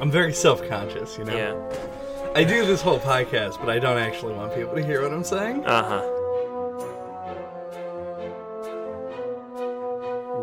[0.00, 1.36] I'm very self conscious, you know?
[1.36, 2.32] Yeah.
[2.36, 5.24] I do this whole podcast, but I don't actually want people to hear what I'm
[5.24, 5.64] saying.
[5.64, 6.14] Uh huh.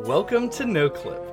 [0.05, 1.23] Welcome to No Clip,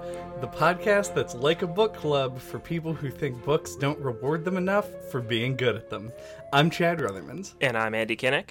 [0.41, 4.57] the podcast that's like a book club for people who think books don't reward them
[4.57, 6.13] enough for being good at them.
[6.53, 8.51] I'm Chad Ruthermans, And I'm Andy Kinnick.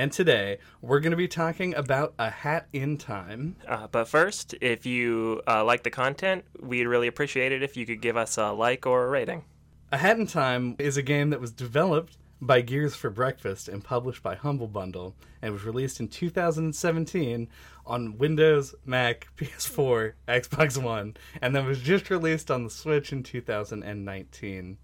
[0.00, 3.56] And today we're going to be talking about A Hat in Time.
[3.68, 7.84] Uh, but first, if you uh, like the content, we'd really appreciate it if you
[7.84, 9.44] could give us a like or a rating.
[9.92, 13.84] A Hat in Time is a game that was developed by Gears for Breakfast and
[13.84, 17.46] published by Humble Bundle, and was released in 2017
[17.84, 23.22] on Windows, Mac, PS4, Xbox One, and then was just released on the Switch in
[23.22, 24.78] 2019.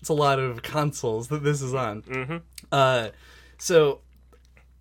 [0.00, 2.02] It's a lot of consoles that this is on.
[2.02, 2.36] Mm-hmm.
[2.70, 3.08] Uh,
[3.62, 4.00] so,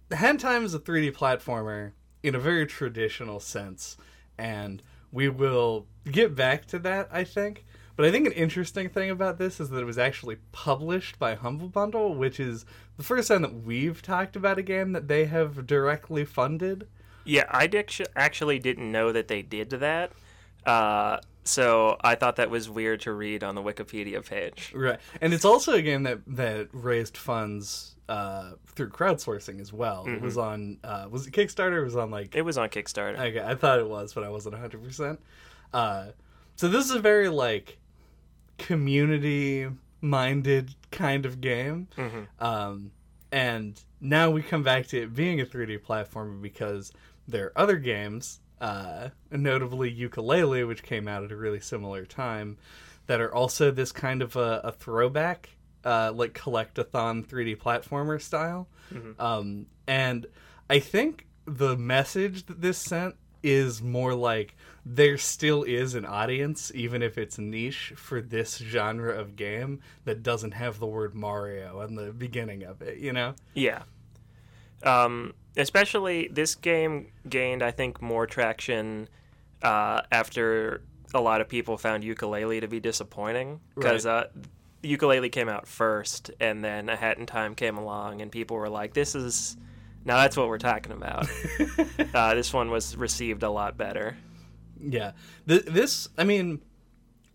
[0.09, 1.91] Hat in Time is a 3D platformer
[2.23, 3.95] in a very traditional sense,
[4.39, 4.81] and
[5.11, 7.63] we will get back to that, I think.
[7.95, 11.35] But I think an interesting thing about this is that it was actually published by
[11.35, 12.65] Humble Bundle, which is
[12.97, 16.87] the first time that we've talked about a game that they have directly funded.
[17.23, 17.69] Yeah, I
[18.15, 20.11] actually didn't know that they did that.
[20.65, 24.73] Uh, so I thought that was weird to read on the Wikipedia page.
[24.73, 24.99] Right.
[25.21, 30.05] And it's also a game that, that raised funds uh, through crowdsourcing as well.
[30.07, 31.81] It was on, uh, was it Kickstarter?
[31.81, 33.17] It was on like It was on Kickstarter.
[33.19, 35.17] Okay, I thought it was, but I wasn't 100%.
[35.73, 36.07] Uh,
[36.55, 37.77] so this is a very, like,
[38.57, 39.67] community
[40.01, 41.87] minded kind of game.
[42.39, 42.91] Um,
[43.31, 46.91] and now we come back to it being a 3D platformer because
[47.27, 52.57] there are other games, uh, notably Yooka-Laylee, which came out at a really similar time,
[53.07, 55.49] that are also this kind of a, a throwback,
[55.85, 58.67] uh, like collectathon 3D platformer style.
[59.19, 60.25] Um, and
[60.69, 64.55] I think the message that this sent is more like
[64.85, 70.21] there still is an audience, even if it's niche, for this genre of game that
[70.23, 73.33] doesn't have the word Mario in the beginning of it, you know?
[73.53, 73.83] Yeah.
[74.83, 79.07] Um, especially this game gained, I think, more traction
[79.61, 80.81] uh, after
[81.13, 84.25] a lot of people found Yooka-Laylee to be disappointing because Right.
[84.25, 84.27] uh,
[84.83, 88.69] Yooka-Laylee came out first, and then a hat in time came along, and people were
[88.69, 89.57] like, "This is
[90.05, 91.27] now that's what we're talking about."
[92.13, 94.17] uh, this one was received a lot better.
[94.79, 95.11] Yeah.
[95.47, 96.61] Th- this, I mean,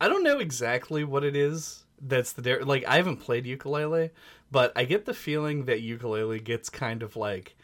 [0.01, 4.11] I don't know exactly what it is that's the dar- like I haven't played Yooka-Laylee,
[4.51, 7.56] but I get the feeling that Yooka-Laylee gets kind of like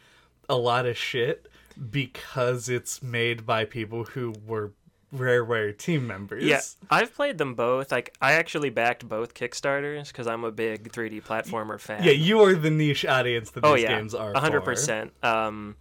[0.49, 1.49] a lot of shit
[1.91, 4.73] because it's made by people who were
[5.15, 6.43] Rareware team members.
[6.45, 7.93] Yeah, I've played them both.
[7.93, 12.03] Like, I actually backed both Kickstarters because I'm a big 3D platformer fan.
[12.03, 14.33] Yeah, you are the niche audience that these oh yeah, games are.
[14.35, 14.73] hundred for.
[14.73, 15.13] percent.
[15.23, 15.77] Um,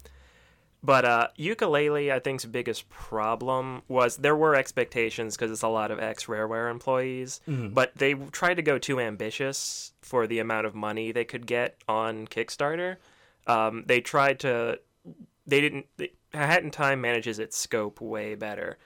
[0.84, 5.92] but uh, Yooka-Laylee, I think's biggest problem was there were expectations because it's a lot
[5.92, 7.70] of ex Rareware employees, Mm-hmm.
[7.74, 11.78] but they tried to go too ambitious for the amount of money they could get
[11.88, 12.98] on Kickstarter.
[13.48, 14.80] Um, they tried to,
[15.46, 15.86] they didn't.
[15.98, 18.78] They, Hat in Time manages its scope way better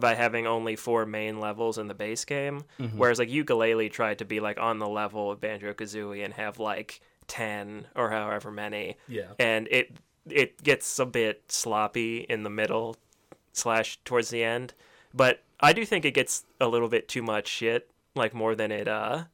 [0.00, 2.98] by having only four main levels in the base game, Mm-hmm.
[2.98, 6.58] whereas like Yooka-Laylee tried to be like on the level of Banjo Kazooie and have
[6.58, 9.28] like ten or however many Yeah.
[9.38, 9.96] and it
[10.28, 12.96] it gets a bit sloppy in the middle
[13.52, 14.74] slash towards the end
[15.14, 18.70] but i do think it gets a little bit too much shit like more than
[18.72, 19.24] it uh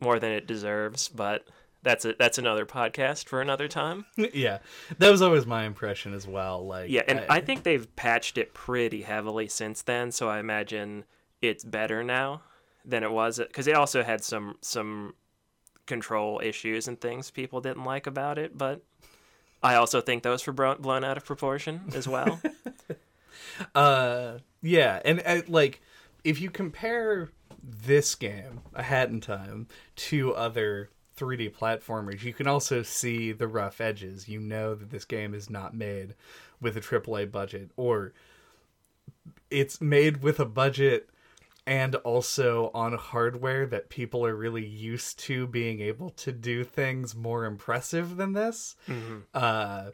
[0.00, 1.46] more than it deserves but
[1.82, 4.58] that's a, that's another podcast for another time yeah.
[4.98, 6.66] That was always my impression as well.
[6.66, 11.04] Like yeah and I, think they've patched it pretty heavily since then so i imagine
[11.40, 12.42] it's better now
[12.84, 15.14] than it was because it also had some some
[15.86, 18.82] control issues and things people didn't like about it but
[19.62, 22.40] i also think those were blown out of proportion as well
[23.74, 25.80] Uh, yeah, and uh, like
[26.24, 27.30] if you compare
[27.62, 29.66] this game, A Hat in Time,
[29.96, 34.28] to other 3D platformers, you can also see the rough edges.
[34.28, 36.14] You know that this game is not made
[36.60, 38.12] with a AAA budget, or
[39.50, 41.08] it's made with a budget
[41.66, 47.14] and also on hardware that people are really used to being able to do things
[47.14, 48.74] more impressive than this.
[49.32, 49.90] Uh,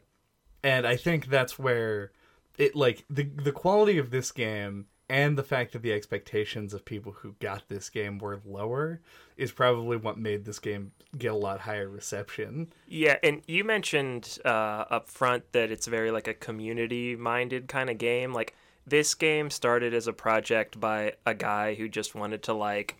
[0.63, 2.11] and I think that's where
[2.57, 6.85] it like the the quality of this game and the fact that the expectations of
[6.85, 9.01] people who got this game were lower
[9.37, 12.71] is probably what made this game get a lot higher reception.
[12.87, 17.89] Yeah, and you mentioned uh, up front that it's very like a community minded kind
[17.89, 18.33] of game.
[18.33, 22.97] Like this game started as a project by a guy who just wanted to like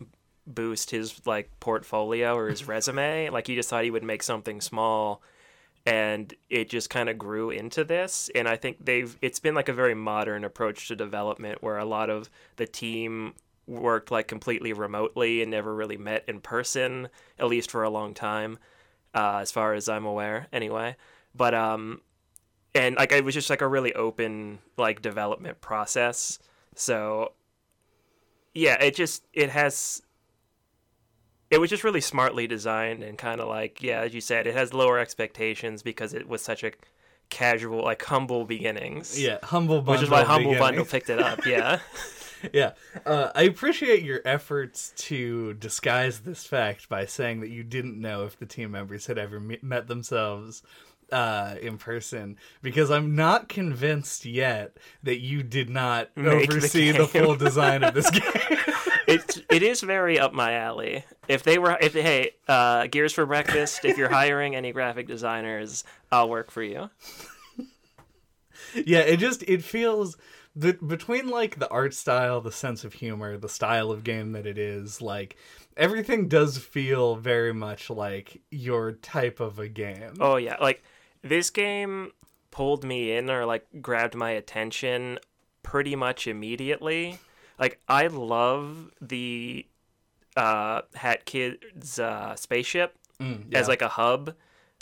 [0.48, 3.30] boost his like portfolio or his resume.
[3.30, 5.22] Like he just thought he would make something small
[5.90, 9.70] and it just kind of grew into this and I think they've it's been like
[9.70, 13.34] a very modern approach to development where a lot of the team
[13.70, 17.08] worked like completely remotely and never really met in person,
[17.38, 18.58] at least for a long time,
[19.14, 20.96] uh, as far as I'm aware, anyway.
[21.36, 22.02] But um,
[22.74, 26.40] and like it was just like a really open like development process.
[26.76, 27.34] So
[28.54, 30.02] yeah, it just it has
[31.52, 34.56] it was just really smartly designed and kind of like yeah, as you said, it
[34.56, 36.72] has lower expectations because it was such a
[37.30, 39.20] casual, like humble beginnings.
[39.20, 39.94] Yeah, humble bundle.
[39.94, 40.58] which is why Humble.
[40.58, 41.46] Bundle picked it up.
[41.46, 41.80] Yeah,
[42.54, 42.72] yeah,
[43.06, 48.26] uh, I appreciate your efforts to disguise this fact by saying that you didn't know
[48.26, 50.62] if the team members had ever met themselves
[51.12, 57.08] uh, in person, because I'm not convinced yet that you did not Make oversee the,
[57.08, 57.26] game.
[57.26, 58.24] full design of this game.
[59.10, 61.04] It it is very up my alley.
[61.28, 65.84] If they were, if hey, uh, Gears for Breakfast, if you're hiring any graphic designers,
[66.12, 66.90] I'll work for you.
[68.74, 70.18] yeah, it just it feels
[70.56, 74.46] the, between like the art style, the sense of humor, the style of game that
[74.46, 75.38] it is, like
[75.78, 80.14] everything does feel very much like your type of a game.
[80.20, 80.84] Oh yeah, like
[81.22, 82.12] this game
[82.52, 85.20] pulled me in or like grabbed my attention
[85.64, 87.20] pretty much immediately.
[87.60, 89.66] Like I love the
[90.38, 94.34] uh, Hat Kid's uh, spaceship Mm, as like a hub,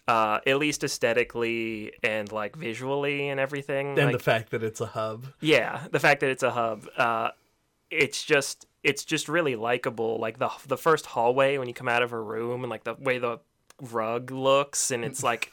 [0.08, 3.98] uh, at least aesthetically and like visually and everything.
[3.98, 5.26] and like, the fact that it's a hub.
[5.42, 7.30] yeah, the fact that it's a hub, uh,
[7.90, 10.20] it's just it's just really likable.
[10.20, 12.94] Like the the first hallway when you come out of a room and like the
[12.94, 13.40] way the
[13.82, 15.52] rug looks, and it's like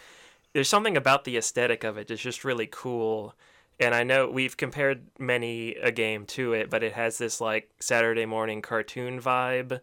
[0.52, 3.34] there's something about the aesthetic of it that's just really cool.
[3.80, 7.70] And I know we've compared many a game to it, but it has this like
[7.80, 9.80] Saturday morning cartoon vibe.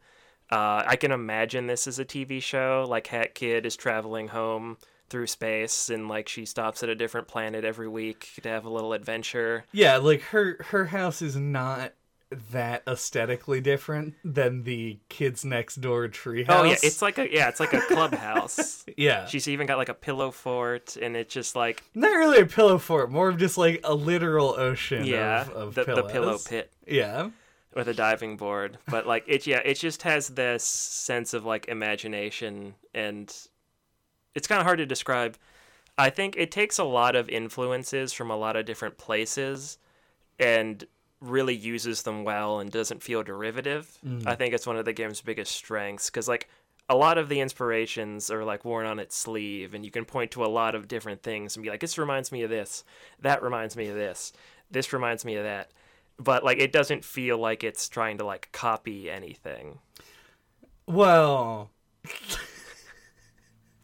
[0.49, 2.85] Uh, I can imagine this as a TV show.
[2.88, 4.77] Like Hat Kid is traveling home
[5.09, 8.69] through space, and like she stops at a different planet every week to have a
[8.69, 9.65] little adventure.
[9.71, 11.93] Yeah, like her her house is not
[12.51, 16.45] that aesthetically different than the kids next door treehouse.
[16.49, 18.85] Oh yeah, it's like a yeah, it's like a clubhouse.
[18.97, 22.45] yeah, She's even got like a pillow fort, and it's just like not really a
[22.45, 25.05] pillow fort, more of just like a literal ocean.
[25.05, 27.31] yeah, of, of the, the pillow pit Yeah,
[27.75, 28.77] with a diving board.
[28.87, 33.33] But like it, yeah, it just has this sense of like imagination, and
[34.35, 35.37] it's kind of hard to describe.
[35.97, 39.77] I think it takes a lot of influences from a lot of different places,
[40.39, 40.85] and
[41.21, 43.97] really uses them well and doesn't feel derivative.
[44.06, 44.27] Mm.
[44.27, 46.50] I think it's one of the game's biggest strengths because like
[46.89, 50.31] a lot of the inspirations are like worn on its sleeve and you can point
[50.31, 52.83] to a lot of different things and be like this reminds me of this.
[53.21, 54.33] That reminds me of this.
[54.71, 55.71] This reminds me of that.
[56.18, 59.79] But like it doesn't feel like it's trying to like copy anything.
[60.88, 61.69] Well,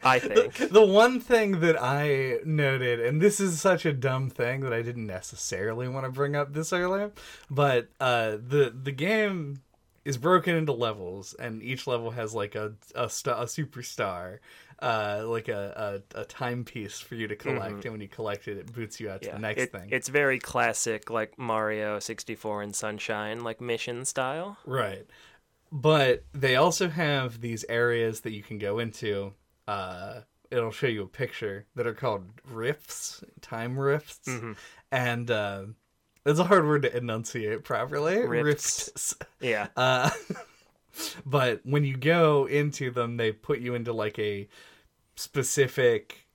[0.07, 4.61] i think the one thing that I noted, and this is such a dumb thing
[4.61, 7.11] that I didn't necessarily want to bring up this early,
[7.49, 9.61] but uh, the the game
[10.05, 14.39] is broken into levels, and each level has like a a, sta- a superstar,
[14.81, 18.57] uh, like a, a a timepiece for you to collect, and when you collect it,
[18.57, 19.35] it boots you out to Mm-hmm.
[19.41, 19.89] the next it- thing.
[19.91, 25.05] it's very classic like mario 64 and sunshine like mission style Right.
[25.71, 29.33] But they also have these areas that you can go into.
[29.67, 30.21] Uh,
[30.51, 34.27] it'll show you a picture that are called rifts, time rifts.
[34.27, 34.53] Mm-hmm.
[34.91, 35.63] And uh,
[36.25, 38.25] it's a hard word to enunciate properly.
[38.25, 38.89] Rifts.
[38.89, 39.15] Rifts.
[39.39, 40.09] yeah Uh,
[41.25, 44.47] but when you go into them, they put you into like a
[45.15, 46.27] specific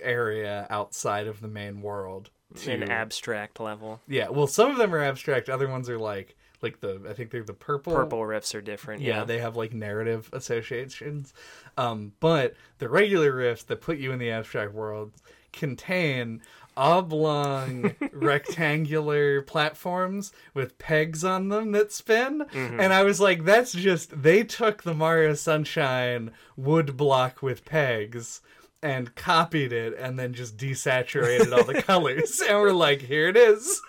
[0.00, 2.30] area outside of the main world.
[2.54, 5.48] To, an abstract level yeah, well, some of them are abstract.
[5.48, 9.02] Other ones are like like the I think they're the purple purple riffs are different
[9.02, 11.34] yeah, yeah, they have like narrative associations.
[11.76, 15.12] Um, but the regular riffs that put you in the abstract world
[15.52, 16.42] contain
[16.76, 22.44] oblong rectangular platforms with pegs on them that spin.
[22.52, 28.42] And I was like, that's just they took the Mario Sunshine wood block with pegs
[28.82, 32.40] and copied it and then just desaturated all the colors.
[32.40, 33.80] And we're like, here it is.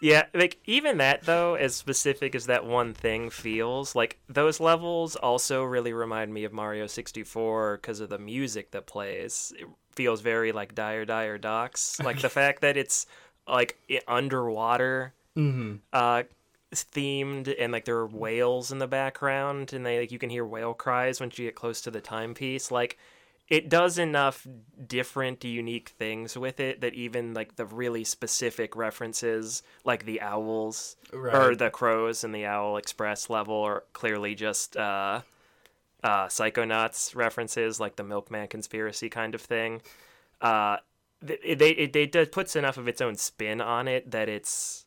[0.00, 5.16] Yeah, like even that though, as specific as that one thing feels, like those levels
[5.16, 9.52] also really remind me of Mario 64 because of the music that plays.
[9.58, 11.98] It feels very like Dire Dire Docks.
[12.04, 13.06] Like the fact that it's
[13.46, 13.76] like
[14.06, 15.14] underwater
[15.92, 16.22] uh
[16.74, 20.44] themed and like there are whales in the background and they like you can hear
[20.44, 22.98] whale cries once you get close to the timepiece like
[23.48, 24.46] it does enough
[24.86, 30.96] different unique things with it that even like the really specific references like the owls
[31.12, 35.20] or the crows in the owl express level are clearly just uh
[36.04, 39.80] uh psychonauts references like the milkman conspiracy kind of thing.
[40.40, 40.76] Uh
[41.26, 44.84] it, they it, it does puts enough of its own spin on it that it's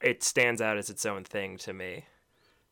[0.00, 2.04] it stands out as its own thing to me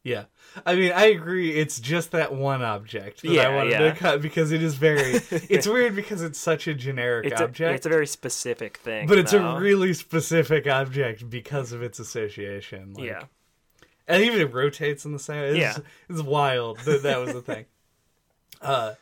[0.07, 0.25] Yeah.
[0.65, 1.51] I mean, I agree.
[1.53, 3.91] It's just that one object that I Yeah, wanted yeah.
[3.91, 5.03] to cut because it is very.
[5.31, 9.09] it's weird because it's such a generic It's a, object, it's a very specific thing.
[9.09, 9.57] but it's though.
[9.57, 12.95] a really specific object because of its association.
[12.95, 13.23] Like, yeah.
[14.07, 15.43] and even it rotates in the same.
[15.43, 15.77] It's, Yeah.
[16.09, 17.65] it's wild that that was the thing.
[18.63, 18.95] Uh,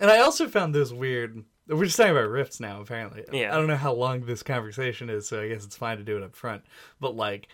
[0.00, 1.44] and I also found this weird.
[1.68, 3.24] We're just talking about rifts now, apparently.
[3.32, 3.52] Yeah.
[3.54, 6.16] I don't know how long this conversation is, so I guess it's fine to do
[6.16, 6.64] it up front.
[7.00, 7.46] But like,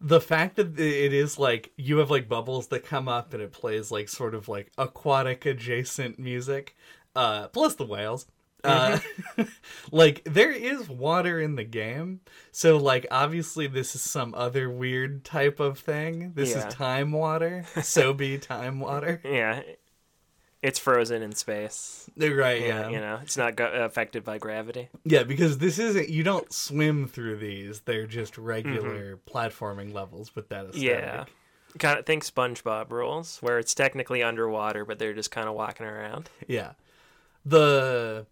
[0.00, 3.52] the fact that it is like you have like bubbles that come up and it
[3.52, 6.76] plays like sort of like aquatic adjacent music,
[7.14, 8.26] uh, plus the whales.
[8.64, 8.98] Uh,
[9.92, 15.24] like there is water in the game, so like obviously this is some other weird
[15.24, 16.32] type of thing.
[16.34, 16.66] This Yeah.
[16.66, 19.20] is time water, so be time water.
[19.24, 19.62] Yeah.
[20.66, 22.10] It's frozen in space.
[22.16, 22.60] Right?
[22.60, 22.66] Yeah.
[22.66, 24.88] Yeah, You know, it's not go- affected by gravity.
[25.04, 25.22] yeah.
[25.22, 30.66] Because this isn't you don't swim through these; they're just regular platforming levels with that
[30.66, 30.82] aesthetic.
[30.82, 31.24] Yeah.
[31.78, 35.86] Kind of think SpongeBob rules, where it's technically underwater, but they're just kind of walking
[35.86, 36.30] around.
[36.48, 36.72] Yeah.
[37.44, 38.26] The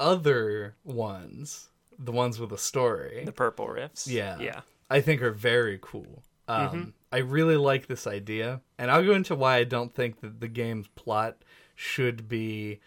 [0.00, 1.68] other ones,
[1.98, 4.06] the ones with a story, The purple riffs.
[4.08, 4.38] Yeah.
[4.40, 4.60] Yeah.
[4.90, 6.22] I think are very cool.
[6.48, 10.40] Um, I really like this idea, and I'll go into why I don't think that
[10.40, 11.36] the game's plot
[11.74, 12.80] should be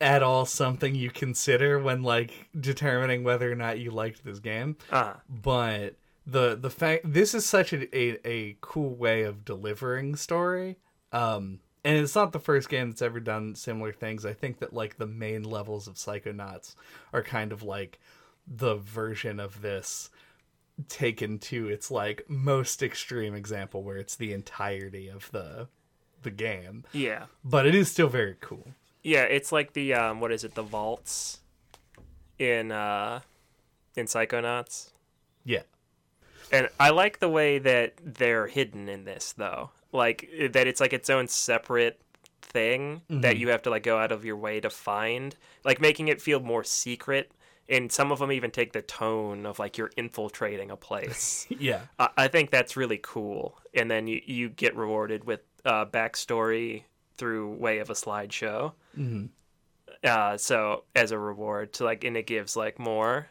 [0.00, 4.76] at all something you consider when like determining whether or not you liked this game.
[4.90, 5.94] Uh, But
[6.26, 10.76] the the fact this is such a a, a cool way of delivering story.
[11.12, 14.26] Um, and it's not the first game that's ever done similar things.
[14.26, 16.74] I think that like the main levels of Psychonauts
[17.12, 17.98] are kind of like
[18.46, 20.10] the version of this
[20.88, 25.68] taken to its like most extreme example where it's the entirety of the
[26.22, 26.84] the game.
[26.92, 27.24] yeah.
[27.44, 28.68] But it is still very cool.
[29.02, 31.40] Yeah, it's like the um what is it, the vaults
[32.38, 33.20] in uh
[33.96, 34.90] in Psychonauts.
[35.44, 35.62] Yeah.
[36.52, 39.70] And I like the way that they're hidden in this though.
[39.92, 42.00] Like that it's like its own separate
[42.42, 46.08] thing that you have to like go out of your way to find, like making
[46.08, 47.32] it feel more secret.
[47.70, 51.46] And some of them even take the tone of like you're infiltrating a place.
[51.58, 51.82] Yeah.
[51.98, 53.58] I, I think that's really cool.
[53.74, 56.82] And then you, you get rewarded with uh, backstory
[57.16, 58.72] through way of a slideshow.
[58.98, 59.28] Mhm.
[60.02, 63.28] Uh, so as a reward to like, and it gives like more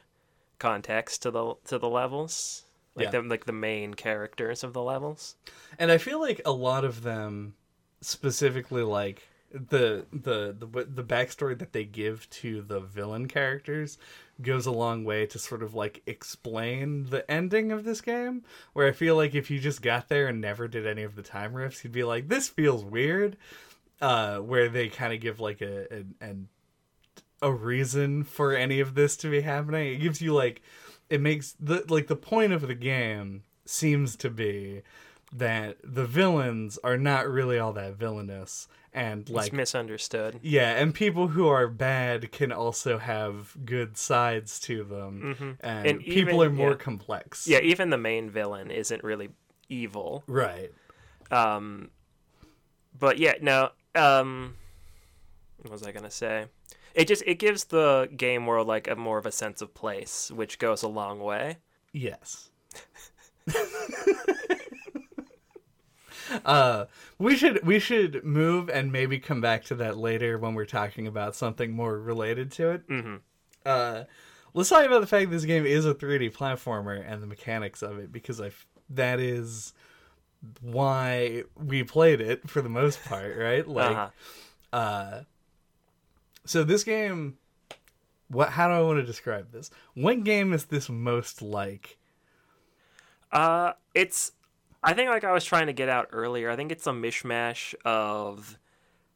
[0.59, 2.63] context to the to the levels,
[2.95, 3.21] like Yeah.
[3.21, 5.35] the like the main characters of the levels.
[5.79, 7.55] and I feel like a lot of them,
[8.01, 13.97] specifically like the the the the backstory that they give to the villain characters,
[14.41, 18.43] goes a long way to sort of like explain the ending of this game.
[18.73, 21.23] Where I feel like if you just got there and never did any of the
[21.23, 23.37] time rifts, you'd be like, "This feels weird."
[24.01, 26.47] Uh, where they kind of give like a an, an
[27.41, 29.93] a reason for any of this to be happening.
[29.93, 30.61] It gives you like
[31.09, 34.83] it makes the like the point of the game seems to be
[35.31, 40.39] that the villains are not really all that villainous and It's like misunderstood.
[40.41, 45.57] yeah, and people who are bad can also have good sides to them, Mhm.
[45.61, 46.75] and, And people even- are more yeah.
[46.77, 47.47] complex.
[47.47, 49.29] Yeah, even the main villain isn't really
[49.69, 50.23] evil.
[50.27, 50.71] right.
[51.31, 51.91] Um,
[52.97, 53.69] but yeah, no.
[53.95, 54.55] Um,
[55.61, 56.45] what was I gonna say?
[56.95, 60.31] It just it gives the game world like a more of a sense of place,
[60.31, 61.57] which goes a long way.
[61.93, 62.49] Yes.
[66.45, 66.85] uh
[67.17, 71.07] we should we should move and maybe come back to that later when we're talking
[71.07, 72.87] about something more related to it.
[72.87, 73.15] Mm-hmm.
[73.65, 74.03] Uh
[74.53, 77.97] let's talk about the fact this game is a 3D platformer and the mechanics of
[77.99, 79.73] it because I f- that is
[80.61, 83.67] why we played it for the most part, right?
[83.79, 84.77] Like uh-huh.
[84.77, 85.23] uh
[86.45, 87.37] so this game
[88.29, 89.69] what how do I want to describe this?
[89.95, 91.97] What game is this most like?
[93.31, 94.31] Uh, it's.
[94.83, 96.49] I think like I was trying to get out earlier.
[96.49, 98.57] I think it's a mishmash of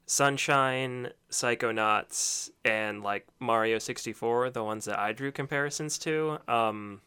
[0.06, 6.40] Sunshine, Psychonauts, and like Mario sixty four, the ones that I drew comparisons to.
[6.48, 7.02] Um,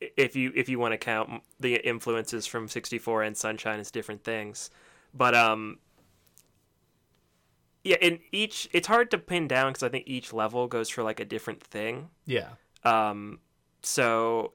[0.00, 3.90] if you if you want to count the influences from sixty four and Sunshine as
[3.90, 4.70] different things,
[5.14, 5.78] but um.
[7.82, 11.02] Yeah, in each, it's hard to pin down because I think each level goes for
[11.02, 12.10] like a different thing.
[12.26, 12.50] Yeah.
[12.84, 13.38] Um,
[13.82, 14.52] so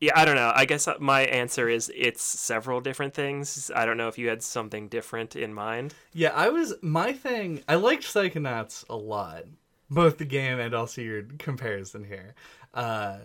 [0.00, 0.52] yeah, I don't know.
[0.54, 3.70] I guess my answer is it's several different things.
[3.74, 5.94] I don't know if you had something different in mind.
[6.12, 7.62] Yeah, I was my thing.
[7.68, 9.44] I liked Psychonauts a lot,
[9.90, 12.34] both the game and also your comparison here,
[12.74, 13.18] uh,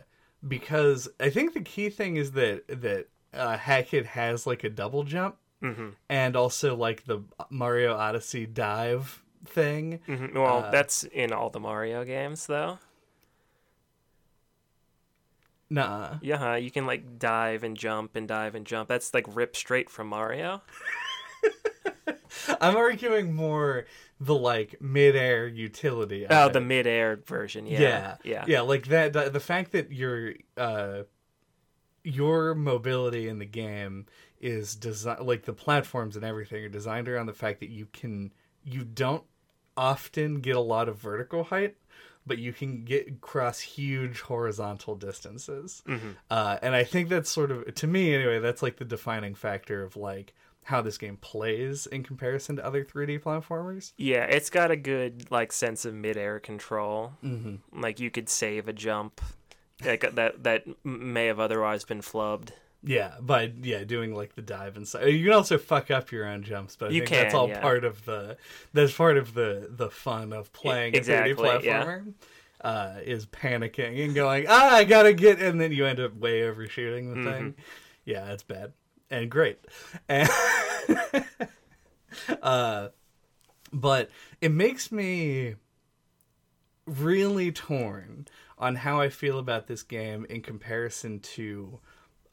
[0.47, 4.69] because I think the key thing is that that uh, Hat Kid has like a
[4.69, 9.99] double jump hmm and also like the Mario Odyssey dive thing.
[10.05, 12.79] hmm Well, Uh, that's in all the Mario games, though.
[15.75, 16.19] Nah.
[16.21, 18.87] Yeah, you can like dive and jump and dive and jump.
[18.87, 20.61] That's like ripped straight from Mario.
[22.61, 23.85] I'm arguing more
[24.21, 26.25] the like midair utility.
[26.29, 27.67] Oh, the mid-air version.
[27.67, 28.61] Yeah, yeah, yeah, yeah.
[28.61, 29.11] Like that.
[29.11, 31.03] The, the fact that your uh,
[32.05, 34.05] your mobility in the game
[34.39, 38.31] is design like the platforms and everything are designed around the fact that you can
[38.63, 39.25] you don't
[39.75, 41.75] often get a lot of vertical height
[42.27, 46.09] but you can get across huge horizontal distances Mm-hmm.
[46.31, 49.83] uh, and i think that's sort of to me anyway that's like the defining factor
[49.83, 54.71] of like how this game plays in comparison to other 3d platformers Yeah, it's got
[54.71, 57.13] a good like sense of mid-air control.
[57.23, 57.79] Mm-hmm.
[57.79, 59.21] Like you could save a jump,
[59.85, 62.49] like that that may have otherwise been flubbed.
[62.87, 65.07] Yeah, by yeah, doing like the dive and stuff.
[65.07, 67.49] You can also fuck up your own jumps, but I You think that's can, all
[67.49, 67.59] yeah.
[67.59, 68.37] part of the
[68.73, 71.83] that's part of the the fun of playing exactly, a 3D yeah.
[71.85, 72.13] platformer.
[72.61, 76.43] Uh, is panicking and going, ah, I gotta get, and then you end up way
[76.43, 77.31] overshooting the Mm-hmm.
[77.31, 77.55] thing.
[78.05, 78.73] Yeah, it's bad
[79.11, 79.59] and great,
[80.09, 80.27] and
[82.41, 82.89] uh,
[83.73, 84.09] but
[84.41, 85.55] it makes me
[86.85, 88.27] really torn
[88.57, 91.79] on how I feel about this game in comparison to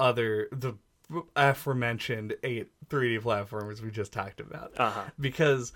[0.03, 0.75] other the
[1.37, 4.73] aforementioned eight 3D platformers we just talked about.
[4.77, 5.05] Uh-huh.
[5.21, 5.73] Because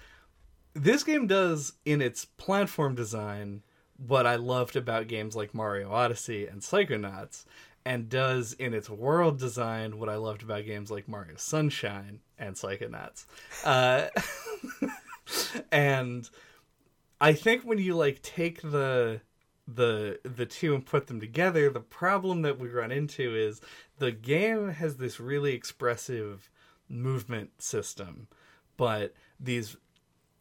[0.75, 3.63] this game does in its platform design
[3.97, 7.45] what I loved about games like Mario Odyssey and Psychonauts
[7.85, 12.57] and does in its world design what I loved about games like Mario Sunshine and
[12.57, 13.27] Psychonauts.
[13.65, 14.09] Uh,
[15.73, 16.29] and
[17.21, 19.21] I think when you like take the
[19.69, 23.61] the the two and put them together, the problem that we run into is
[23.99, 26.51] the game has this really expressive
[26.89, 28.29] movement system,
[28.77, 29.77] but these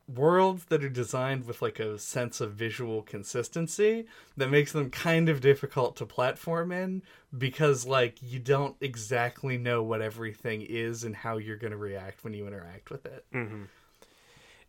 [0.07, 4.05] worlds that are designed with like a sense of visual consistency
[4.37, 7.01] that makes them kind of difficult to platform in
[7.35, 12.23] because like you don't exactly know what everything is and how you're going to react
[12.23, 13.25] when you interact with it.
[13.33, 13.63] Mm-hmm.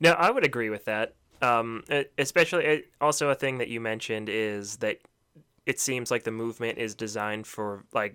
[0.00, 1.14] No, I would agree with that.
[1.42, 1.84] Um,
[2.16, 4.98] especially also a thing that you mentioned is that
[5.66, 8.14] it seems like the movement is designed for like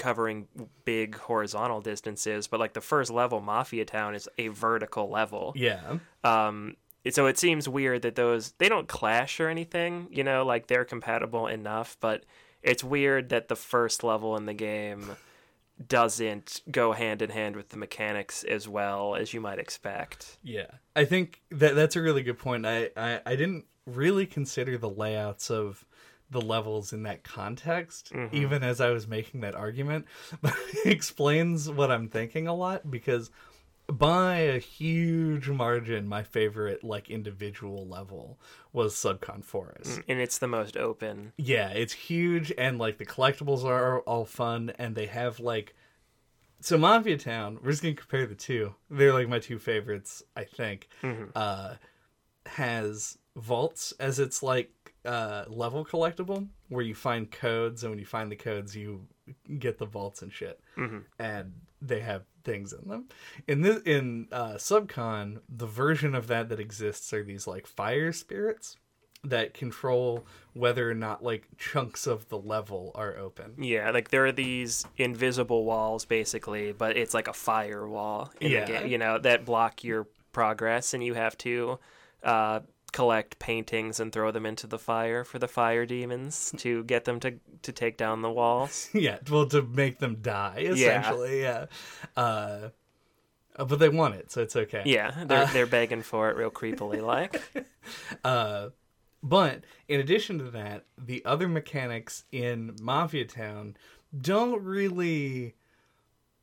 [0.00, 0.48] covering
[0.84, 5.52] big horizontal distances, but like the first level, Mafia Town, is a vertical level.
[5.54, 5.98] Yeah.
[6.24, 6.76] Um,
[7.10, 10.08] so it seems weird that those they don't clash or anything.
[10.10, 12.24] You know, like they're compatible enough, but
[12.62, 15.16] it's weird that the first level in the game
[15.86, 20.38] doesn't go hand in hand with the mechanics as well as you might expect.
[20.42, 22.66] Yeah, I think that that's a really good point.
[22.66, 25.84] I, I I didn't really consider the layouts of
[26.30, 28.34] the levels in that context, mm-hmm.
[28.34, 30.06] even as I was making that argument,
[30.40, 33.30] but it explains what I'm thinking a lot because
[33.90, 38.38] by a huge margin, my favorite like individual level
[38.72, 40.00] was Subcon Forest.
[40.00, 41.32] Mm, and it's the most open.
[41.36, 45.74] Yeah, it's huge and like the collectibles are all fun and they have like
[46.62, 48.74] so Mafia Town, we're just gonna compare the two.
[48.90, 50.88] They're like my two favorites, I think.
[51.02, 51.30] Mm-hmm.
[51.34, 51.74] Uh
[52.46, 54.72] has vaults as its like
[55.04, 59.06] uh level collectible where you find codes and when you find the codes you
[59.58, 60.60] get the vaults and shit.
[61.18, 63.06] And they have things in them.
[63.48, 68.12] In this in uh Subcon, the version of that that exists are these like fire
[68.12, 68.76] spirits
[69.22, 73.54] that control whether or not like chunks of the level are open.
[73.58, 78.64] Yeah, like there are these invisible walls basically, but it's like a firewall in Yeah.
[78.64, 81.78] the game, you know, that block your progress and you have to
[82.22, 82.60] uh,
[82.92, 87.20] collect paintings and throw them into the fire for the fire demons to get them
[87.20, 88.88] to to take down the walls.
[88.94, 91.66] yeah, well to make them die essentially, yeah.
[92.16, 92.70] Uh
[93.56, 94.82] uh, but they want it, so it's okay.
[94.86, 97.42] Yeah, they're they're begging for it real creepily like.
[98.24, 98.68] Uh,
[99.22, 103.76] but in addition to that, the other mechanics in Mafia Town
[104.18, 105.54] don't really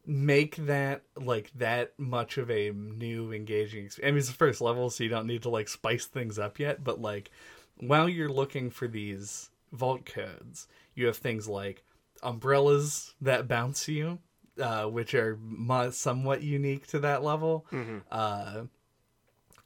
[0.08, 4.08] make that like that much of a new engaging experience.
[4.08, 6.60] I mean, it's the first level, so you don't need to like spice things up
[6.60, 6.84] yet.
[6.84, 7.30] But like,
[7.76, 11.84] while you're looking for these vault codes, you have things like
[12.24, 14.20] umbrellas that bounce you,
[14.60, 17.66] uh, which are mo- somewhat unique to that level,
[18.10, 18.62] uh,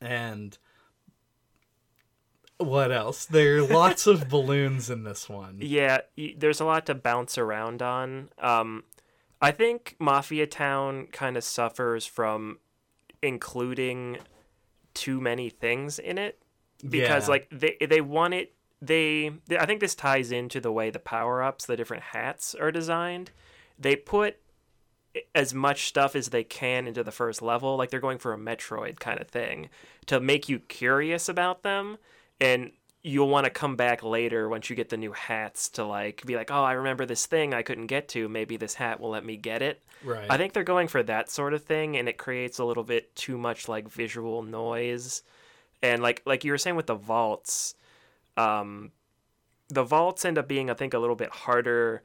[0.01, 0.58] and
[2.58, 3.25] what else?
[3.25, 5.60] There are lots of balloons in this one.
[5.62, 5.99] Yeah,
[6.38, 8.30] there's a lot to bounce around on.
[8.39, 8.84] Um,
[9.41, 12.60] I think Mafia Town kind of suffers from
[13.21, 14.17] including
[14.93, 16.41] too many things in it
[16.88, 17.32] because Yeah.
[17.32, 20.97] like they they want it they, they I think this ties into the way the
[20.99, 23.30] power-ups, the different hats are designed.
[23.77, 24.38] They put
[25.36, 28.38] as much stuff as they can into the first level, like they're going for a
[28.39, 29.69] Metroid kind of thing
[30.08, 31.97] to make you curious about them
[32.39, 32.71] and
[33.03, 36.35] you'll want to come back later once you get the new hats to like be
[36.35, 38.29] like, oh, I remember this thing I couldn't get to.
[38.29, 39.81] Maybe this hat will let me get it.
[40.03, 40.27] Right.
[40.29, 43.15] I think they're going for that sort of thing, and it creates a little bit
[43.15, 45.23] too much like visual noise,
[45.81, 47.75] and like like you were saying with the vaults,
[48.37, 48.91] um,
[49.69, 52.03] the vaults end up being I think a little bit harder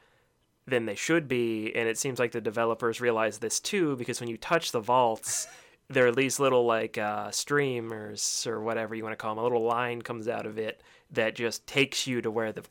[0.66, 4.30] than they should be, and it seems like the developers realize this too because when
[4.30, 5.46] you touch the vaults.
[5.88, 9.40] There are these little like uh, streamers or whatever you want to call them.
[9.40, 12.64] A little line comes out of it that just takes you to where the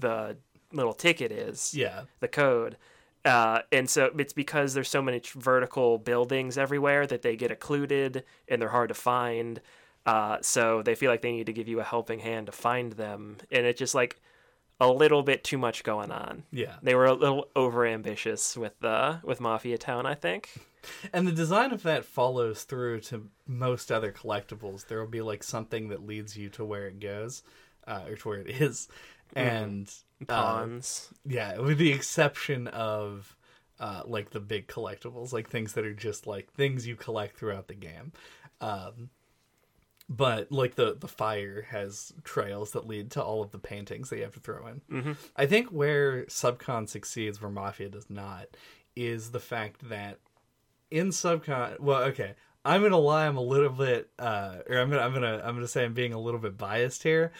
[0.00, 0.36] the
[0.72, 2.02] little ticket is yeah.
[2.20, 2.76] the code.
[3.24, 8.24] Uh, and so it's because there's so many vertical buildings everywhere that they get occluded
[8.48, 9.60] and they're hard to find.
[10.06, 12.92] Uh, so they feel like they need to give you a helping hand to find
[12.94, 14.18] them, and it's just like
[14.80, 16.44] a little bit too much going on.
[16.52, 16.76] Yeah.
[16.82, 20.50] They were a little over ambitious with uh, with Mafia Town, I think.
[21.12, 24.86] And the design of that follows through to most other collectibles.
[24.86, 27.42] There will be like something that leads you to where it goes,
[27.86, 28.88] uh, or to where it is.
[29.34, 29.92] And
[30.28, 31.12] uh, Pons.
[31.26, 33.36] yeah, with the exception of
[33.80, 37.68] uh, like the big collectibles, like things that are just like things you collect throughout
[37.68, 38.12] the game.
[38.60, 39.10] Um,
[40.08, 44.16] but like the the fire has trails that lead to all of the paintings that
[44.16, 44.80] you have to throw in.
[44.90, 45.16] Mhm.
[45.36, 48.46] I think where Subcon succeeds, where Mafia does not,
[48.96, 50.18] is the fact that
[50.90, 55.02] in Subcon, well, okay, I'm gonna lie, I'm a little bit, uh, or I'm gonna,
[55.02, 57.32] I'm gonna, I'm gonna say I'm being a little bit biased here,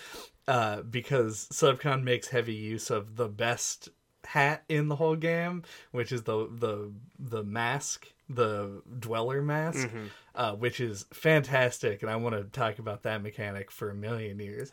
[0.47, 3.89] uh, because Subcon makes heavy use of the best
[4.25, 10.11] hat in the whole game, which is the the the mask, the Dweller mask, Mhm.
[10.35, 14.39] uh, which is fantastic, and I want to talk about that mechanic for a million
[14.39, 14.71] years,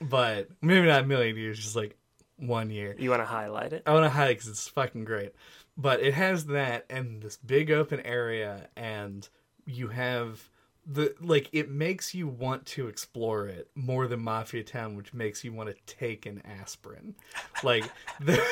[0.00, 1.96] but maybe not a million years, just like
[2.36, 2.94] one year.
[2.98, 3.82] You want to highlight it?
[3.86, 5.34] I want to highlight because it's fucking great.
[5.76, 9.28] But it has that and this big open area, and
[9.66, 10.48] you have
[10.86, 15.44] the like it makes you want to explore it more than Mafia Town, which makes
[15.44, 17.14] you want to take an aspirin.
[17.62, 17.84] Like
[18.20, 18.42] the,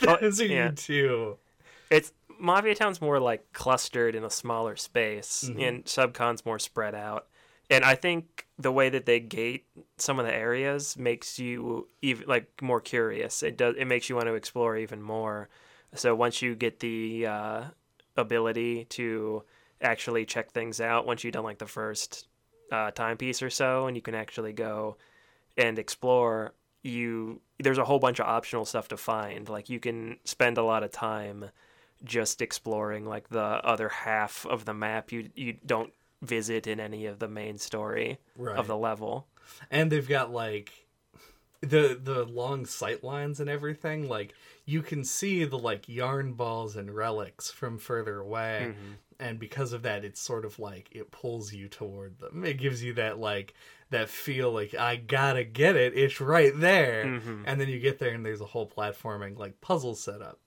[0.20, 0.70] those are yeah.
[0.70, 1.38] you two.
[1.90, 5.68] It's Mafia Town's more like clustered in a smaller space, Mhm.
[5.68, 7.28] and Subcon's more spread out.
[7.70, 12.26] And I think the way that they gate some of the areas makes you even
[12.28, 13.42] like more curious.
[13.42, 13.76] It does.
[13.78, 15.48] It makes you want to explore even more.
[15.94, 17.64] So once you get the uh,
[18.16, 19.44] ability to
[19.80, 22.26] actually check things out, once you've done like the first
[22.70, 24.96] uh, timepiece or so, and you can actually go
[25.56, 29.48] and explore, you there's a whole bunch of optional stuff to find.
[29.48, 31.50] Like you can spend a lot of time
[32.04, 37.06] just exploring like the other half of the map you you don't visit in any
[37.06, 38.56] of the main story Right.
[38.56, 39.26] of the level.
[39.70, 40.72] and they've got like
[41.60, 44.34] the the long sight lines and everything like
[44.64, 48.96] you can see the like yarn balls and relics from further away Mhm.
[49.20, 52.82] and because of that it's sort of like it pulls you toward them it gives
[52.82, 53.54] you that like
[53.90, 57.44] that feel like i gotta get it it's right there Mhm.
[57.46, 60.40] and then you get there and there's a whole platforming like puzzle setup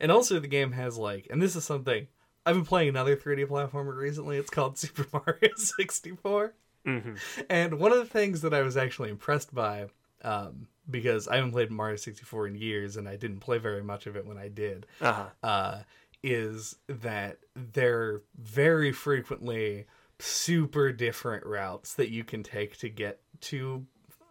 [0.00, 2.06] and also the game has like and this is something
[2.46, 6.54] i've been playing another 3d platformer recently it's called super mario 64
[6.86, 7.18] Mhm.
[7.50, 9.88] and one of the things that I was actually impressed by,
[10.22, 14.06] um, because I haven't played Mario 64 in years and I didn't play very much
[14.06, 15.26] of it when I did, Uh-huh.
[15.42, 15.82] uh,
[16.22, 19.84] is that there very frequently
[20.18, 23.84] super different routes that you can take to get to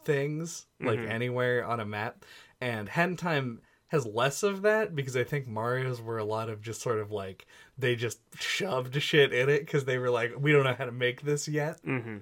[0.04, 1.10] things, like Mhm.
[1.10, 2.26] anywhere on a map.
[2.60, 6.62] And in Time has less of that because I think Mario's were a lot of
[6.62, 7.46] just sort of like
[7.78, 10.92] they just shoved shit in it because they were like, we don't know how to
[10.92, 11.82] make this yet.
[11.84, 12.22] Mhm.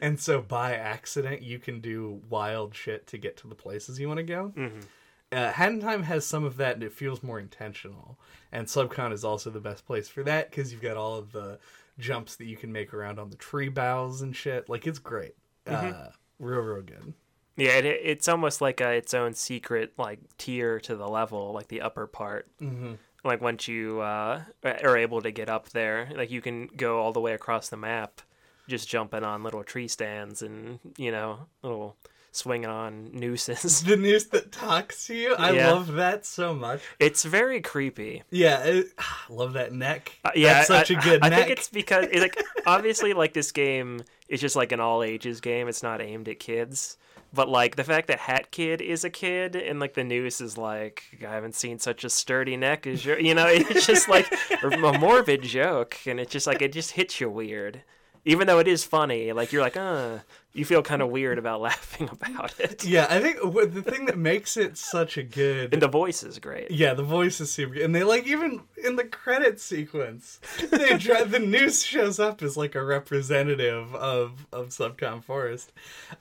[0.00, 4.08] And so by accident, you can do wild shit to get to the places you
[4.08, 4.52] want to go.
[4.56, 4.84] Mhm.
[5.32, 8.18] Uh, in Time has some of that, and it feels more intentional.
[8.52, 11.58] And Subcon is also the best place for that because you've got all of the
[11.98, 14.68] jumps that you can make around on the tree boughs and shit.
[14.68, 15.34] Like it's great,
[15.66, 17.14] uh, real, real good.
[17.56, 21.68] Yeah, it, it's almost like a, its own secret like tier to the level, like
[21.68, 22.48] the upper part.
[22.60, 22.94] Mm-hmm.
[23.24, 27.12] Like once you uh, are able to get up there, like you can go all
[27.12, 28.20] the way across the map,
[28.68, 31.96] just jumping on little tree stands and you know little
[32.32, 33.82] swinging on nooses.
[33.84, 35.70] The news that talks to you, I Yeah.
[35.72, 36.82] love that so much.
[36.98, 38.24] It's very creepy.
[38.30, 40.18] Yeah, it, I love that neck.
[40.24, 41.38] Uh, yeah, That's such a a good I neck.
[41.46, 42.36] think it's because it's like
[42.66, 45.68] obviously like this game is just like an all ages game.
[45.68, 46.98] It's not aimed at kids.
[47.34, 50.56] But like the fact that Hat Kid is a kid and like the news is
[50.56, 54.32] like I haven't seen such a sturdy neck as your you know it's just like
[54.62, 57.82] a morbid joke and it's just like it just hits you weird.
[58.26, 60.20] Even though it is funny, like you're like, uh,
[60.54, 62.82] you feel kind of weird about laughing about it.
[62.82, 66.38] Yeah, I think the thing that makes it such a good And the voice is
[66.38, 66.70] great.
[66.70, 67.82] Yeah, the voice is super good.
[67.82, 72.56] And they like even in the credit sequence, they try, the news shows up as
[72.56, 75.72] like a representative of of Subcon Forest.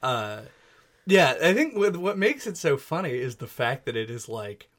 [0.02, 0.42] Uh
[1.06, 4.70] Yeah, I think what makes it so funny is the fact that it is like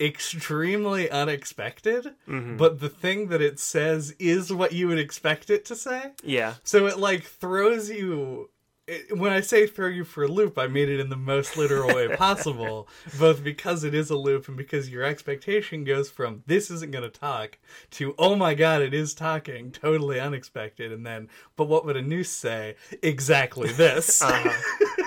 [0.00, 2.56] extremely unexpected, Mm-hmm.
[2.56, 6.12] but the thing that it says is what you would expect it to say.
[6.22, 6.54] Yeah.
[6.62, 8.50] So it like throws you.
[8.86, 11.56] It, when I say throw you for a loop, I mean it in the most
[11.56, 12.88] literal way possible,
[13.20, 17.04] both because it is a loop and because your expectation goes from this isn't going
[17.04, 17.58] to talk
[17.92, 22.02] to oh my god, it is talking, totally unexpected, and then but what would a
[22.02, 22.74] noose say?
[23.02, 24.22] Exactly this.
[24.22, 24.96] Uh-huh.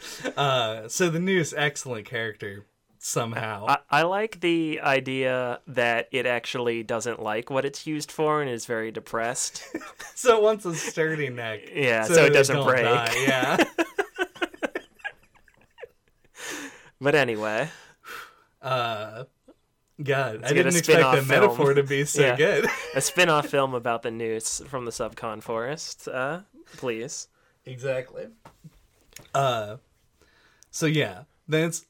[0.36, 2.64] Uh, so the noose, excellent character
[2.98, 3.66] somehow.
[3.68, 8.48] I, I like the idea that it actually doesn't like what it's used for and
[8.50, 9.62] is very depressed.
[10.14, 11.60] so it wants a sturdy neck.
[11.72, 12.84] Yeah, so, that it doesn't break.
[12.84, 13.64] die, Yeah.
[17.00, 17.68] But anyway,
[18.60, 19.24] Uh,
[20.02, 21.28] God, I get a didn't expect the film.
[21.28, 22.36] metaphor to be so Yeah.
[22.36, 22.66] good.
[22.94, 26.08] a spin-off film about the noose from the Subcon Forest.
[26.08, 26.40] Uh,
[26.76, 27.28] please.
[27.64, 28.26] exactly.
[29.34, 29.76] Uh,
[30.70, 31.86] so yeah, that's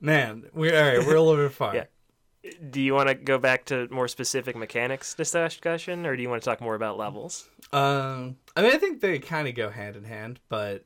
[0.00, 0.44] man.
[0.52, 0.98] We all right.
[1.06, 1.74] We're a little bit far.
[1.74, 1.84] Yeah.
[2.70, 6.40] Do you want to go back to more specific mechanics discussion, or do you want
[6.40, 7.48] to talk more about levels?
[7.72, 10.84] Um, I mean, I think they kind of go hand in hand, but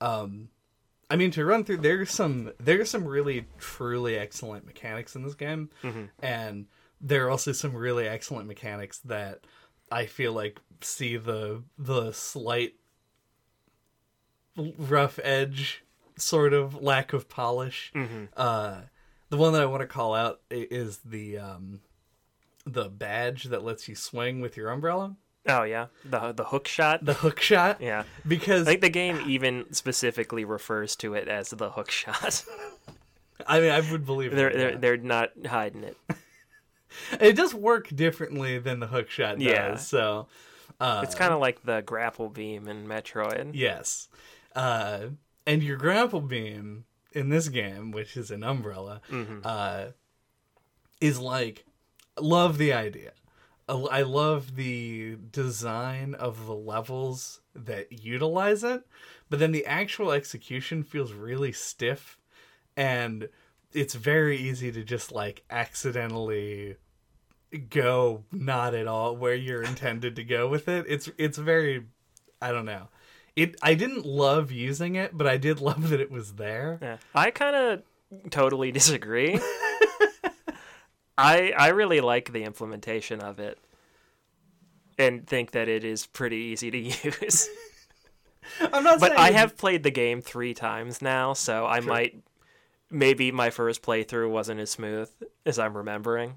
[0.00, 0.50] um,
[1.10, 5.34] I mean, to run through, there's some there's some really truly excellent mechanics in this
[5.34, 5.70] game,
[6.22, 6.66] and
[7.00, 9.40] there are also some really excellent mechanics that
[9.90, 12.74] I feel like see the the slight
[14.56, 15.82] rough edge
[16.20, 17.92] sort of lack of polish.
[18.36, 18.82] Uh,
[19.28, 21.80] the one that I want to call out is the um,
[22.66, 25.16] the badge that lets you swing with your umbrella,
[25.48, 27.04] Oh yeah, the the hook shot.
[27.04, 27.80] the hook shot.
[27.80, 32.44] yeah, Because I think the game even specifically refers to it as the hook shot.
[33.46, 35.96] I mean, I would believe they're it, they're they're not hiding it.
[37.20, 39.44] It does work differently than the hook shot does.
[39.46, 39.76] Yeah.
[39.76, 40.26] So,
[40.80, 43.52] uh, It's kind of like the grapple beam in Metroid.
[43.54, 44.08] yes,
[44.56, 45.02] uh,
[45.46, 49.40] and your grapple beam in this game, which is an umbrella, Mm-hmm.
[49.44, 49.86] uh,
[51.00, 51.64] is like
[52.18, 53.12] love the idea.
[53.68, 58.86] I I love the design of the levels that utilize it,
[59.28, 62.18] but then the actual execution feels really stiff,
[62.76, 63.28] and
[63.72, 66.76] it's very easy to just like accidentally
[67.68, 70.84] go not at all where you're intended to go with it.
[70.88, 71.86] It's it's very
[72.42, 72.88] I don't know.
[73.36, 76.78] It I didn't love using it, but I did love that it was there.
[76.82, 76.96] Yeah.
[77.14, 77.82] I kind of
[78.30, 79.38] totally disagree.
[81.18, 83.58] I I really like the implementation of it
[84.98, 87.48] and think that it is pretty easy to use.
[88.60, 92.18] I'm not but saying I have played the game 3 times now, so I might
[92.90, 95.08] maybe my first playthrough wasn't as smooth
[95.46, 96.36] as I'm remembering.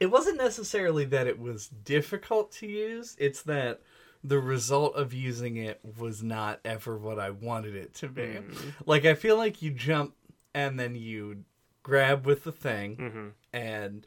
[0.00, 3.80] it wasn't necessarily that it was difficult to use, it's that
[4.26, 8.38] the result of using it was not ever what I wanted it to be.
[8.84, 10.14] Like I feel like you jump
[10.54, 11.44] and then you
[11.82, 13.32] grab with the thing Mhm.
[13.52, 14.06] and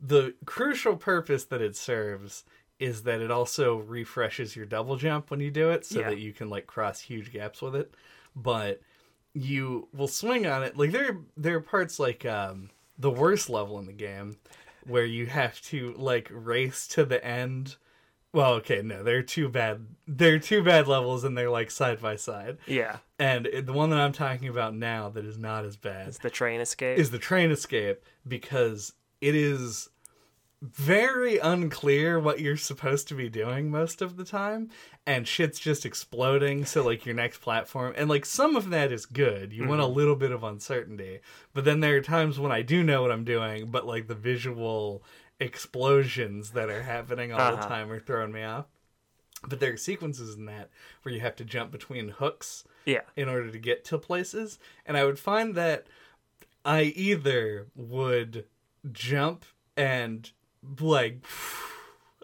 [0.00, 2.44] the crucial purpose that it serves
[2.78, 6.10] is that it also refreshes your double jump when you do it so Yeah.
[6.10, 7.94] that you can like cross huge gaps with it
[8.34, 8.82] but
[9.32, 13.78] you will swing on it like there there are parts like um the worst level
[13.78, 14.36] in the game
[14.84, 17.76] where you have to like race to the end
[18.36, 22.14] well okay no they're two bad they're two bad levels and they're like side by
[22.14, 22.98] side Yeah.
[23.18, 26.30] and the one that i'm talking about now that is not as bad It's the
[26.30, 26.98] train escape.
[26.98, 29.88] is the train escape because it is
[30.62, 34.70] very unclear what you're supposed to be doing most of the time
[35.06, 39.06] and shit's just exploding so like your next platform and like some of that is
[39.06, 39.94] good you want a mm-hmm.
[39.94, 41.20] little bit of uncertainty
[41.54, 44.14] but then there are times when i do know what i'm doing but like the
[44.14, 45.02] visual
[45.38, 47.68] explosions that are happening all the Uh-huh.
[47.68, 48.66] time are throwing me off
[49.46, 50.70] but there are sequences in that
[51.02, 53.02] where you have to jump between hooks yeah.
[53.16, 54.58] in order to get to places.
[54.84, 55.86] And I would find that
[56.64, 58.46] I either would
[58.90, 59.44] jump
[59.76, 60.30] and
[60.80, 61.24] like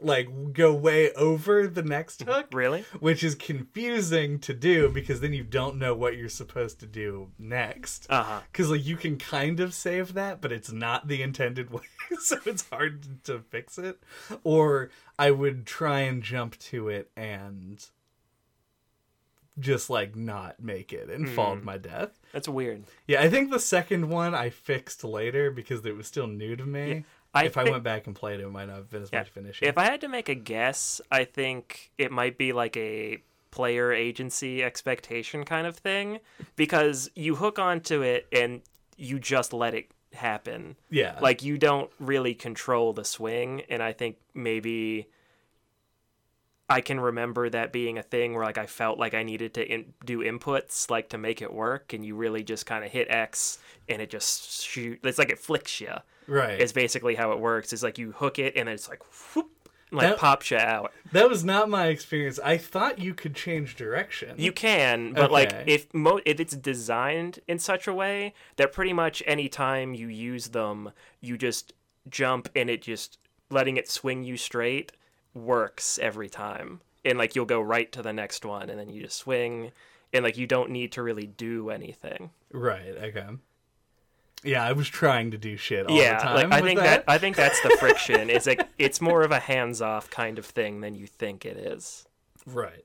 [0.05, 2.85] like go way over the next hook, Really?
[3.01, 7.31] which is confusing to do because then you don't know what you're supposed to do
[7.39, 8.07] next.
[8.11, 8.41] Uh-huh.
[8.53, 11.83] Cuz like you can kind of save that, but it's not the intended way,
[12.21, 14.03] so it's hard to fix it.
[14.45, 17.85] Or I would try and jump to it and
[19.59, 22.19] just like not make it and fall to my death.
[22.33, 22.85] That's weird.
[23.07, 26.65] Yeah, I think the second one I fixed later because it was still new to
[26.65, 27.05] me.
[27.35, 29.21] I if I went back and played it, it might not have been as Yeah.
[29.21, 29.65] much of an issue.
[29.65, 33.93] If I had to make a guess, I think it might be like a player
[33.93, 36.21] agency expectation kind of thing
[36.57, 38.63] because you hook onto it and
[38.97, 40.77] you just let it happen.
[40.91, 45.09] yeah, Like you don't really control the swing and I think maybe
[46.69, 49.67] I can remember that being a thing where like I felt like I needed to
[49.67, 53.09] in- do inputs like to make it work, and you really just kind of hit
[53.11, 55.01] X and it just shoot.
[55.03, 55.93] It's like it flicks you.
[56.27, 56.61] Right.
[56.61, 57.73] Is basically how it works.
[57.73, 59.03] It's like you hook it and it's like
[59.35, 59.51] whoop,
[59.91, 60.93] like That- pops you out.
[61.13, 62.39] that was not my experience.
[62.43, 64.35] I thought you could change direction.
[64.39, 68.93] You can, but like if mo if it's designed in such a way that pretty
[68.93, 71.73] much any time you use them, you just
[72.09, 73.19] jump and it just
[73.51, 74.93] letting it swing you straight
[75.35, 76.81] works every time.
[77.05, 79.73] And like you'll go right to the next one and then you just swing
[80.13, 82.31] and like you don't need to really do anything.
[82.53, 82.95] Right.
[83.03, 83.27] Okay.
[84.45, 86.51] Yeah, I was trying to do shit all yeah, the time.
[86.51, 87.05] like I think that.
[87.07, 88.29] I think that's the friction.
[88.29, 92.07] It's like it's more of a hands-off kind of thing than you think it is.
[92.47, 92.85] Right.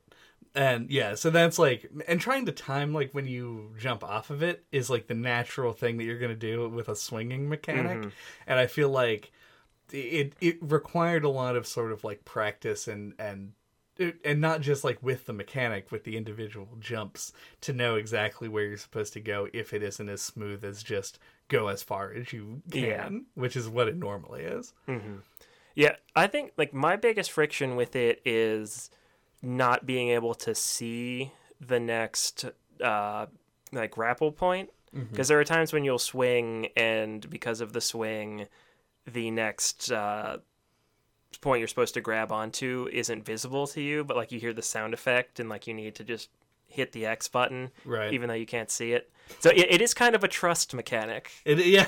[0.54, 4.41] And yeah, so that's like and trying to time like when you jump off of
[4.41, 8.00] it is like the natural thing that you're going to do with a swinging mechanic.
[8.00, 8.10] Mm-hmm.
[8.48, 9.32] And I feel like
[9.91, 13.54] it it required a lot of sort of like practice and and
[14.24, 18.65] and not just like with the mechanic with the individual jumps to know exactly where
[18.65, 22.33] you're supposed to go if it isn't as smooth as just go as far as
[22.33, 23.10] you can, Yeah.
[23.36, 24.73] which is what it normally is.
[25.75, 28.89] Yeah, I think like my biggest friction with it is
[29.41, 31.31] not being able to see
[31.62, 32.45] the next
[32.83, 33.25] uh
[33.71, 38.47] like grapple point because there are times when you'll swing and because of the swing
[39.05, 40.38] the next uh
[41.41, 44.62] point you're supposed to grab onto isn't visible to you but like you hear the
[44.62, 46.29] sound effect and like you need to just
[46.67, 48.12] hit the X button Right.
[48.13, 49.12] even though you can't see it.
[49.40, 51.32] So it, it is kind of a trust mechanic.
[51.46, 51.88] It yeah.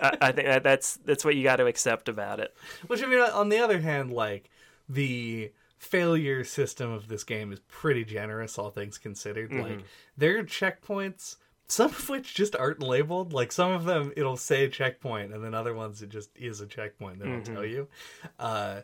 [0.00, 2.54] I, I think that that's that's what you got to accept about it.
[2.88, 4.50] Which I mean, on the other hand, like
[4.88, 9.50] the failure system of this game is pretty generous, all things considered.
[9.50, 9.62] Mm-hmm.
[9.62, 9.84] Like
[10.16, 11.36] there are checkpoints,
[11.68, 13.32] some of which just aren't labeled.
[13.32, 16.66] Like some of them, it'll say checkpoint, and then other ones, it just is a
[16.66, 17.20] checkpoint.
[17.20, 17.54] They don't Mm-hmm.
[17.54, 17.88] tell you.
[18.38, 18.80] Uh,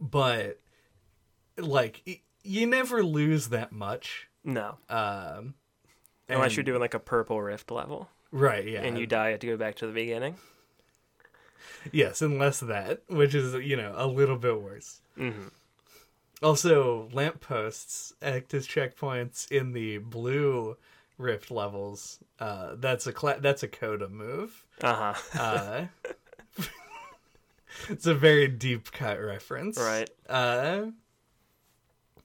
[0.00, 0.58] but
[1.56, 4.28] like y- you never lose that much.
[4.44, 5.54] No, Um,
[6.30, 8.08] unless you're doing like a purple rift level.
[8.32, 10.36] right, yeah, and you die, you have to go back to the beginning.
[11.92, 15.00] Yes, unless that, which is you know a little bit worse.
[15.16, 15.48] hmm
[16.42, 20.76] Also, lampposts act as checkpoints in the blue
[21.18, 22.18] rift levels.
[22.38, 24.64] Uh, that's a cla- that's a coda move.
[24.82, 25.20] Uh huh.
[25.38, 25.86] Uh,
[27.88, 30.10] it's a very deep cut reference, Right.
[30.28, 30.86] Uh,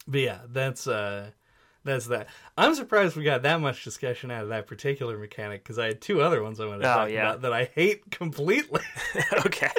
[0.07, 1.31] but yeah, that's uh,
[1.85, 2.27] that's that.
[2.57, 6.01] I'm surprised we got that much discussion out of that particular mechanic because I had
[6.01, 7.29] two other ones I wanted to Oh, talk yeah.
[7.29, 8.81] about that I hate completely.
[9.45, 9.69] okay.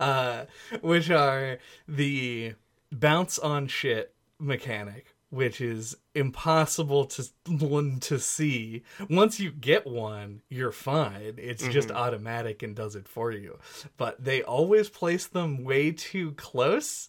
[0.00, 0.44] uh,
[0.80, 2.54] which are the
[2.90, 8.82] bounce on shit mechanic, which is impossible to one to see.
[9.08, 11.34] Once you get one, you're fine.
[11.38, 13.58] It's just automatic and does it for you.
[13.96, 17.08] But they always place them way too close.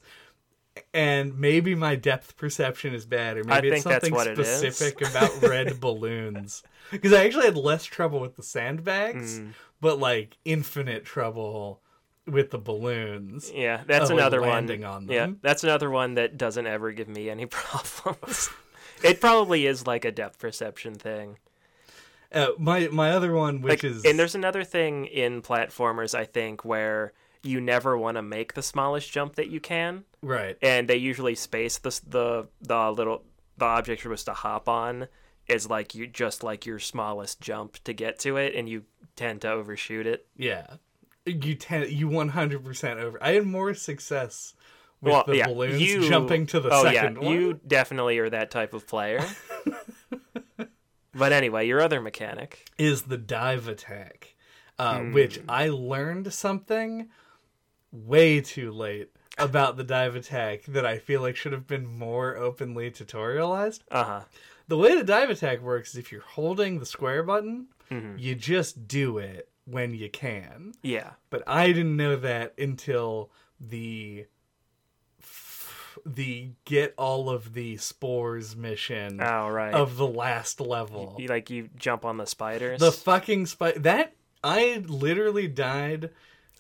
[0.93, 4.47] And maybe my depth perception is bad, or maybe it's something what it is.
[4.47, 6.63] specific about red balloons.
[6.91, 9.53] Because I actually had less trouble with the sandbags, Mm.
[9.81, 11.81] but like infinite trouble
[12.25, 13.51] with the balloons.
[13.53, 14.91] Yeah, that's another landing one.
[14.91, 18.49] on Yeah, that's another one that doesn't ever give me any problems.
[19.03, 21.37] it probably is like a depth perception thing.
[22.31, 26.25] Uh, my my other one, which Like, is and there's another thing in platformers I
[26.25, 30.57] think where you never want to make the smallest jump that you can, right.
[30.61, 33.23] and they usually space the the the little
[33.57, 35.07] the object you're supposed to hop on
[35.47, 38.83] is like you just like your smallest jump to get to it, and you
[39.15, 40.25] tend to overshoot it.
[40.37, 40.65] Yeah,
[41.25, 43.21] you ten, you one hundred percent over.
[43.21, 44.53] I had more success
[45.01, 47.33] with the balloons you- jumping to the oh, second yeah, one.
[47.33, 49.25] You definitely are that type of player.
[51.13, 52.69] but anyway, your other mechanic.
[52.77, 54.35] is the dive attack,
[54.79, 57.09] uh, which I learned something
[57.93, 62.35] way too late about the dive attack that I feel like should have been more
[62.35, 63.81] openly tutorialized.
[63.89, 64.21] Uh huh.
[64.67, 68.17] The way the dive attack works is if you're holding the square button, Mm-hmm.
[68.17, 70.71] you just do it when you can.
[70.81, 71.11] Yeah.
[71.29, 73.29] But I didn't know that until
[73.59, 74.25] the
[76.05, 79.73] the get all of the spores mission Oh right.
[79.73, 81.15] of the last level.
[81.19, 82.79] You, like you jump on the spiders.
[82.79, 84.13] The fucking spider that
[84.43, 86.09] I literally died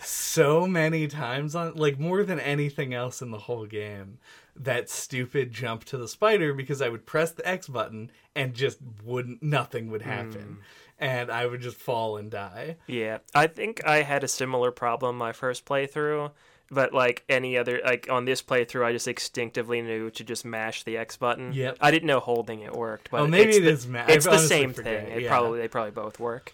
[0.05, 4.19] so many times on like more than anything else in the whole game.
[4.55, 8.77] That stupid jump to the spider because I would press the X button and just
[9.03, 10.31] wouldn't nothing would happen.
[10.41, 10.53] Hmm.
[10.99, 12.77] And I would just fall and die.
[12.85, 16.31] Yeah, I think I had a similar problem my first playthrough,
[16.69, 20.83] but like any other, like on this playthrough, I just instinctively knew to just mash
[20.83, 21.51] the X button.
[21.51, 21.77] Yep.
[21.81, 24.25] I didn't know holding it worked, but Oh, maybe it's it the, is ma- It's
[24.25, 25.17] the same forget, thing.
[25.17, 25.29] It yeah.
[25.29, 26.53] probably they probably both work,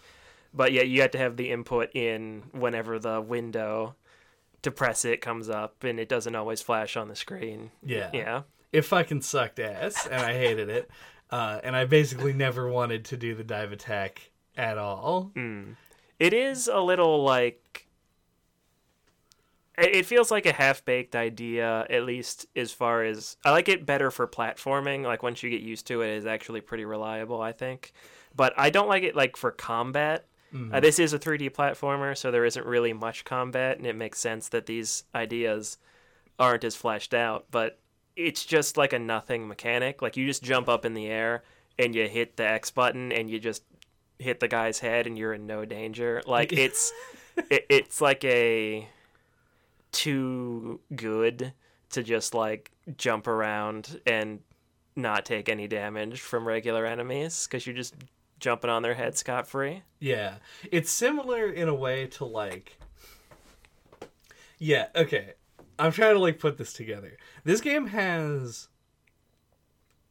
[0.53, 3.95] but yeah, you have to have the input in whenever the window
[4.61, 7.71] to press it comes up and it doesn't always flash on the screen.
[7.83, 8.09] Yeah.
[8.13, 8.41] Yeah.
[8.71, 10.91] It fucking sucked ass, and I hated it.
[11.31, 15.31] Uh, and I basically never wanted to do the dive attack at all.
[16.19, 17.87] It is a little like
[19.77, 23.85] it it feels like a half-baked idea at least as far as I like it
[23.85, 27.53] better for platforming like once you get used to it it's actually pretty reliable I
[27.53, 27.93] think
[28.35, 30.25] but I don't like it like for combat
[30.73, 34.19] uh, this is a 3D platformer so there isn't really much combat and it makes
[34.19, 35.77] sense that these ideas
[36.37, 37.79] aren't as fleshed out but
[38.15, 41.43] it's just like a nothing mechanic like you just jump up in the air
[41.79, 43.63] and you hit the X button and you just
[44.19, 46.21] hit the guy's head and you're in no danger.
[46.27, 46.91] Like it's
[47.49, 48.87] it, it's like a
[49.91, 51.53] too good
[51.91, 54.41] to just like jump around and
[54.95, 57.95] not take any damage from regular enemies because you're just
[58.39, 59.83] jumping on their head scot free.
[59.99, 60.35] Yeah.
[60.71, 62.77] It's similar in a way to like
[64.57, 65.33] Yeah, okay.
[65.77, 67.17] I'm trying to like put this together.
[67.43, 68.67] This game has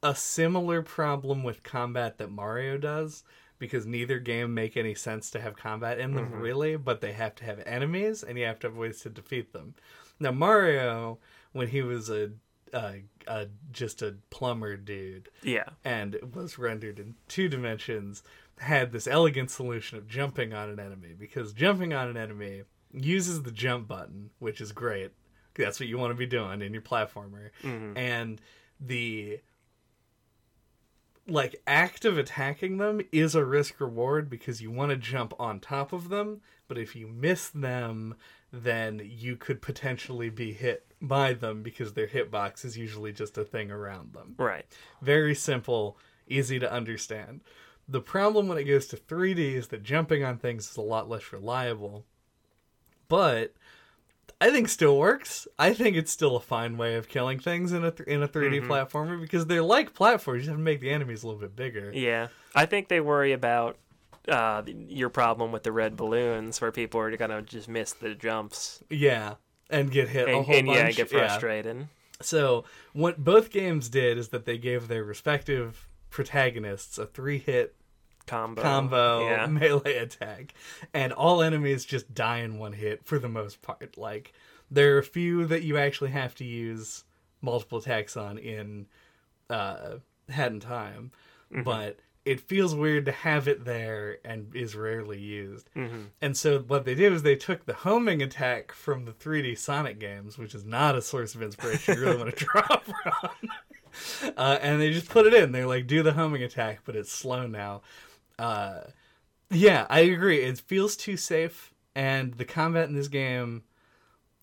[0.02, 3.24] a similar problem with combat that Mario does
[3.58, 6.40] because neither game make any sense to have combat in them mm-hmm.
[6.40, 9.52] really, but they have to have enemies and you have to have ways to defeat
[9.52, 9.74] them.
[10.20, 11.18] Now Mario
[11.52, 12.30] when he was a
[12.72, 12.92] uh,
[13.26, 15.28] uh, just a plumber dude.
[15.42, 15.64] Yeah.
[15.84, 18.22] and it was rendered in two dimensions
[18.58, 22.62] had this elegant solution of jumping on an enemy because jumping on an enemy
[22.92, 25.12] uses the jump button which is great.
[25.54, 27.50] That's what you want to be doing in your platformer.
[27.96, 28.40] And
[28.80, 29.40] the
[31.26, 35.60] like act of attacking them is a risk reward because you want to jump on
[35.60, 38.14] top of them but if you miss them
[38.50, 43.44] then you could potentially be hit by them because their hitbox is usually just a
[43.44, 44.66] thing around them Right.
[45.00, 45.96] very simple,
[46.26, 47.40] easy to understand.
[47.88, 51.08] The problem when it goes to 3D is that jumping on things is a lot
[51.08, 52.04] less reliable.
[53.08, 53.54] But
[54.40, 55.48] I think still works.
[55.58, 58.28] I think it's still a fine way of killing things in a th- in a
[58.28, 60.44] 3D platformer because they're like platforms.
[60.44, 61.90] You have to make the enemies a little bit bigger.
[61.94, 62.28] Yeah.
[62.54, 63.78] I think they worry about
[64.28, 68.82] uh, your problem with the red balloons where people are gonna just miss the jumps
[68.90, 69.36] Yeah,
[69.70, 70.78] and get hit a and, whole and bunch.
[70.78, 71.88] yeah get frustrated.
[72.20, 77.74] So what both games did is that they gave their respective protagonists a three-hit
[78.26, 78.60] Combo.
[78.60, 79.46] combo Yeah.
[79.50, 80.52] melee attack
[80.92, 84.32] and all enemies just die in one hit for the most part like
[84.70, 87.04] there are a few that you actually have to use
[87.40, 88.86] multiple attacks on in
[89.48, 89.94] uh
[90.28, 91.10] hat in time
[91.64, 91.98] but
[92.28, 95.68] it feels weird to have it there and is rarely used
[96.20, 99.98] and so what they did is they took the homing attack from the 3d sonic
[99.98, 103.50] games which is not a source of inspiration you really want to draw from
[104.36, 105.52] uh, and they just put it in.
[105.52, 107.82] They're like, do the homing attack, but it's slow now.
[108.38, 108.80] Uh,
[109.50, 110.42] yeah, I agree.
[110.42, 113.62] It feels too safe, and the combat in this game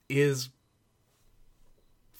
[0.09, 0.49] is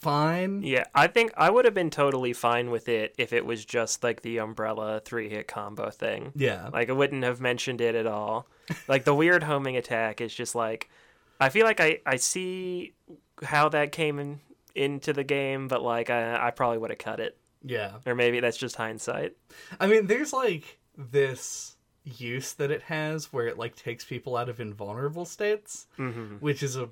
[0.05, 0.61] fine.
[0.63, 4.03] Yeah, I think I would have been totally fine with it if it was just
[4.03, 6.31] like the umbrella three hit combo thing.
[6.35, 8.47] Yeah, Like I wouldn't have mentioned it at all.
[8.87, 10.89] Like the weird homing attack is just like
[11.39, 12.93] I feel like I, I see
[13.43, 14.39] how that came in,
[14.73, 17.37] into the game, but like I, I probably would have cut it.
[17.63, 17.91] yeah.
[18.05, 19.33] Or maybe that's just hindsight.
[19.79, 21.75] I mean, there's like this
[22.05, 26.35] use that it has where it like takes people out of invulnerable states, Mm-hmm.
[26.35, 26.89] which is a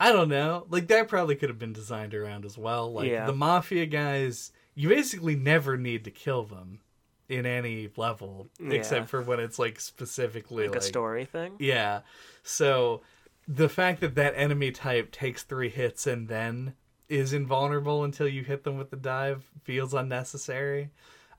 [0.00, 0.66] I don't know.
[0.68, 2.92] Like that probably could have been designed around as well.
[2.92, 3.26] Like Yeah.
[3.26, 6.80] the mafia guys, you basically never need to kill them
[7.28, 8.72] in any level Yeah.
[8.74, 11.56] except for when it's like specifically Like, like, a story thing.
[11.58, 12.00] Yeah.
[12.42, 13.02] So
[13.46, 16.74] the fact that that enemy type takes 3 hits and then
[17.08, 20.90] is invulnerable until you hit them with the dive feels unnecessary.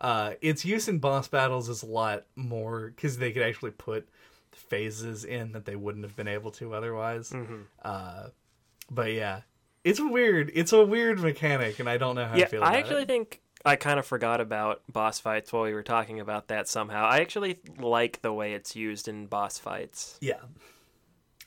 [0.01, 4.07] Uh, its use in boss battles is a lot more because they could actually put
[4.51, 7.34] phases in that they wouldn't have been able to otherwise.
[7.84, 8.30] Uh,
[8.90, 9.42] but yeah,
[9.84, 10.52] it's weird.
[10.54, 12.78] It's a weird mechanic, and I don't know how yeah, to feel about it.
[12.78, 13.08] I actually it.
[13.08, 17.06] think I kind of forgot about boss fights while we were talking about that somehow.
[17.06, 20.18] I actually like the way it's used in boss fights.
[20.22, 20.42] Yeah,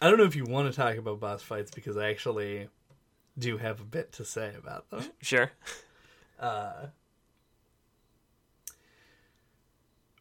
[0.01, 2.69] I don't know if you want to talk about boss fights because I actually
[3.39, 5.05] do have a bit to say about them.
[5.23, 5.53] Sure.
[6.39, 6.87] Uh,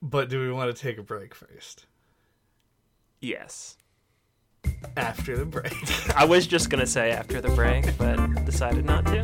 [0.01, 1.87] but do we want to take a break first?
[3.19, 3.77] Yes.
[4.97, 5.73] After the break.
[6.15, 9.21] I was just gonna say after the break, but decided not to.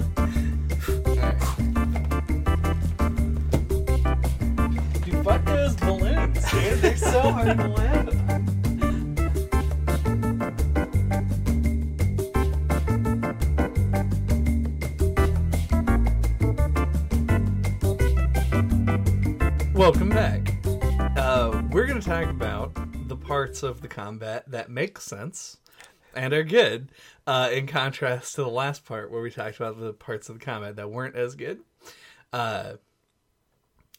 [5.04, 6.80] Dude, fuck those balloons, dude.
[6.80, 8.28] They're so hard to land.
[19.78, 20.56] Welcome back.
[21.16, 22.76] Uh, we're going to talk about the
[23.28, 25.57] parts of the combat that make sense
[26.15, 26.89] and are good.
[27.25, 30.45] Uh, in contrast to the last part where we talked about the parts of the
[30.45, 31.59] combat that weren't as good.
[32.32, 32.73] Uh,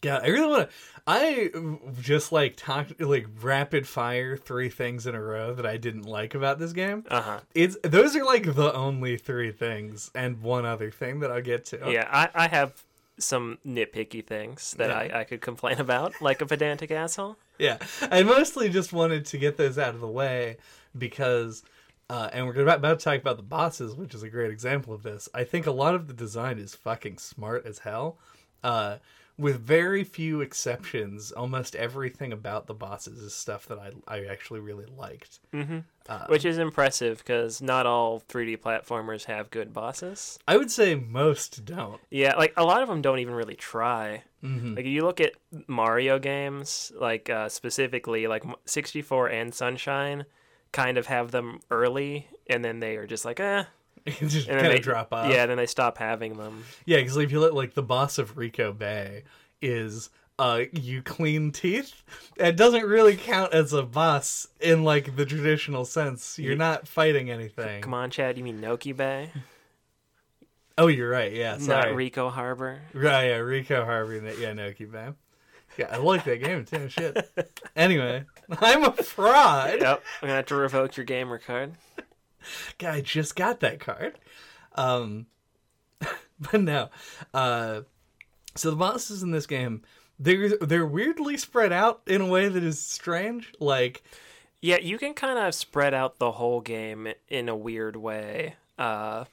[0.00, 0.74] God, I really want to.
[1.06, 1.50] I
[2.00, 6.34] just like talk like rapid fire three things in a row that I didn't like
[6.34, 7.04] about this game.
[7.10, 7.40] Uh huh.
[7.54, 11.64] It's those are like the only three things, and one other thing that I'll get
[11.66, 11.90] to.
[11.90, 12.84] Yeah, I, I have
[13.18, 15.16] some nitpicky things that Yeah.
[15.16, 17.36] I, I could complain about, like a pedantic asshole.
[17.58, 20.58] Yeah, I mostly just wanted to get those out of the way
[20.96, 21.62] because,
[22.08, 24.94] uh, and we're about, about to talk about the bosses, which is a great example
[24.94, 25.28] of this.
[25.34, 28.18] I think a lot of the design is fucking smart as hell.
[28.62, 28.98] Uh,
[29.36, 34.58] with very few exceptions, almost everything about the bosses is stuff that I, I actually
[34.60, 35.38] really liked.
[36.28, 40.38] Which is impressive because not all 3D platformers have good bosses.
[40.48, 42.00] I would say most don't.
[42.10, 44.22] Yeah, like a lot of them don't even really try.
[44.42, 44.74] Mm-hmm.
[44.74, 45.32] Like you look at
[45.66, 50.24] Mario games, like uh, specifically like 64 and Sunshine,
[50.72, 53.64] kind of have them early, and then they are just like, eh,
[54.06, 55.30] just and kind then they of drop off.
[55.30, 56.64] Yeah, then they stop having them.
[56.86, 59.24] Yeah, because if you look like the boss of Ricco Bay
[59.60, 62.02] is uh you clean teeth.
[62.36, 66.38] It doesn't really count as a boss in like the traditional sense.
[66.38, 67.82] You're not fighting anything.
[67.82, 69.30] Come on, Chad, you mean Noki Bay,
[70.78, 71.32] Oh, you're right.
[71.32, 71.86] Yeah, sorry.
[71.90, 72.80] not Ricco Harbor?
[72.94, 74.16] right, yeah, Rico Harvey.
[74.40, 75.08] Yeah, Noki Bay.
[75.76, 76.88] Yeah, I like that game too.
[76.88, 77.30] Shit.
[77.76, 78.24] Anyway,
[78.60, 79.80] I'm a fraud.
[79.80, 81.72] Yep, I'm gonna have to revoke your gamer card.
[82.78, 84.18] God, I just got that card.
[84.74, 85.26] Um,
[86.40, 86.88] but no.
[87.34, 87.82] Uh,
[88.54, 89.82] so the bosses in this game,
[90.18, 93.52] they're they're weirdly spread out in a way that is strange.
[93.60, 94.02] Like,
[94.60, 98.56] Yeah, you can kind of spread out the whole game in a weird way.
[98.78, 99.24] Uh,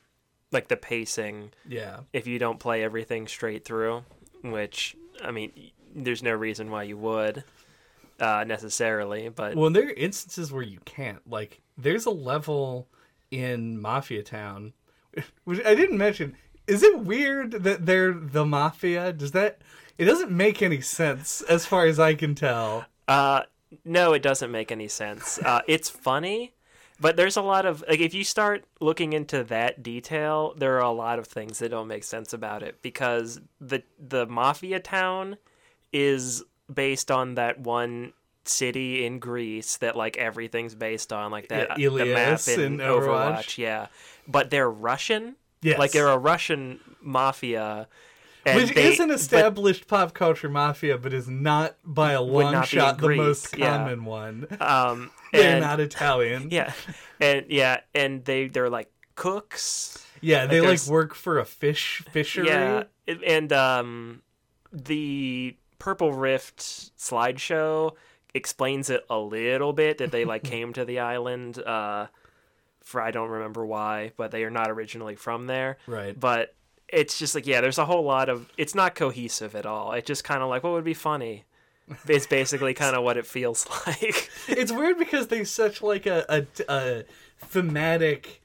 [0.52, 4.04] like the pacing, yeah, if you don't play everything straight through,
[4.42, 5.52] which I mean,
[5.94, 7.44] there's no reason why you would
[8.20, 11.30] uh, necessarily, but well, there are instances where you can't.
[11.30, 12.88] Like, there's a level
[13.32, 14.74] in Mafia Town,
[15.44, 16.36] which I didn't mention.
[16.68, 19.14] Is it weird that they're the mafia?
[19.14, 19.60] Does that?
[19.98, 22.86] It doesn't make any sense as far as I can tell.
[23.08, 23.44] Uh,
[23.84, 25.40] no, it doesn't make any sense.
[25.40, 26.54] Uh, it's funny,
[27.00, 30.84] but there's a lot of like if you start looking into that detail, there are
[30.84, 35.38] a lot of things that don't make sense about it because the the mafia town
[35.94, 36.44] is
[36.74, 38.14] based on that one
[38.46, 42.78] city in Greece that like everything's based on, like that Yeah, the map in in
[42.78, 43.08] Overwatch.
[43.08, 43.58] Overwatch.
[43.58, 43.88] Yeah,
[44.28, 45.36] but they're Russian.
[45.62, 45.80] Yes.
[45.80, 47.88] like they're a Russian mafia.
[48.46, 52.22] And Which they- is an but- established pop culture mafia, but is not by a
[52.22, 53.78] long shot the most yeah.
[53.78, 54.48] common one.
[54.60, 56.50] um, They're and- not Italian.
[56.52, 56.72] Yeah,
[57.20, 60.06] and yeah, and they they're like cooks.
[60.22, 62.48] Yeah, they Like, like work for a fish fishery.
[62.48, 64.22] Yeah, and um,
[64.72, 66.60] the Purple Rift
[66.98, 67.94] slideshow
[68.34, 71.58] explains it a little bit that they like came to the island.
[71.60, 72.08] Uh,
[72.84, 75.78] for I don't remember why, but they are not originally from there.
[75.88, 76.18] Right.
[76.20, 76.54] But
[76.90, 78.50] it's just like yeah, there's a whole lot of.
[78.58, 79.92] It's not cohesive at all.
[79.94, 81.46] It's just kind of like what would be funny.
[82.08, 84.30] It's basically kind of what it feels like.
[84.48, 87.04] It's weird because there's such like a, a, a
[87.40, 88.42] thematic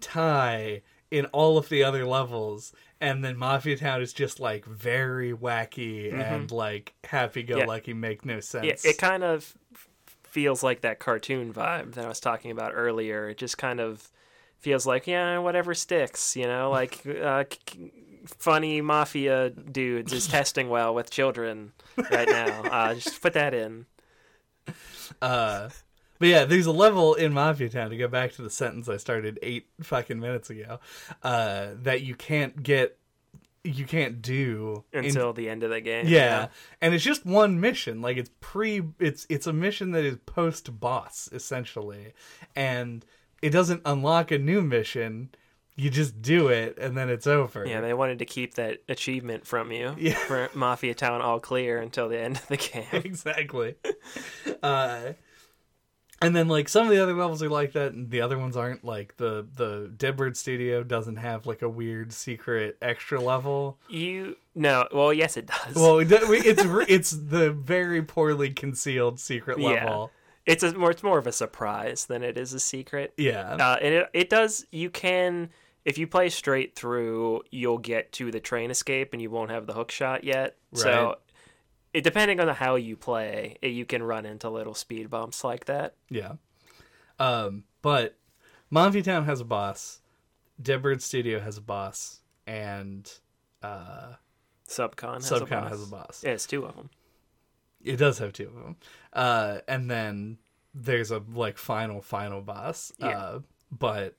[0.00, 5.32] tie in all of the other levels, and then Mafia Town is just like very
[5.32, 8.64] wacky and like happy-go-lucky, make no sense.
[8.64, 8.86] Mm-hmm.
[8.86, 9.54] Yeah, it kind of
[10.32, 13.28] feels like that cartoon vibe that I was talking about earlier.
[13.28, 14.10] It just kind of
[14.62, 17.44] feels like, yeah, whatever sticks, you know, like uh,
[18.26, 21.72] funny mafia dudes is testing well with children
[22.10, 22.62] right now.
[22.62, 23.86] Uh, just put that in.
[25.20, 25.68] Uh,
[26.18, 28.96] but yeah, there's a level in Mafia Town to go back to the sentence I
[28.96, 30.78] started eight fucking minutes ago.
[31.22, 32.96] Uh, that you can't get,
[33.64, 36.06] you can't do in- Until the end of the game.
[36.06, 36.48] yeah.
[36.80, 38.00] and it's just one mission.
[38.00, 42.12] Like it's pre, it's it's a mission that is post boss essentially,
[42.54, 43.04] and
[43.42, 45.30] it doesn't unlock a new mission.
[45.74, 47.66] You just do it, and then it's over.
[47.66, 50.14] Yeah, they wanted to keep that achievement from you Yeah.
[50.14, 52.84] for Mafia Town all clear until the end of the game.
[52.92, 53.74] exactly.
[54.62, 55.12] Uh,
[56.20, 58.56] and then like some of the other levels are like that, and the other ones
[58.56, 58.84] aren't.
[58.84, 63.78] Like the the Deadbird Studio doesn't have like a weird secret extra level.
[63.88, 65.74] You no, well, yes, it does.
[65.74, 70.18] Well, it's it's the very poorly concealed secret level Yeah.
[70.46, 73.14] It's a more it's more of a surprise than it is a secret.
[73.16, 73.54] Yeah.
[73.54, 74.66] Uh, and it it does.
[74.70, 75.50] You can
[75.84, 79.66] if you play straight through, you'll get to the train escape, and you won't have
[79.66, 80.56] the hook shot yet.
[80.72, 80.82] Right.
[80.82, 81.18] So,
[81.92, 85.66] it depending on how you play, it, you can run into little speed bumps like
[85.66, 85.94] that.
[86.08, 86.34] Yeah.
[87.18, 88.16] Um, but
[88.70, 90.00] Mafia Town has a boss,
[90.60, 93.10] Deadbird Studio has a boss, and
[93.62, 94.14] uh,
[94.68, 95.70] Subcon has Subcon a boss.
[95.70, 96.24] has a boss.
[96.24, 96.90] Yeah, it's two of them.
[97.84, 98.76] It does have two of them.
[99.12, 100.38] Uh, and then
[100.74, 102.92] there's a like final final boss.
[102.98, 103.08] Yeah.
[103.08, 104.16] Uh, but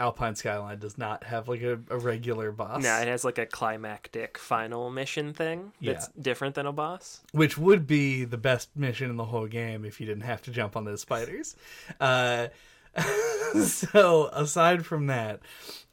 [0.00, 2.82] Alpine Skyline does not have like a, a regular boss.
[2.82, 7.22] No, it has like a climactic final mission thing that's different than a boss.
[7.32, 10.50] which would be the best mission in the whole game if you didn't have to
[10.50, 11.54] jump on those spiders.
[12.00, 12.48] Uh,
[13.64, 15.40] so aside from that,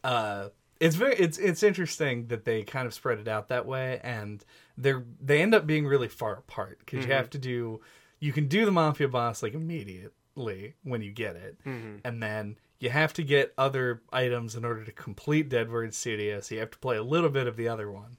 [0.04, 0.50] uh,
[0.82, 4.44] it's very it's it's interesting that they kind of spread it out that way, and
[4.76, 7.12] they're they end up being really far apart because you mm-hmm.
[7.12, 7.80] have to do
[8.20, 11.98] you can do the mafia boss like immediately when you get it, mm-hmm.
[12.04, 16.42] and then you have to get other items in order to complete Deadbird Studio.
[16.42, 18.18] So you have to play a little bit of the other one.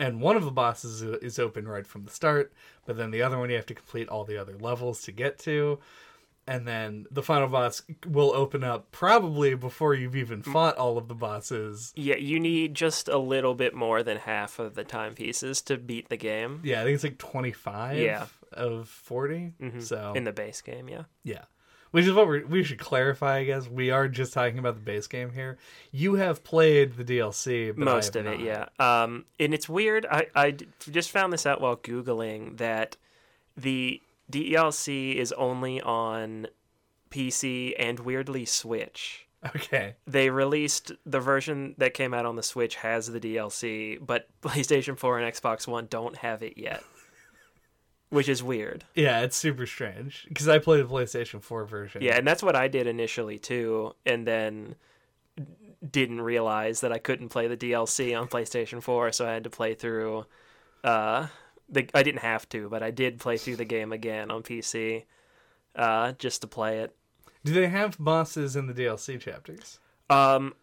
[0.00, 2.52] And one of the bosses is- is open right from the start
[2.86, 5.38] but then the other one you have to complete all the other levels to get
[5.38, 5.78] to
[6.46, 11.08] and then the final boss will open up probably before you've even fought all of
[11.08, 15.62] the bosses Yeah, you need just a little bit more than half of the timepieces
[15.62, 18.26] to beat the game yeah i think it's like 25 Yeah.
[18.52, 20.88] of 40 so in the base game.
[20.88, 21.04] Yeah.
[21.22, 21.42] yeah
[21.90, 24.80] which is what we we should clarify i guess we are just talking about the
[24.80, 25.56] base game here
[25.92, 28.40] you have played the dlc most of it not.
[28.40, 30.56] yeah um and it's weird I, I
[30.90, 32.96] just found this out while googling that
[33.56, 36.46] the dlc is only on
[37.10, 39.28] pc and weirdly switch.
[39.54, 39.94] Okay.
[40.06, 44.98] They released the version that came out on the switch has the dlc but playstation
[44.98, 46.82] 4 and xbox one don't have it yet.
[48.10, 48.84] Which is weird.
[48.94, 52.02] Yeah it's super strange because i played the playstation 4 version.
[52.02, 54.74] Yeah and that's what i did initially too and then
[55.88, 59.50] didn't realize that i couldn't play the dlc on playstation 4 so i had to
[59.50, 60.24] play through
[60.82, 61.26] uh
[61.68, 65.04] the, i didn't have to but i did play through the game again on pc
[65.76, 66.94] uh just to play it.
[67.44, 69.78] Do they have bosses in the dlc chapters?
[70.08, 70.54] Um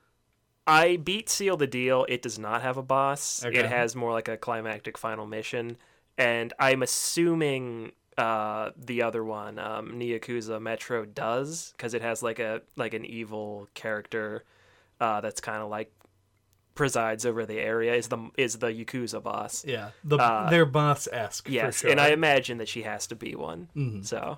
[0.67, 2.05] i beat seal the deal.
[2.07, 3.43] It does not have a boss.
[3.43, 3.59] Okay.
[3.59, 5.77] it has more like a climactic final mission.
[6.17, 9.97] And i'm assuming uh the other one um
[10.61, 14.43] metro does because it has like a like an evil character
[14.99, 15.91] uh that's kind of like
[16.75, 21.07] presides over the area is the is the yakuza boss Yeah, the Uh, their boss
[21.11, 21.49] esque.
[21.49, 21.91] yes for sure.
[21.91, 24.05] and i imagine that she has to be one Mhm.
[24.05, 24.37] so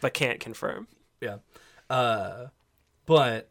[0.00, 0.88] but can't confirm
[1.20, 1.36] yeah,
[1.88, 2.46] uh,
[3.06, 3.48] but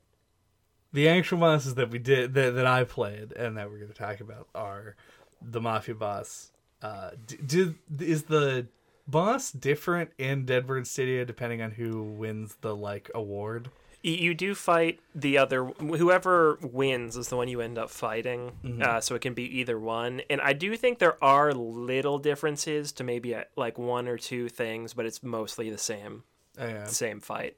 [0.92, 3.98] the actual bosses that we did that, that I played and that we're going to
[3.98, 4.98] talk about are
[5.42, 6.52] the mafia boss.
[6.82, 8.68] Uh, d- did is the
[9.08, 13.70] boss different in Deadbird Studio depending on who wins the like award?
[14.04, 18.82] You do fight the other whoever wins is the one you end up fighting Mm-hmm.
[18.82, 22.92] uh, so it can be either one and i do think there are little differences
[22.94, 26.24] to maybe uh, like one or two things but it's mostly the same
[26.60, 26.86] Oh, yeah.
[26.86, 27.56] same fight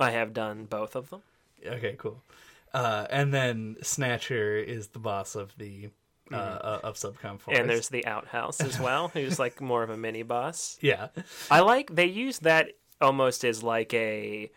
[0.00, 1.22] i have done both of them
[1.64, 2.20] Okay, cool.
[2.74, 5.90] Uh, and then Snatcher is the boss of the
[6.32, 7.46] uh, uh, of Subcon Forest.
[7.46, 7.60] Mm-hmm.
[7.60, 11.08] and there's the outhouse as well who's like more of a mini boss yeah,
[11.50, 12.70] i like they use that
[13.00, 14.50] almost as like a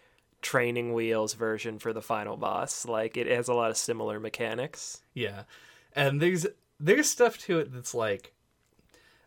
[0.45, 5.01] training wheels version for the final boss like it has a lot of similar mechanics
[5.15, 5.43] Yeah.
[5.93, 6.45] And there's
[6.79, 8.31] there's stuff to it that's like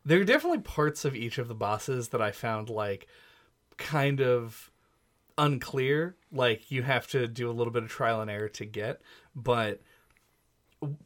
[0.04, 3.08] there are definitely parts of each of the bosses that I found like
[3.78, 4.70] kind of
[5.36, 6.14] unclear.
[6.30, 9.02] Like you have to do a little bit of trial and error to get,
[9.34, 9.80] but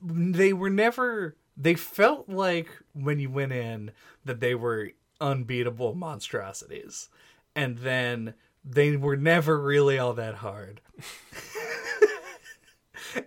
[0.02, 3.92] they were never they felt like when you went in
[4.26, 4.90] that they were
[5.22, 7.08] unbeatable monstrosities.
[7.56, 8.34] And then
[8.64, 10.80] they were never really all that hard.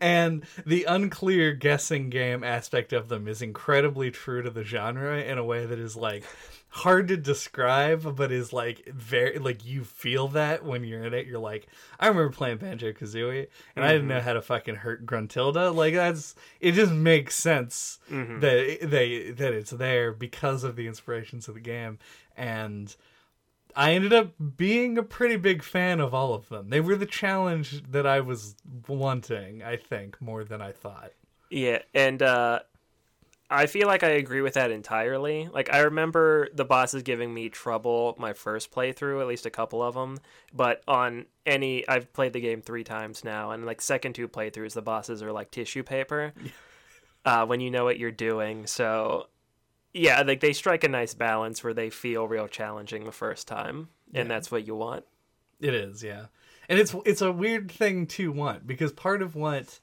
[0.01, 5.37] And the unclear guessing game aspect of them is incredibly true to the genre in
[5.37, 6.23] a way that is like
[6.69, 11.27] hard to describe but is like very like you feel that when you're in it.
[11.27, 11.67] You're like
[11.99, 14.25] i remember playing banjo kazooie and i didn't know mm-hmm.
[14.25, 15.73] how to fucking hurt gruntilda.
[15.73, 18.39] Like that's it just makes sense mm-hmm.
[18.39, 21.99] that they that it's there because of the inspirations of the game.
[22.37, 22.93] And
[23.75, 26.69] I ended up being a pretty big fan of all of them.
[26.69, 28.55] They were the challenge that I was
[28.87, 31.11] wanting, I think, more than I thought.
[31.49, 32.59] Yeah, and uh,
[33.49, 35.49] I feel like I agree with that entirely.
[35.51, 39.83] Like I remember the bosses giving me trouble my first playthrough, at least a couple
[39.83, 40.19] of them.
[40.53, 44.73] But on any, I've played the game three times now, and like second two playthroughs,
[44.73, 46.33] the bosses are like tissue paper.
[47.25, 49.27] uh, when you know what you're doing, so
[49.95, 53.89] yeah, like they strike a nice balance where they feel real challenging the first time,
[54.13, 54.35] and Yeah.
[54.35, 55.05] that's what you want.
[55.61, 56.25] It is, yeah.
[56.67, 59.79] And it's it's a weird thing to want because part of what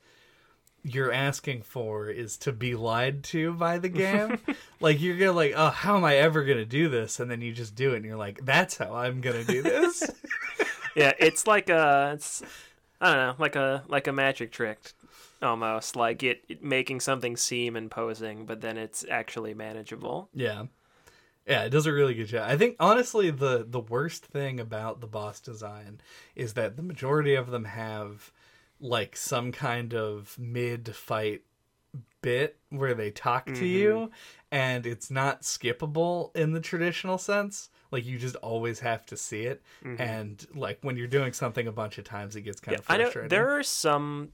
[0.85, 4.39] you're asking for is to be lied to by the game.
[4.81, 7.19] like you're gonna like, oh, how am I ever gonna do this?
[7.21, 10.03] And then you just do it, and you're like, that's how I'm gonna do this.
[10.97, 12.43] yeah, it's like a, it's,
[13.01, 14.79] I don't know, like a like a magic trick,
[15.43, 20.29] almost like it, it making something seem imposing, but then it's actually manageable.
[20.35, 20.65] Yeah.
[21.47, 22.49] Yeah, it does a really good job.
[22.49, 26.01] I think honestly the the worst thing about the boss design
[26.37, 28.31] is that the majority of them have
[28.81, 31.43] like some kind of mid fight
[32.23, 34.15] bit where they talk to you mm-hmm.
[34.53, 37.69] and it's not skippable in the traditional sense.
[37.91, 40.01] Like you just always have to see it mm-hmm.
[40.01, 42.97] and like when you're doing something a bunch of times it gets kind of I
[42.97, 43.29] know frustrating.
[43.29, 44.31] there are some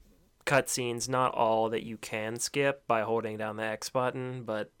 [0.49, 4.71] cutscenes, not all that you can skip by holding down the X button, but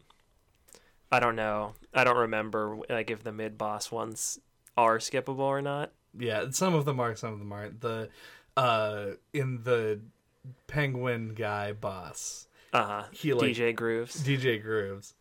[1.11, 1.73] I don't know.
[1.93, 4.39] I don't remember like if the mid boss ones
[4.75, 5.91] are skippable or not.
[6.17, 7.81] Yeah, some of them are, some of them aren't.
[7.81, 8.09] The
[8.57, 9.99] uh in the
[10.67, 13.03] penguin guy boss, Uh huh.
[13.11, 15.13] He, like- DJ Grooves DJ Grooves,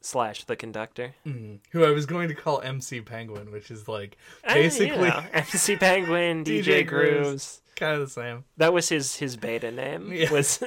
[0.00, 1.14] slash the conductor.
[1.24, 4.16] who I was going to call MC Penguin, which is like
[4.48, 7.18] you basically know, MC Penguin, DJ, DJ Grooves.
[7.28, 7.60] Grooves.
[7.76, 8.44] kind of the same.
[8.56, 10.12] That was his his beta name.
[10.12, 10.30] Yeah.
[10.32, 10.62] Was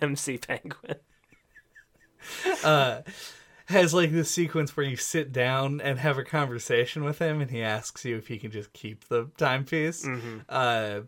[0.00, 0.96] MC Penguin.
[2.64, 3.02] Uh
[3.66, 7.50] has like this sequence where you sit down and have a conversation with him and
[7.50, 10.04] he asks you if he can just keep the timepiece.
[10.06, 10.38] Mm-hmm.
[10.48, 11.00] Uh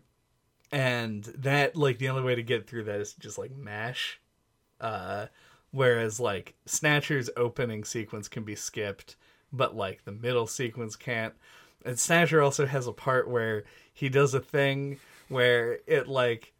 [0.71, 4.19] and that like the only way to get through that is to just like mash.
[4.81, 5.27] Uh
[5.71, 9.15] whereas like Snatcher's opening sequence can be skipped,
[9.51, 11.33] but like the middle sequence can't.
[11.85, 13.63] And Snatcher also has a part where
[13.93, 14.99] he does a thing
[15.29, 16.53] where it like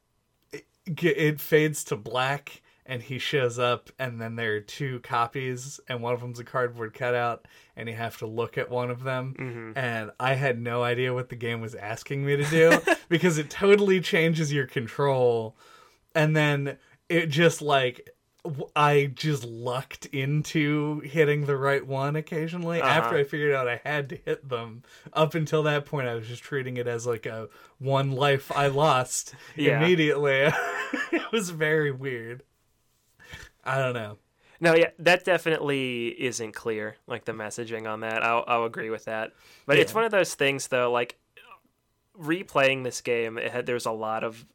[0.51, 5.80] it, it fades to black and he shows up and then there are two copies
[5.89, 9.03] and one of them's a cardboard cutout and you have to look at one of
[9.03, 9.36] them.
[9.38, 9.78] Mm-hmm.
[9.78, 12.80] And i had no idea what the game was asking me to do
[13.10, 15.56] because it totally changes your control.
[16.14, 16.78] And then
[17.10, 18.14] it just like
[18.76, 22.89] I just lucked into hitting the right one occasionally uh-huh.
[22.89, 24.84] after I figured out I had to hit them.
[25.14, 28.68] Up until that point, I was just treating it as like a one life I
[28.68, 29.78] lost Yeah.
[29.78, 30.32] immediately.
[31.12, 32.43] it was very weird.
[33.64, 34.18] I don't know.
[34.60, 36.96] No, yeah, that definitely isn't clear.
[37.08, 39.34] Like the messaging on that, I'll I'll agree with that.
[39.66, 40.91] But it's one of those things, though.
[40.91, 41.18] Like
[42.20, 44.45] replaying this game, it had there's a lot of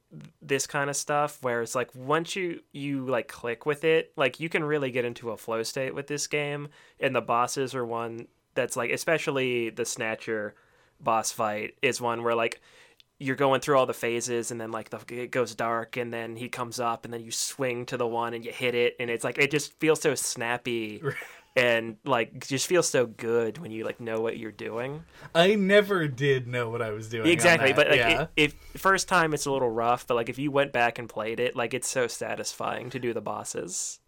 [0.42, 4.40] this kind of stuff where it's like once you you like click with it, like
[4.40, 6.68] you can really get into a flow state with this game.
[6.98, 10.54] And the bosses are one that's like, especially the Snatcher
[11.00, 12.60] boss fight is one where like
[13.18, 16.36] you're going through all the phases and then like the, it goes dark and then
[16.36, 19.10] he comes up and then you swing to the one and you hit it and
[19.10, 21.02] it's like it just feels so snappy
[21.56, 25.02] and like just feels so good when you like know what you're doing
[25.34, 27.26] I never did know what I was doing.
[27.28, 28.26] exactly but like yeah.
[28.36, 31.40] if first time it's a little rough but like if you went back and played
[31.40, 33.98] it like it's so satisfying to do the bosses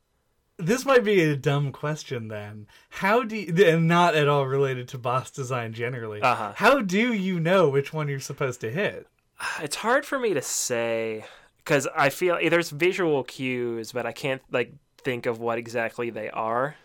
[0.58, 2.66] This might be a dumb question then.
[2.90, 6.20] How do you, and not at all related to boss design generally.
[6.20, 6.52] Uh-huh.
[6.54, 9.08] How do you know which one you're supposed to hit?
[9.60, 11.24] it's hard for me to say
[11.58, 16.30] because i feel there's visual cues but i can't like think of what exactly they
[16.30, 16.76] are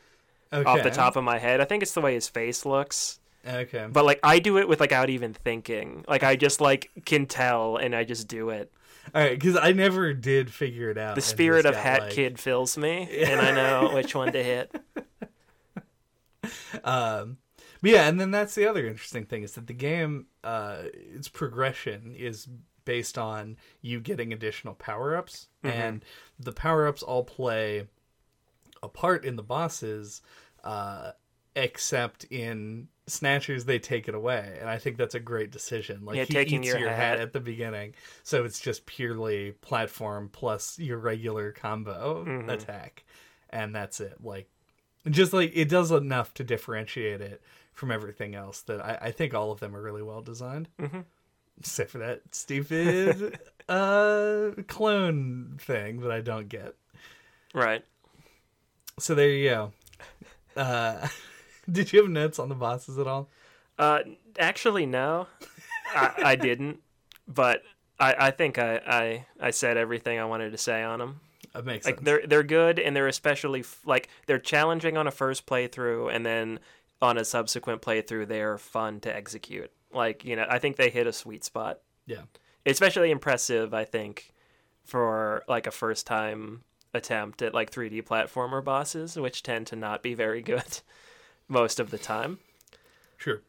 [0.54, 0.70] Okay.
[0.70, 3.88] off the top of my head i think it's the way his face looks Okay.
[3.90, 6.04] but like I do it with without even thinking.
[6.06, 8.74] Like I just like can tell and I just do it.
[9.16, 11.16] All right, because I never did figure it out.
[11.16, 14.44] The spirit of got, Hat like- Kid fills me, and I know which one to
[14.44, 14.76] hit.
[16.84, 17.38] Um,
[17.82, 21.28] but yeah, and then that's the other interesting thing is that the game, uh, its
[21.28, 22.48] progression is
[22.86, 26.04] based on you getting additional power ups, and
[26.40, 27.88] the power ups all play
[28.88, 30.22] a part in the bosses,
[30.64, 31.12] uh,
[31.56, 36.04] except in snatchers they take it away, and I think that's a great decision.
[36.04, 37.18] Like Yeah, he taking eats your your hat.
[37.18, 42.50] hat at the beginning, so it's just purely platform plus your regular combo Mm-hmm.
[42.50, 43.06] attack,
[43.50, 44.18] and that's it.
[44.24, 44.50] Like
[45.10, 47.42] just like it does enough to differentiate it
[47.74, 50.68] from everything else that I, I think all of them are really well designed.
[50.80, 51.02] Mm-hmm.
[51.60, 56.76] Except for that stupid uh clone thing that I don't get.
[57.54, 57.84] Right.
[59.00, 59.72] So there you go.
[60.56, 61.08] Uh
[61.72, 63.30] did you have notes on the bosses at all?
[63.78, 64.00] Uh,
[64.40, 65.28] actually, no,
[65.94, 66.80] I, I didn't.
[67.28, 67.62] But
[68.00, 71.20] I, I think I, I, I said everything I wanted to say on them.
[71.54, 72.06] That makes Like sense.
[72.06, 76.26] they're they're good, and they're especially f- like they're challenging on a first playthrough, and
[76.26, 76.60] then
[77.04, 79.72] on a subsequent playthrough, they're fun to execute.
[79.94, 81.80] Like you know, I think they hit a sweet spot.
[82.08, 82.22] Yeah.
[82.66, 84.34] especially impressive i think
[84.86, 86.64] for like a first time
[86.98, 90.82] attempt at like 3d platformer bosses which tend to not be very good
[91.48, 92.40] most of the time.
[93.18, 93.42] Sure.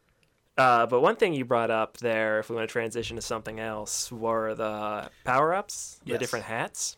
[0.57, 3.59] uh, but one thing you brought up there if we want to transition to something
[3.59, 6.97] else were the power-ups the different hats.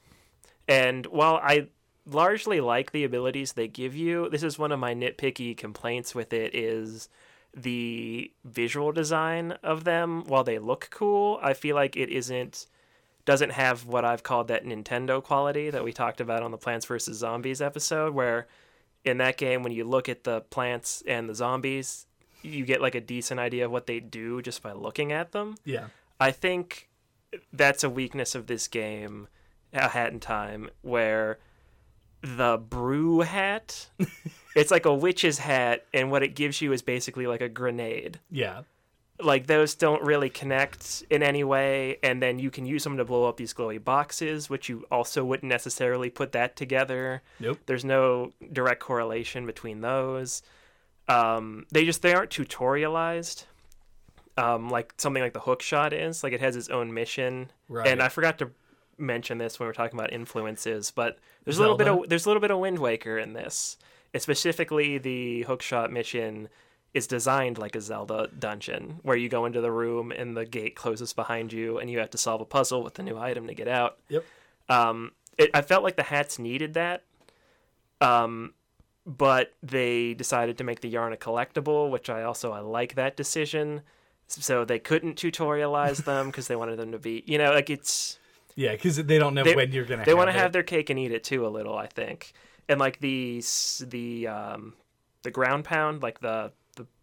[0.67, 1.67] And while i
[2.05, 6.33] largely like the abilities they give you this is one of my nitpicky complaints with
[6.33, 7.09] it is
[7.55, 10.23] the visual design of them.
[10.25, 12.67] While they look cool i feel like it isn't
[13.25, 16.85] doesn't have what i've called that nintendo quality that we talked about on the plants
[16.85, 18.47] vs zombies episode where
[19.03, 22.05] in that game, when you look at the plants and the zombies,
[22.41, 25.55] you get like a decent idea of what they do just by looking at them.
[25.65, 25.87] Yeah.
[26.19, 26.89] I think
[27.51, 29.27] that's a weakness of this game,
[29.73, 31.39] A Hat in Time, where
[32.21, 33.89] the brew hat,
[34.55, 38.19] it's like a witch's hat, and what it gives you is basically like a grenade.
[38.29, 38.61] Yeah.
[39.23, 43.05] Like those don't really connect in any way, and then you can use them to
[43.05, 47.21] blow up these glowy boxes, which you also wouldn't necessarily put that together.
[47.39, 47.59] Nope.
[47.65, 50.41] There's no direct correlation between those.
[51.07, 53.45] Um, they just they aren't tutorialized
[54.37, 56.23] um, like something like the hook shot is.
[56.23, 57.51] Like it has its own mission.
[57.67, 57.87] Right.
[57.87, 58.51] And I forgot to
[58.97, 62.25] mention this when we are talking about influences, but there's a little bit of there's
[62.25, 63.77] a little bit of Wind Waker in this.
[64.13, 66.49] It's specifically the hook shot mission
[66.93, 70.75] is designed like a Zelda dungeon where you go into the room and the gate
[70.75, 73.53] closes behind you and you have to solve a puzzle with a new item to
[73.53, 73.97] get out.
[74.09, 74.25] Yep.
[74.67, 77.03] Um, it, I felt like the hats needed that.
[78.01, 78.53] Um,
[79.05, 83.15] but they decided to make the yarn a collectible, which I also I like that
[83.15, 83.81] decision.
[84.27, 88.19] So they couldn't tutorialize them because they wanted them to be, you know, like it's
[88.55, 90.05] Yeah, because they don't know They- when you're gonna.
[90.05, 92.33] they want to have their cake and eat it too a little, I think.
[92.69, 93.43] And like the
[93.87, 94.73] the um
[95.23, 96.51] the ground pound, like the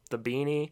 [0.09, 0.71] the, the beanie,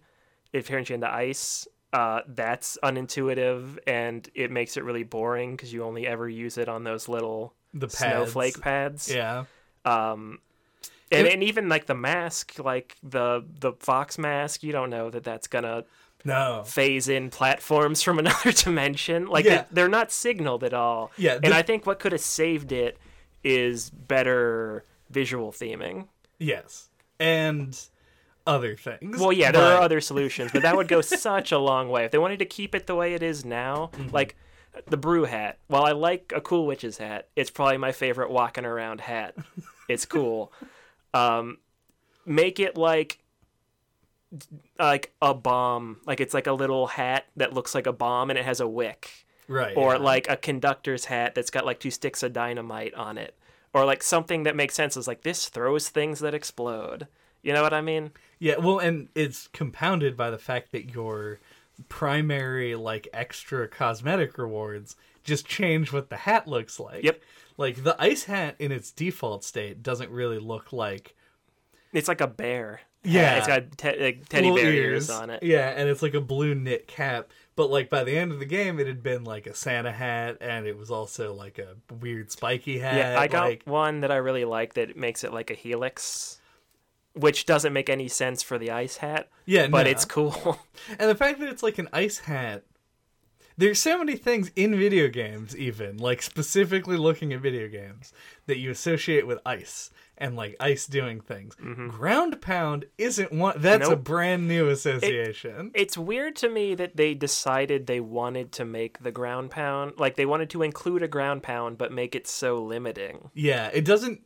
[0.53, 1.67] it turns you into ice.
[1.93, 6.69] Uh, that's unintuitive and it makes it really boring because you only ever use it
[6.69, 7.99] on those little the pads.
[7.99, 9.11] snowflake pads.
[9.15, 9.45] Yeah.
[9.85, 10.41] Um,
[11.11, 15.09] and, It- and even like the mask, like the the fox mask, you don't know
[15.11, 15.85] that that's gonna
[16.25, 16.65] No.
[16.67, 19.27] phase in platforms from another dimension.
[19.27, 19.63] Like Yeah.
[19.63, 21.13] they, they're not signaled at all.
[21.17, 22.99] Yeah, and I think what could have saved it
[23.45, 26.09] is better visual theming.
[26.39, 26.91] Yes.
[27.21, 27.79] And
[28.47, 29.19] other things.
[29.19, 32.05] Well, yeah, there but- are other solutions, but that would go such a long way
[32.05, 33.91] if they wanted to keep it the way it is now.
[33.93, 34.15] Mm-hmm.
[34.15, 34.37] Like
[34.87, 35.59] the brew hat.
[35.69, 39.35] While I like a cool witch's hat, it's probably my favorite walking around hat.
[39.89, 40.53] It's cool.
[41.15, 41.59] um,
[42.25, 43.21] make it like
[44.81, 45.99] like a bomb.
[46.07, 48.67] Like it's like a little hat that looks like a bomb and it has a
[48.67, 49.27] wick.
[49.47, 49.77] Right.
[49.77, 50.01] Or yeah.
[50.01, 53.37] like a conductor's hat that's got like two sticks of dynamite on it.
[53.73, 57.07] Or like something that makes sense is like this throws things that explode.
[57.43, 58.11] You know what I mean?
[58.39, 61.41] Yeah, well, and it's compounded by the fact that your
[61.89, 67.03] primary, like, extra cosmetic rewards just change what the hat looks like.
[67.03, 67.23] Yep.
[67.57, 71.15] Like, the ice hat in its default state doesn't really look like.
[71.93, 72.81] It's like a bear.
[73.03, 73.39] Yeah.
[73.39, 75.43] It's got te- like teddy little bear ears on it.
[75.43, 77.31] Yeah, and it's like a blue knit cap.
[77.55, 80.37] But, like, by the end of the game, it had been like a Santa hat,
[80.43, 82.97] and it was also like a weird spiky hat.
[82.97, 86.39] Yeah, I got like, one that I really like that makes it like a helix,
[87.17, 89.91] which doesn't make any sense for the ice hat, yeah, but no.
[89.91, 90.59] it's cool.
[90.99, 92.63] And the fact that it's like an ice hat.
[93.59, 98.13] There's so many things in video games, even like specifically looking at video games,
[98.45, 99.89] that you associate with ice
[100.19, 101.55] and like ice doing things.
[101.89, 103.55] Ground pound isn't one.
[103.59, 104.03] That's a Mm-hmm.
[104.03, 105.71] Brand new association.
[105.75, 110.17] it's weird to me that they decided they wanted to make the ground pound like
[110.17, 113.31] they wanted to include a ground pound but make it so limiting.
[113.33, 114.21] yeah, it doesn't.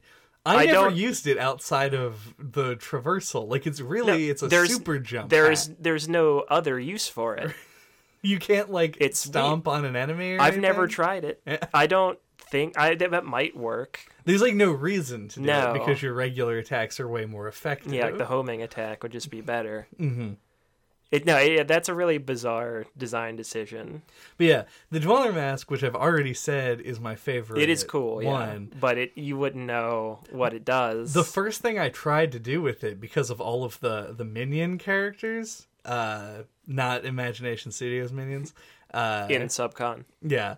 [0.46, 3.48] I, I never don't- used it outside of the traversal.
[3.48, 5.30] Like it's really it's a there's- super jump.
[5.30, 5.76] There's hat.
[5.80, 7.52] there's no other use for it.
[8.22, 10.32] you can't like it's stomp on an enemy.
[10.34, 11.42] Or I've never tried it.
[11.74, 14.00] I don't think I that might work.
[14.24, 15.70] There's like no reason to do No.
[15.70, 17.92] it because your regular attacks are way more effective.
[17.92, 19.86] Yeah, like the homing attack would just be better.
[19.98, 20.32] Mm-hmm.
[21.10, 24.02] It no, yeah, that's a really bizarre design decision.
[24.36, 27.60] But yeah, the Dweller Mask, which I've already said is my favorite.
[27.60, 28.72] It is cool, yeah, One.
[28.78, 31.12] but it you wouldn't know what it does.
[31.12, 34.24] The first thing I tried to do with it, because of all of the the
[34.24, 38.54] minion characters, uh, not Illumination Studios minions,
[38.94, 40.04] uh, in Subcon.
[40.22, 40.54] yeah,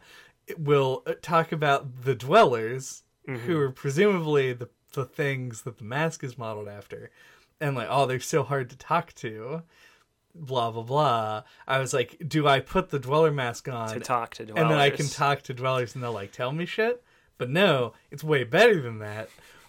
[0.58, 3.46] will uh, talk about the Dwellers, Mm-hmm.
[3.46, 7.10] who are presumably the the things that the mask is modeled after,
[7.60, 9.62] and like, oh, they're so hard to talk to.
[10.34, 11.42] Blah blah blah.
[11.66, 14.62] I was like, do I put the Dweller mask on to talk to dwellers.
[14.62, 17.02] and then I can talk to dwellers and they'll like tell me shit.
[17.38, 19.28] But no, it's way better than that.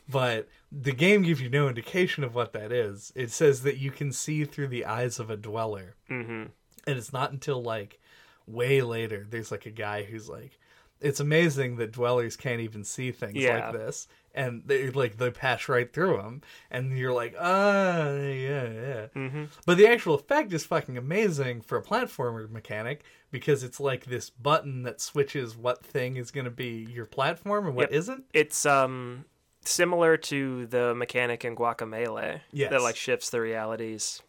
[0.10, 3.12] But the game gives you no indication of what that is.
[3.16, 5.96] It says that you can see through the eyes of a dweller.
[6.10, 6.46] Mm-hmm.
[6.86, 8.00] And it's not until like
[8.46, 10.60] way later there's like a guy who's like
[11.04, 13.66] it's amazing that dwellers can't even see things Yeah.
[13.70, 16.42] like this and they like they pass right through them
[16.72, 19.44] and you're like ah yeah yeah Mm-hmm.
[19.66, 24.30] but the actual effect is fucking amazing for a platformer mechanic because it's like this
[24.32, 28.08] button that switches what thing is going to be your platform and what Yep.
[28.08, 29.26] not It's um
[29.66, 32.72] similar to the mechanic in Guacamelee Yes.
[32.72, 34.22] that like shifts the realities.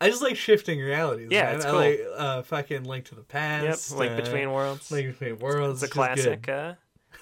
[0.00, 1.28] I just like shifting realities.
[1.30, 1.54] Yeah, man.
[1.56, 1.78] it's I cool.
[1.80, 3.96] like uh, fucking Link to the Yep, Past.
[3.96, 4.90] Link uh, Between Worlds.
[4.90, 5.82] Link Between Worlds.
[5.82, 6.42] it's a is just good.
[6.42, 6.48] classic.
[6.48, 6.74] Uh,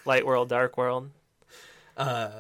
[0.05, 1.11] Light World, Dark World.
[1.97, 2.31] Uh,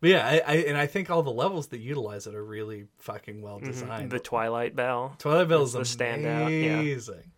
[0.00, 2.86] But yeah, I, I and I think all the levels that utilize it are really
[2.98, 4.10] fucking well designed.
[4.10, 5.14] The Twilight Bell.
[5.18, 6.78] Twilight Bell is the standout, yeah.
[6.78, 7.30] amazing.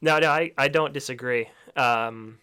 [0.00, 1.48] No, no, I, I don't disagree.
[1.76, 2.38] Um,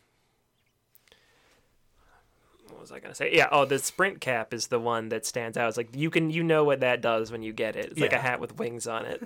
[2.85, 3.31] was I gonna say?
[3.33, 5.67] Yeah, oh, the sprint cap is the one that stands out.
[5.67, 7.85] It's like you can you know what that does when you get it.
[7.91, 9.23] It's like a hat with wings on it,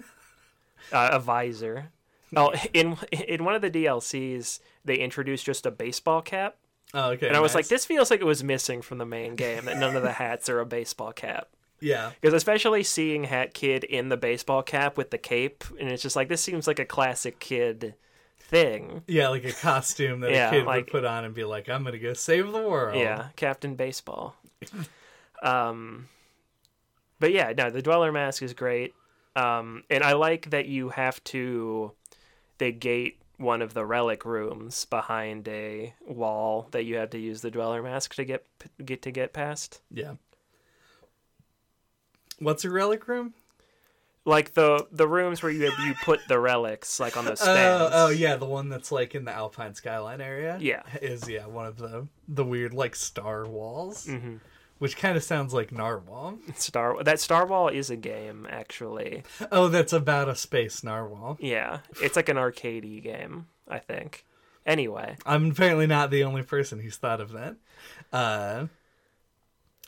[0.92, 1.90] uh, a visor.
[2.36, 6.56] Oh, in in one of the DLCs, they introduced just a baseball cap,
[6.94, 7.28] Oh, okay.
[7.28, 9.66] and I was like, this feels like it was missing from the main game.
[9.66, 11.48] That none of the hats are a baseball cap.
[11.82, 16.04] yeah, Because especially seeing Hat Kid in the baseball cap with the cape, and it's
[16.04, 17.96] just like this seems like a classic kid
[18.50, 19.04] thing.
[19.08, 21.70] yeah, like a costume that Yeah, a kid like- would put on and be like,
[21.70, 24.36] "I'm gonna go save the world." Yeah, Captain Baseball.
[25.42, 26.08] um,
[27.20, 28.94] but yeah, no, the Dweller Mask is great,
[29.36, 31.94] um, and I like that you have to
[32.58, 37.40] they gate one of the relic rooms behind a wall that you have to use
[37.42, 38.46] the Dweller Mask to get
[38.84, 39.82] get to get past.
[39.92, 40.16] yeah.
[42.40, 43.34] What's a relic room?
[44.26, 47.92] Like the the rooms where you you put the relics, like on the Oh, stands.
[47.96, 50.58] oh yeah, the one that's like in the Alpine skyline area.
[50.60, 50.84] Yeah.
[51.02, 54.36] is yeah one of the the weird like star walls, hmm
[54.78, 56.38] which kind of sounds like narwhal.
[56.56, 59.24] Star that Starwhal is a game actually.
[59.52, 61.38] Oh, that's about a space narwhal.
[61.42, 64.26] Yeah, it's like an arcadey game, I think.
[64.66, 67.56] Anyway, I'm apparently not the only person who's thought of that.
[68.14, 68.68] Uh,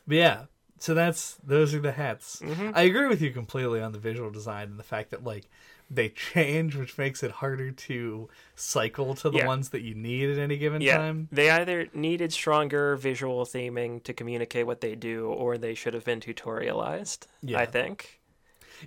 [0.07, 0.45] but yeah,
[0.81, 2.41] so that's those are the hats.
[2.43, 2.71] Mm-hmm.
[2.75, 5.45] I agree with you completely on the visual design and the fact that like
[5.89, 9.45] they change, which makes it harder to cycle to the Yeah.
[9.47, 11.27] ones that you need at any given yeah, time.
[11.33, 16.05] they either needed stronger visual theming to communicate what they do, or they should have
[16.05, 17.27] been tutorialized.
[17.41, 17.59] Yeah.
[17.59, 18.19] I think.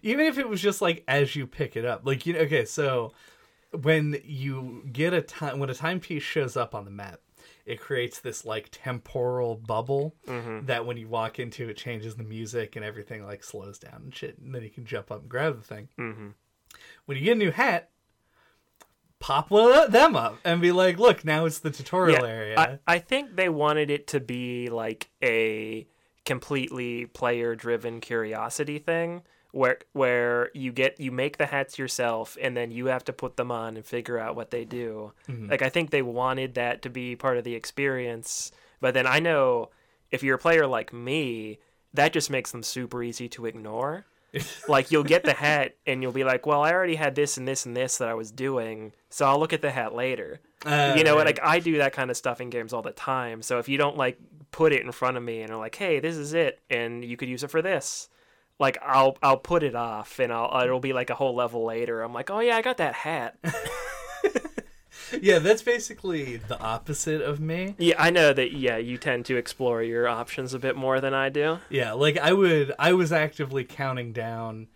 [0.02, 2.64] even if it was just like as you pick it up like you know okay
[2.64, 3.12] so
[3.82, 7.20] when you get a time when a timepiece shows up on the map
[7.66, 10.14] it creates this like temporal bubble
[10.66, 14.14] that when you walk into it changes the music and everything like slows down and
[14.14, 15.88] shit and then you can jump up and grab the thing.
[15.96, 16.28] Hmm
[17.06, 17.90] when you get a new hat
[19.18, 22.58] pop them up and be like look now it's the tutorial area.
[22.58, 25.86] I, I think they wanted it to be like a
[26.26, 29.22] completely player driven curiosity thing
[29.54, 33.36] where where you get you make the hats yourself and then you have to put
[33.36, 35.12] them on and figure out what they do.
[35.48, 38.50] Like I think they wanted that to be part of the experience.
[38.80, 39.70] But then I know
[40.10, 41.58] if you're a player like me,
[41.92, 44.06] that just makes them super easy to ignore.
[44.68, 47.46] like you'll get the hat and you'll be like, "Well, I already had this and
[47.46, 50.94] this and this that I was doing, so I'll look at the hat later." Uh,
[50.96, 51.26] you know right.
[51.26, 53.76] like i do that kind of stuff in games all the time so if you
[53.76, 54.18] don't like
[54.50, 57.18] put it in front of me and are like hey this is it and you
[57.18, 58.08] could use it for this
[58.58, 62.02] like i'll i'll put it off and i'll it'll be like a whole level later
[62.02, 63.36] i'm like oh yeah i got that hat
[65.20, 69.36] yeah that's basically the opposite of me yeah i know that yeah you tend to
[69.36, 73.12] explore your options a bit more than i do Yeah, like I would I was
[73.12, 74.68] actively counting down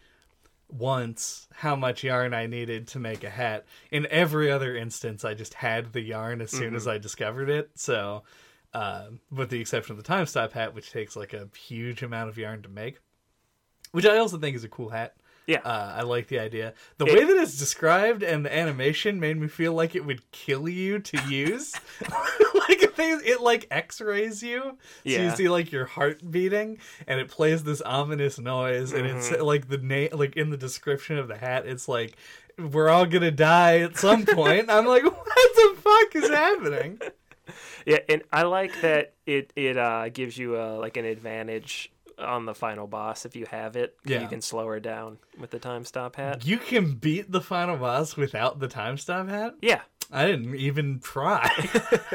[0.70, 3.64] once how much yarn I needed to make a hat.
[3.90, 7.70] In every other instance I just had the yarn as soon as I discovered it.
[7.74, 8.22] So
[8.74, 12.28] uh, with the exception of the time stop hat, which takes like a huge amount
[12.28, 12.98] of yarn to make.
[13.92, 15.14] Which I also think is a cool hat.
[15.46, 16.74] yeah Uh, I like the idea.
[16.98, 20.30] The It- way that it's described and the animation made me feel like it would
[20.30, 21.72] kill you to use.
[22.68, 24.60] like it, it like X-rays you,
[25.06, 29.30] so you see like your heart beating, and it plays this ominous noise, and it's
[29.30, 29.42] Mm-hmm.
[29.44, 32.16] like the name, like in the description of the hat, it's like
[32.58, 34.68] we're all gonna die at some point.
[34.68, 37.00] I'm like, what the fuck is happening?
[37.86, 42.46] yeah and i like that it it uh gives you a like an advantage on
[42.46, 44.22] the final boss if you have it Yeah.
[44.22, 47.76] you can slow her down with the time stop hat You can beat the final
[47.76, 49.54] boss without the time stop hat.
[49.62, 51.46] yeah I didn't even try.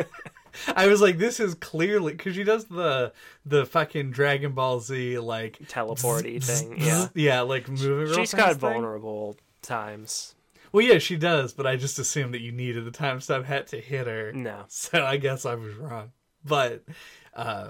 [0.75, 3.13] I was like, this is clearly because she does the
[3.45, 7.89] the fucking Dragon Ball Z like teleporty zzz, thing zzz, yeah yeah, like moving.
[8.07, 8.59] real she's got thing.
[8.59, 10.35] vulnerable times
[10.71, 13.67] Well, yeah, she does, but I just assumed that you needed the time stop hat
[13.67, 14.31] to hit her.
[14.33, 16.11] no So I guess I was wrong.
[16.45, 16.83] But
[17.35, 17.69] uh,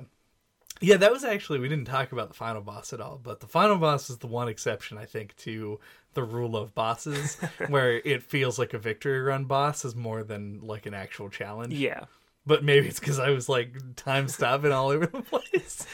[0.83, 3.19] yeah, that was actually we didn't talk about the final boss at all.
[3.21, 5.79] But the final boss is the one exception I think to
[6.13, 7.35] the rule of bosses,
[7.69, 11.73] where it feels like a victory run boss is more than like an actual challenge.
[11.73, 12.05] yeah
[12.45, 15.87] But maybe it's because I was like time stopping all over the place.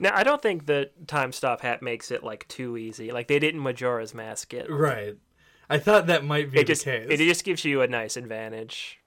[0.00, 3.10] Now, I don't think the time stop hat makes it like too easy.
[3.12, 4.70] Like they didn't Majora's Mask it.
[4.70, 5.16] right.
[5.70, 7.06] I thought that might be It just the case.
[7.10, 9.00] it just gives you a nice advantage.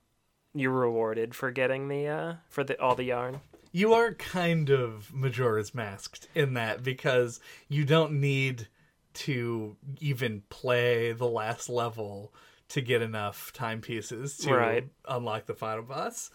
[0.53, 3.41] You're rewarded for getting the uh for the all the yarn.
[3.71, 8.67] You are kind of Majora's masked in that because you don't need
[9.13, 12.33] to even play the last level
[12.69, 14.89] to get enough timepieces to Right.
[15.07, 16.31] unlock the final boss.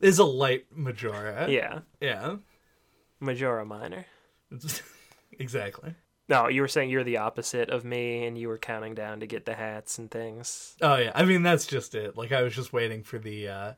[0.00, 1.48] Is a light Majora.
[1.50, 1.80] Yeah.
[2.00, 2.36] Yeah.
[3.20, 4.06] Majora Minor.
[5.38, 5.94] exactly.
[6.28, 9.26] No, you were saying you're the opposite of me, and you were counting down to
[9.26, 10.76] get the hats and things.
[10.82, 12.16] Oh yeah, I mean that's just it.
[12.16, 13.72] Like I was just waiting for the uh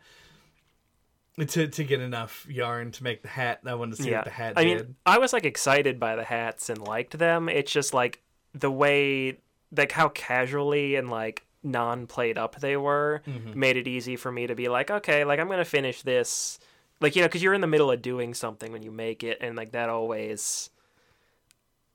[1.39, 3.61] to to get enough yarn to make the hat.
[3.65, 4.77] I wanted to see yeah, what the hat I did.
[4.87, 7.49] mean, I was like excited by the hats and liked them.
[7.49, 8.21] It's just like
[8.55, 9.39] the way,
[9.75, 13.59] like how casually and like non-played up they were, Mm-hmm.
[13.59, 16.59] made it easy for me to be like, okay, like I'm gonna finish this.
[17.01, 19.39] Like you know, because you're in the middle of doing something when you make it,
[19.41, 20.69] and like that always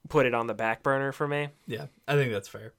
[0.09, 1.49] put it on the back burner for me.
[1.67, 2.73] yeah, I think that's fair.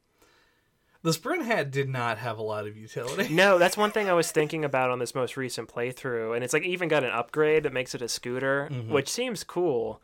[1.07, 3.29] The sprint hat did not have a lot of utility.
[3.33, 6.53] No, that's one thing I was thinking about on this most recent playthrough, and it's
[6.53, 10.03] like even got an upgrade that makes it a scooter, which seems cool,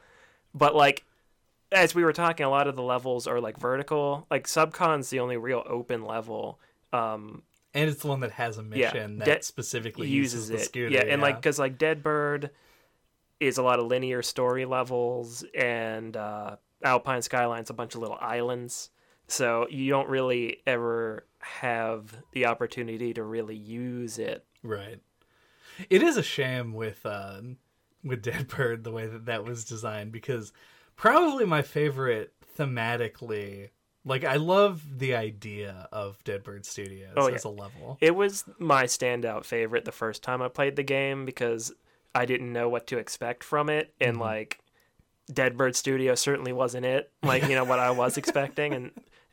[0.55, 1.05] but like
[1.73, 4.29] as we were talking, a lot of the levels are like vertical.
[4.31, 6.61] Like Subcon's the only real open level.
[6.93, 7.43] Um,
[7.75, 10.55] And it's the one that has a Yeah, mission that that specifically uses, uses, the
[10.59, 10.95] it, scooter.
[10.95, 12.51] yeah, and like because like Deadbird
[13.41, 18.19] is a lot of linear story levels, and uh, Alpine Skyline's a bunch of little
[18.21, 18.91] islands.
[19.33, 24.45] So you don't really ever have the opportunity to really use it.
[24.63, 25.01] Right.
[25.89, 27.57] It is a shame with um,
[28.05, 30.53] with Deadbird the way that that was designed because
[30.97, 33.71] probably my favorite thematically.
[34.05, 37.37] Like I love the idea of Deadbird Studios Oh, yeah.
[37.37, 37.99] as a level.
[38.01, 41.73] It was my standout favorite the first time I played the game because
[42.15, 44.59] I didn't know what to expect from it, and like
[45.33, 47.11] Deadbird Studio certainly wasn't it.
[47.23, 48.91] Like you know what I was expecting, and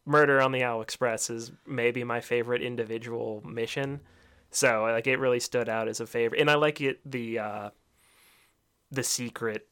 [0.09, 3.99] Murder on the Owl Express is maybe my favorite individual mission.
[4.49, 7.69] So like it really stood out as a favorite, and I like it the uh,
[8.89, 9.67] the secret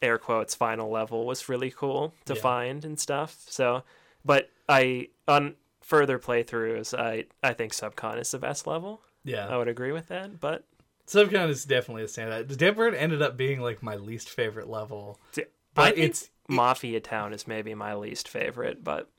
[0.00, 2.40] air quotes final level was really cool to Yeah.
[2.40, 3.44] find and stuff.
[3.48, 3.84] So,
[4.24, 9.02] but I on further playthroughs, I I think Subcon is the best level.
[9.22, 10.64] Yeah, I would agree with that, but
[11.06, 12.48] Subcon is definitely a standout.
[12.48, 15.44] The Deadbird ended up being like my least favorite level, I
[15.74, 18.82] but think it's Mafia Town is maybe my least favorite.
[18.82, 19.10] But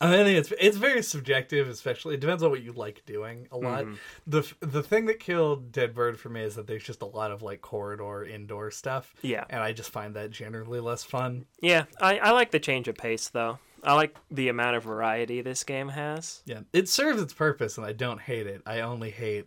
[0.00, 3.56] I think it's it's very subjective, especially it depends on what you like doing a
[3.58, 3.84] lot.
[3.84, 3.94] Mm-hmm.
[4.28, 7.42] The the thing that killed Deadbird for me is that there's just a lot of
[7.42, 9.12] like corridor indoor stuff.
[9.22, 11.46] yeah, and I just find that generally less fun.
[11.60, 13.58] yeah, I I like the change of pace though.
[13.82, 16.42] I like the amount of variety this game has.
[16.46, 18.62] Yeah, it serves its purpose, and I don't hate it.
[18.66, 19.46] I only hate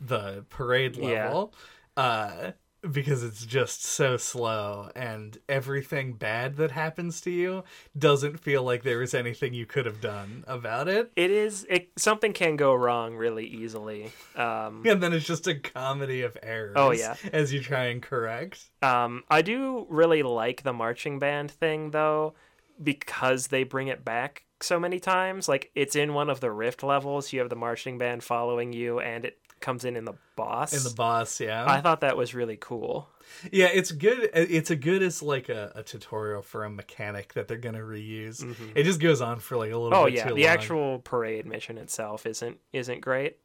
[0.00, 1.26] the parade Yeah.
[1.26, 1.54] level,
[1.96, 2.52] uh,
[2.88, 7.64] because it's just so slow, and everything bad that happens to you
[7.96, 11.10] doesn't feel like there was anything you could have done about it.
[11.16, 14.12] It is it something can go wrong really easily.
[14.36, 16.74] Um, And then it's just a comedy of errors.
[16.76, 17.16] Oh, yeah.
[17.32, 18.64] as you try and correct.
[18.82, 22.34] Um, I do really like the marching band thing though,
[22.82, 25.48] because they bring it back so many times.
[25.48, 27.32] Like it's in one of the rift levels.
[27.32, 30.72] You have the marching band following you, and it comes in in the boss.
[30.72, 33.08] In the boss, yeah, I thought that was really cool.
[33.52, 34.30] Yeah, it's good.
[34.32, 38.42] It's a good as like a, a tutorial for a mechanic that they're gonna reuse.
[38.74, 40.42] It just goes on for like a little Oh bit yeah, the long.
[40.44, 43.36] actual parade mission itself isn't isn't great.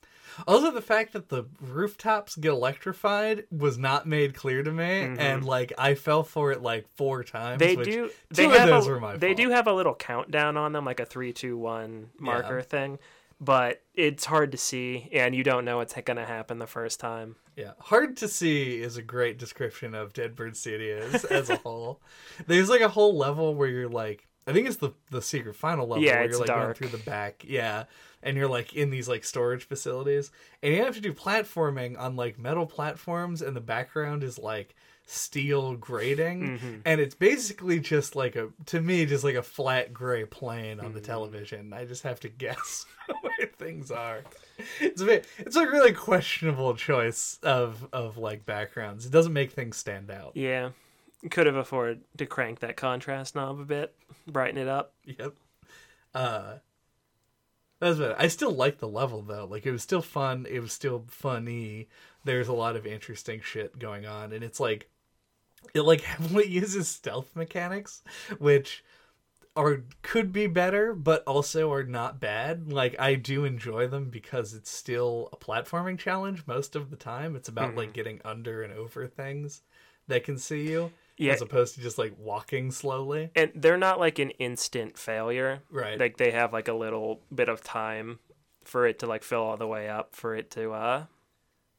[0.48, 5.44] Also, the fact that the rooftops get electrified was not made clear to me, and
[5.46, 7.62] like I fell for it like four times.
[7.62, 7.78] Mm-hmm.
[7.82, 8.08] They do.
[8.08, 9.38] Two They of have those a, were my They fault.
[9.38, 12.98] do have a little countdown on them, like a three, two, one marker thing.
[13.44, 17.00] But it's hard to see, and you don't know what's going to happen the first
[17.00, 17.36] time.
[17.56, 22.02] Yeah, hard to see is a great description of Deadbird Studios as a whole.
[22.48, 25.88] There's like a whole level where you're like, I think it's the the secret final
[25.88, 26.64] level Yeah, where it's you're like dark.
[26.64, 27.84] going through the back, yeah,
[28.22, 30.32] and you're like in these like storage facilities,
[30.62, 34.74] and you have to do platforming on like metal platforms, and the background is like
[35.06, 36.76] steel grating, Mm-hmm.
[36.86, 40.94] and it's basically just like a to me just like a flat gray plane on
[40.94, 41.06] the Mm-hmm.
[41.06, 41.74] television.
[41.74, 42.86] I just have to guess
[43.22, 44.22] where things are.
[44.80, 49.06] It's a bit, it's a really questionable choice of of like backgrounds.
[49.06, 50.32] It doesn't make things stand out.
[50.36, 50.70] Yeah,
[51.32, 53.96] could have afforded to crank that contrast knob a bit,
[54.28, 54.94] brighten it up.
[55.06, 55.34] Yep.
[56.14, 56.54] Uh
[57.80, 58.16] that's better.
[58.18, 59.46] I still like the level though.
[59.46, 60.46] Like it was still fun.
[60.50, 61.90] It was still funny.
[62.24, 64.90] There's a lot of interesting shit going on, and it's like
[65.74, 68.02] it like heavily uses stealth mechanics,
[68.40, 68.84] which
[69.56, 72.72] are could be better, but also are not bad.
[72.72, 77.36] Like I do enjoy them because it's still a platforming challenge most of the time.
[77.36, 79.62] It's about like getting under and over things
[80.08, 81.34] that can see you, Yeah.
[81.34, 83.30] as opposed to just like walking slowly.
[83.36, 85.62] And they're not like an instant failure.
[85.70, 86.00] Right.
[86.00, 88.20] Like they have like a little bit of time
[88.66, 91.06] for it to like fill all the way up for it to uh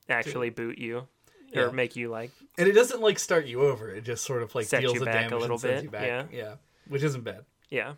[0.09, 1.09] actually boot you
[1.55, 1.63] Yeah.
[1.63, 3.89] or make you like And it doesn't like start you over.
[3.91, 6.25] It just sort of like deals you the back a little bit, yeah.
[6.33, 6.55] yeah,
[6.89, 7.45] which isn't bad.
[7.71, 7.95] yeah.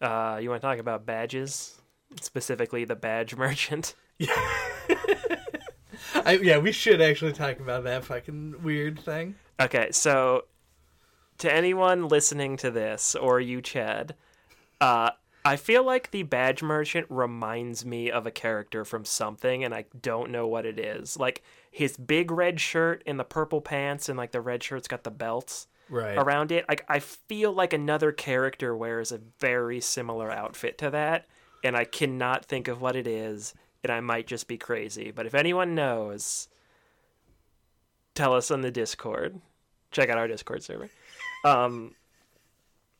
[0.00, 1.80] Uh, you want to talk about badges,
[2.20, 3.94] specifically the badge merchant?
[4.18, 4.34] Yeah.
[6.14, 9.36] I, yeah, we should actually talk about that fucking weird thing.
[9.60, 10.44] Okay, so
[11.38, 14.14] to anyone listening to this or you, Chad,
[14.80, 15.10] uh,
[15.46, 19.84] I feel like the badge merchant reminds me of a character from something, and I
[20.02, 21.16] don't know what it is.
[21.16, 25.04] Like his big red shirt and the purple pants, and like the red shirt's got
[25.04, 26.18] the belts Right.
[26.18, 26.64] around it.
[26.68, 31.26] Like I feel like another character wears a very similar outfit to that,
[31.62, 33.54] and I cannot think of what it is,
[33.84, 35.12] and I might just be crazy.
[35.12, 36.48] But if anyone knows,
[38.16, 39.40] tell us on the Discord.
[39.92, 40.90] Check out our Discord server.
[41.44, 41.94] Um,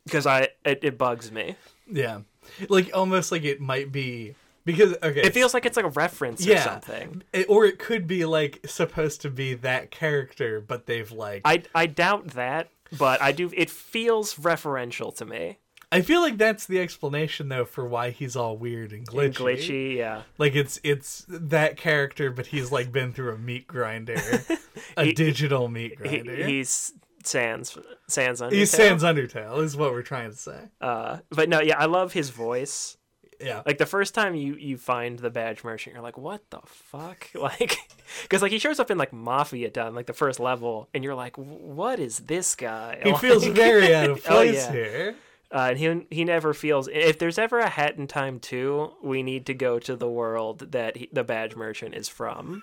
[0.04, 1.56] because I it, it bugs me.
[1.90, 2.20] Yeah.
[2.68, 5.20] Like almost like it might be because okay.
[5.22, 7.22] It feels like it's like a reference or yeah, something.
[7.32, 11.62] It- or it could be like supposed to be that character, but they've like I
[11.74, 12.68] I doubt that,
[12.98, 13.50] but I do.
[13.54, 15.58] It feels referential to me.
[15.92, 19.34] I feel like that's the explanation though for why he's all weird and glitchy.
[19.34, 20.22] Glitchy, yeah.
[20.36, 24.16] Like it's it's that character, but he's like been through a meat grinder,
[24.96, 26.44] a He- digital meat He, grinder.
[26.44, 26.92] he's
[27.26, 27.76] Sans
[28.08, 28.52] Sans Undertale.
[28.52, 30.58] He's Sans Undertale, is what we're trying to say.
[30.80, 32.96] Uh, but no, yeah, I love his voice.
[33.38, 36.60] Yeah, Like the first time you you find the badge merchant, you're like, what the
[36.64, 37.28] fuck?
[37.34, 37.76] Like,
[38.22, 41.14] because like he shows up in like Mafia Town like the first level, and you're
[41.14, 42.98] like, what is this guy?
[43.04, 44.72] he Like- feels very out of Oh, place yeah.
[44.72, 45.14] here.
[45.52, 46.88] Uh, and he he never feels.
[46.90, 50.72] If there's ever a Hat in Time two, we need to go to the world
[50.72, 52.62] that he, the badge merchant is from.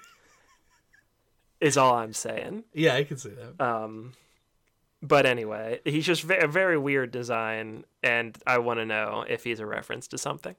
[1.61, 2.63] Is all I'm saying.
[2.73, 3.63] Yeah, I can see that.
[3.63, 4.13] Um,
[5.03, 9.59] but anyway, he's just a very weird design, and I want to know if he's
[9.59, 10.55] a reference to something.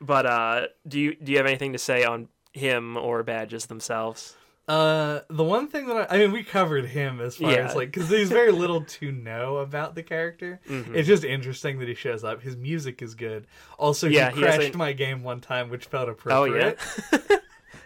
[0.00, 4.36] But uh, do you do you have anything to say on him or badges themselves?
[4.68, 7.66] Uh, the one thing that I, I mean, we covered him as far Yeah.
[7.68, 10.60] as like because there's very little to know about the character.
[10.68, 10.94] Mm-hmm.
[10.94, 12.40] It's just interesting that he shows up.
[12.40, 13.48] His music is good.
[13.78, 16.78] Also, Yeah, he he crashed a- my game one time, which felt Oh appropriate.
[17.12, 17.18] yeah,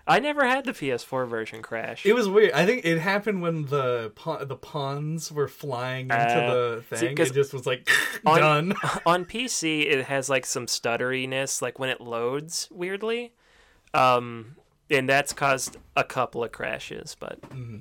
[0.07, 2.05] I never had the PS4 version crash.
[2.05, 2.53] It was weird.
[2.53, 7.07] I think it happened when the pa- the Pons were flying into Uh, the see,
[7.07, 7.89] it just was like
[8.27, 8.75] on- done.
[9.07, 13.33] on PC, it has like some stutteriness, like when it loads weirdly,
[13.95, 14.57] um,
[14.91, 17.17] and that's caused a couple of crashes.
[17.19, 17.79] But Mm-hmm.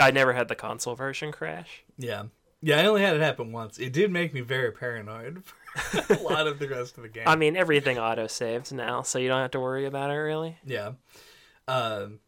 [0.00, 1.82] I never had the console version crash.
[1.96, 2.24] yeah,
[2.62, 2.78] yeah.
[2.80, 3.78] I only had it happen once.
[3.78, 5.42] It did make me very paranoid
[6.08, 7.24] a lot of the rest of the game.
[7.26, 10.56] I mean, everything auto saves now, so you don't have to worry about it really.
[10.64, 10.92] Yeah.
[11.68, 12.18] Um,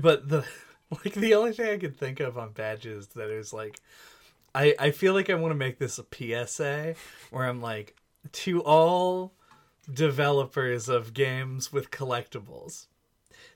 [0.00, 0.44] but the
[0.90, 3.80] like the only thing I could think of on badges that is like,
[4.54, 6.94] I I feel like I want to make this a PSA
[7.30, 7.96] where I'm like
[8.30, 9.32] to all
[9.92, 12.86] developers of games with collectibles.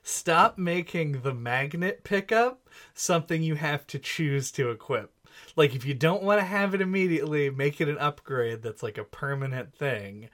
[0.03, 5.13] Stop making the magnet pickup something you have to choose to equip.
[5.55, 8.97] Like if you don't want to have it immediately, make it an upgrade that's like
[8.97, 10.29] a permanent thing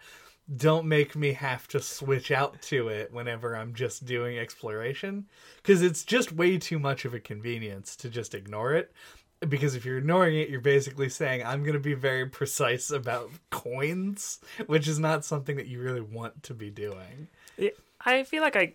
[0.54, 5.26] don't make me have to switch out to it whenever I'm just doing exploration
[5.58, 8.92] because it's just way too much of a convenience to just ignore it.
[9.48, 13.30] Because if you're ignoring it, you're basically saying, I'm going to be very precise about
[13.50, 17.28] coins, which is not something that you really want to be doing.
[18.04, 18.74] I feel like I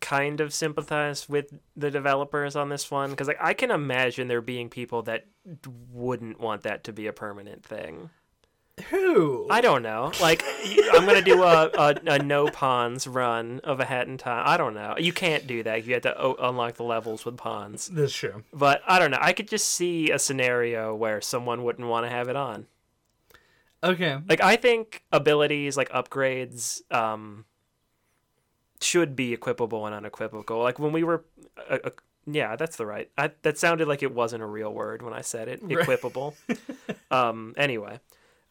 [0.00, 4.40] kind of sympathize with the developers on this one because like I can imagine there
[4.40, 5.26] being people that
[5.92, 8.10] wouldn't want that to be a permanent thing.
[8.90, 9.46] Who?
[9.50, 10.12] I don't know.
[10.20, 10.44] Like
[10.92, 14.44] I'm gonna do a, a, a no Pons run of a hat in time.
[14.46, 14.94] I don't know.
[14.98, 15.84] You can't do that.
[15.84, 17.88] You have to o- unlock the levels with Pons.
[17.88, 18.44] That's true.
[18.52, 19.18] But I don't know.
[19.20, 22.66] I could just see a scenario where someone wouldn't want to have it on.
[23.82, 24.18] Okay.
[24.28, 27.44] Like I think abilities like upgrades um
[28.80, 30.62] should be equipable and unequivocal.
[30.62, 31.24] Like when we were
[31.68, 31.90] uh, uh,
[32.26, 33.10] yeah, that's the right.
[33.16, 35.60] I, that sounded like it wasn't a real word when I said it.
[35.62, 35.78] Right.
[35.86, 36.34] Equipable.
[37.10, 38.00] um anyway,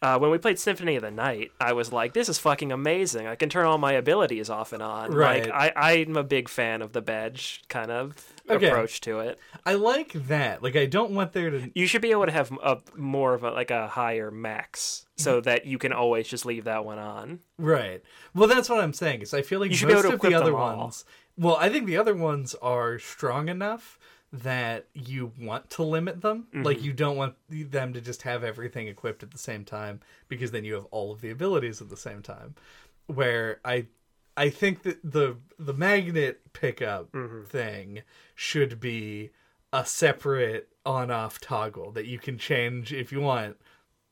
[0.01, 3.27] uh, when we played Symphony of the Night, I was like, "This is fucking amazing!
[3.27, 5.43] I can turn all my abilities off and on." Right.
[5.49, 8.67] Like, I I'm a big fan of the badge kind of Okay.
[8.69, 9.37] approach to it.
[9.65, 10.63] I like that.
[10.63, 11.69] Like, I don't want there to.
[11.75, 15.23] You should be able to have a more of a like a higher max, Mm-hmm.
[15.23, 17.39] so that you can always just leave that one on.
[17.57, 18.01] Right.
[18.33, 19.21] Well, that's what I'm saying.
[19.21, 20.77] Is I feel like You should be able to of the other them all.
[20.77, 21.03] ones.
[21.37, 23.98] Well, I think the other ones are strong enough
[24.31, 26.47] that you want to limit them.
[26.53, 26.63] Mm-hmm.
[26.63, 30.51] Like you don't want them to just have everything equipped at the same time because
[30.51, 32.55] then you have all of the abilities at the same time.
[33.07, 33.87] Where I
[34.37, 37.43] I think that the the magnet pickup Mm-hmm.
[37.45, 38.01] thing
[38.35, 39.31] should be
[39.73, 43.57] a separate on off toggle that you can change if you want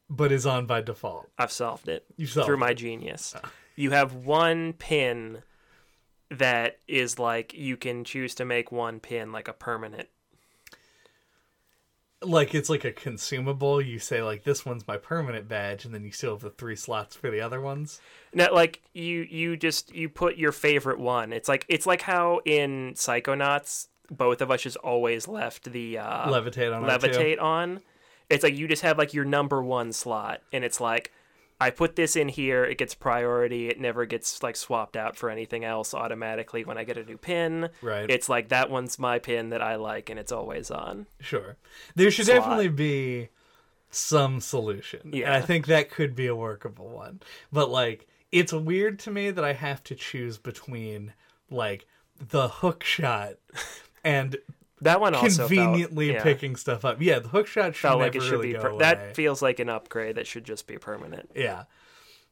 [0.10, 1.30] but is on by default.
[1.38, 2.60] I've solved it You solved through it.
[2.60, 3.35] my genius.
[3.76, 5.44] You have one pin
[6.30, 10.10] that is like you can choose to make one pin like a permanent.
[12.24, 16.04] like it's like a consumable you say like this one's my permanent badge and then
[16.04, 18.02] you still have the three slots for the other ones
[18.34, 21.32] No, like you you just you put your favorite one.
[21.32, 26.28] It's like it's like how in Psychonauts both of us just always left the uh,
[26.28, 27.82] Levitate on levitate on.
[28.30, 31.12] It's like you just have like your number one slot, and it's like
[31.60, 33.68] I put this in here, it gets priority.
[33.68, 37.18] It never gets like swapped out for anything else automatically when I get a new
[37.18, 37.70] pin.
[37.82, 38.10] Right.
[38.10, 41.08] It's like that one's my pin that I like, and it's always on.
[41.20, 41.58] Sure.
[41.96, 42.38] There should Slot.
[42.38, 43.30] definitely be
[43.90, 45.00] some solution.
[45.06, 45.34] And Yeah.
[45.36, 47.22] I think that could be a workable one.
[47.52, 51.14] But like it's weird to me that I have to choose between
[51.50, 51.88] like
[52.20, 53.36] the hook shot
[54.04, 54.38] and
[54.82, 57.02] That one also conveniently felt, yeah, picking stuff up.
[57.02, 58.60] Yeah, the hook shot should felt like it should really be.
[58.60, 61.32] Per- that feels like an upgrade that should just be permanent.
[61.36, 61.64] Yeah.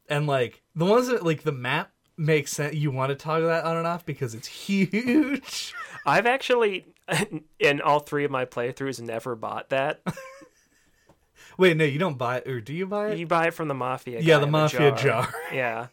[0.08, 3.64] And like the ones that like the map makes sense you want to toggle that
[3.64, 5.74] on and off because it's huge.
[6.04, 6.86] I've actually,
[7.58, 10.00] in all three of my playthroughs, never bought that.
[11.58, 13.18] Wait, no, you don't buy it or do you buy it?
[13.18, 14.20] You buy it from the mafia.
[14.20, 14.98] yeah, the mafia jar.
[14.98, 15.34] jar.
[15.52, 15.86] Yeah.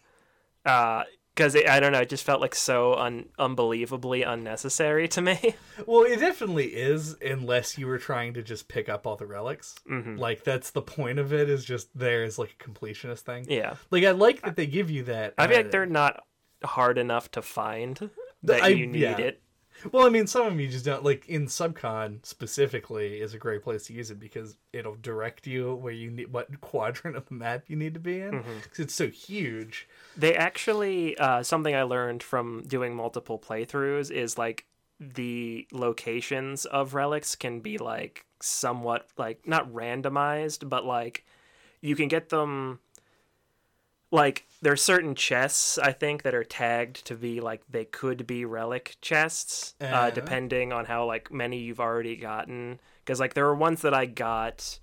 [0.66, 1.04] Uh,
[1.36, 5.56] Because I don't know, it just felt like so un- unbelievably unnecessary to me.
[5.88, 9.74] Well, it definitely is, unless you were trying to just pick up all the relics.
[9.90, 10.18] Mm-hmm.
[10.18, 11.50] Like that's the point of it.
[11.50, 13.46] Is just there is like a completionist thing.
[13.50, 13.76] yeah.
[13.90, 15.34] Like I like that they give you that.
[15.38, 16.24] I feel like they're not
[16.64, 18.10] hard enough to find
[18.44, 19.18] that I- you need yeah.
[19.18, 19.42] it.
[19.92, 21.28] Well, I mean, some of you just don't like.
[21.28, 25.94] In Subcon specifically, is a great place to use it because it'll direct you where
[25.94, 28.60] you need what quadrant of the map you need to be in Mm-hmm.
[28.64, 29.88] because it's so huge.
[30.16, 34.66] They actually, uh, something I learned from doing multiple playthroughs is like
[35.00, 41.26] the locations of relics can be like somewhat like not randomized, but like
[41.82, 42.80] you can get them.
[44.12, 48.26] Like there are certain chests I think that are tagged to be like they could
[48.26, 50.10] be relic chests, uh, Uh.
[50.10, 52.80] depending on how like many you've already gotten.
[53.04, 54.80] Because like there were ones that I got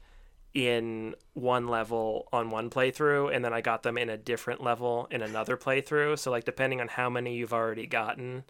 [0.53, 5.07] in one level on one playthrough and then I got them in a different level
[5.11, 6.19] in another playthrough.
[6.19, 8.45] So like depending on how many you've already gotten,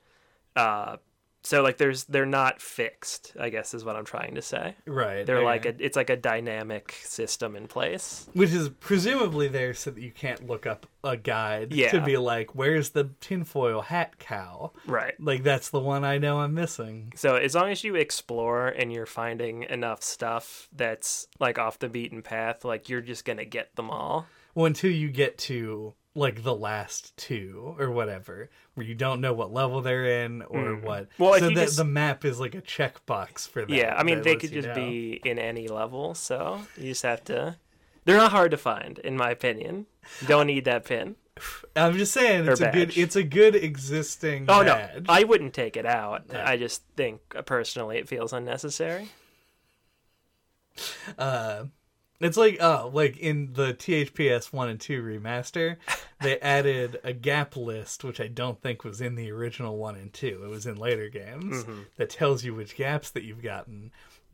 [0.57, 0.97] uh
[1.43, 4.75] so like there's they're not fixed, I guess is what I'm trying to say.
[4.87, 5.25] Right.
[5.25, 5.45] They're okay.
[5.45, 8.29] like a it's like a dynamic system in place.
[8.35, 11.91] Which is presumably there so that you can't look up a guide Yeah.
[11.93, 14.73] to be like, where's the tinfoil hat cow?
[14.87, 15.15] Right.
[15.19, 17.13] Like that's the one I know I'm missing.
[17.17, 21.89] So as long as you explore and you're finding enough stuff that's like off the
[21.89, 24.27] beaten path, like you're just gonna get them all.
[24.55, 29.33] Well, until you get to like the last two or whatever, where you don't know
[29.33, 31.05] what level they're in or what.
[31.05, 31.09] Mm.
[31.19, 33.71] Well, so the, just- the map is like a checkbox for that.
[33.71, 34.75] Yeah, I mean they could just know.
[34.75, 37.57] be in any level, so you just have to.
[38.05, 39.87] They're not hard to find, in my opinion.
[40.21, 41.17] You don't need that pin.
[41.77, 42.97] I'm just saying it's a good.
[42.97, 44.47] It's a good existing.
[44.49, 44.89] Oh no.
[45.09, 46.25] I wouldn't take it out.
[46.33, 46.49] Yeah.
[46.49, 49.11] I just think uh, personally it feels unnecessary.
[51.19, 51.65] uh
[52.21, 55.77] it's like oh like in the THPS 1 and 2 remaster
[56.21, 60.13] they added a gap list which I don't think was in the original 1 and
[60.13, 61.81] 2 it was in later games Mm-hmm.
[61.97, 63.91] that tells you which gaps that you've gotten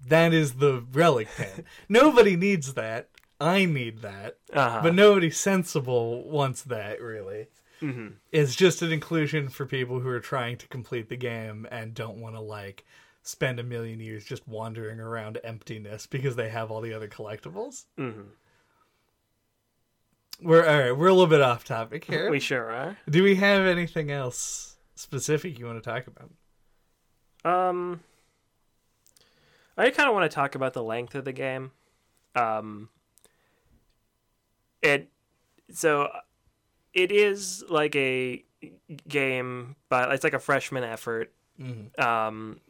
[0.06, 3.08] that is the relic pin nobody needs that
[3.40, 4.80] I need that Uh-huh.
[4.82, 7.46] but nobody sensible wants that really
[7.82, 8.08] Mm-hmm.
[8.32, 12.16] it's just an inclusion for people who are trying to complete the game and don't
[12.16, 12.86] want to like
[13.26, 17.84] spend a million years just wandering around emptiness because they have all the other collectibles.
[17.98, 18.26] Mhm.
[20.40, 20.92] We're all right.
[20.92, 22.30] We're a little bit off topic here.
[22.30, 22.98] We sure are.
[23.08, 26.30] Do we have anything else specific you want to talk about?
[27.44, 28.00] Um,
[29.76, 31.72] I kind of want to talk about the length of the game.
[32.34, 32.90] Um,
[34.82, 35.08] it
[35.72, 36.10] so
[36.92, 38.44] it is like a
[39.08, 41.32] game, but it's like a freshman effort.
[41.58, 41.98] Mhm.
[41.98, 42.60] Um,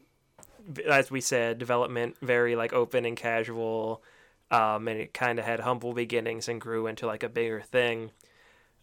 [0.86, 4.02] as we said, development very like open and casual.
[4.50, 8.12] Um, and it kind of had humble beginnings and grew into like a bigger thing.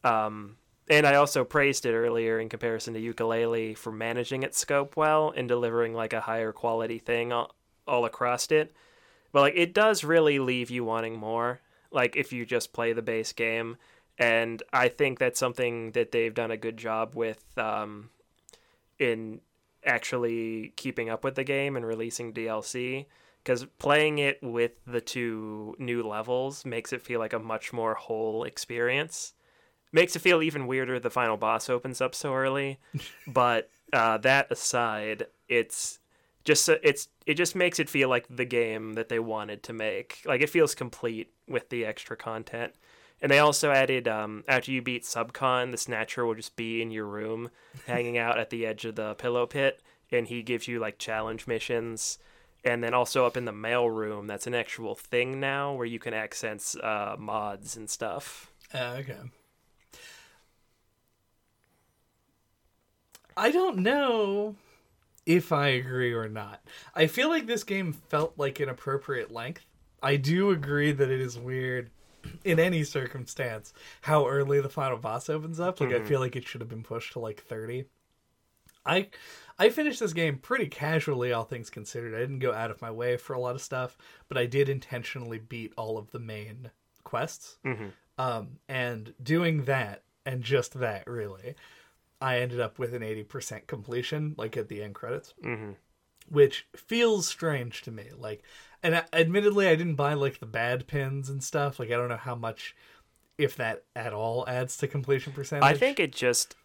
[0.04, 0.58] Um,
[0.90, 5.34] and I also praised it earlier in comparison to Yooka-Laylee for managing its scope well
[5.36, 7.56] and delivering like a higher quality thing all,
[7.88, 8.76] all across it.
[9.32, 11.62] But like it does really leave you wanting more.
[11.92, 13.78] Like if you just play the base game,
[14.18, 18.10] and I think that's something that they've done a good job with um,
[19.00, 19.42] in
[19.86, 23.06] actually keeping up with the game and releasing DLC.
[23.44, 27.94] Because playing it with the two new levels makes it feel like a much more
[27.94, 29.34] whole experience
[29.94, 32.80] makes it feel even weirder the final boss opens up so early
[33.28, 36.00] but uh, that aside it's
[36.44, 40.22] just it's it just makes it feel like the game that they wanted to make
[40.26, 42.74] like it feels complete with the extra content
[43.24, 46.92] and they also added um, after you beat subcon the snatcher will just be in
[46.92, 47.50] your room
[47.88, 49.82] hanging out at the edge of the pillow pit
[50.12, 52.20] and he gives you like challenge missions
[52.64, 55.98] and then also up in the mail room that's an actual thing now where you
[55.98, 59.18] can access uh, mods and stuff Uh, okay.
[63.36, 64.56] I don't know
[65.26, 66.62] if I agree or not.
[66.94, 69.66] I feel like this game felt like an appropriate length.
[70.04, 71.90] I do agree that it is weird
[72.44, 75.80] in any circumstance how early the final boss opens up.
[75.80, 77.86] Like I feel like it should have been pushed to like 30.
[78.86, 79.10] I
[79.60, 82.16] I finished this game pretty casually all things considered.
[82.16, 83.98] I didn't go out of my way for a lot of stuff,
[84.28, 86.72] but I did intentionally beat all of the main
[87.04, 87.58] quests.
[88.18, 91.56] Um and doing that and just that really
[92.22, 95.72] I ended up with an 80% completion like at the end credits hmm
[96.30, 98.06] which feels strange to me.
[98.18, 98.44] Like,
[98.84, 101.80] and I- admittedly, I didn't buy like the bad pins and stuff.
[101.80, 102.76] Like, I don't know how much,
[103.38, 105.64] if that at all, adds to completion percentage.
[105.64, 106.56] I think it just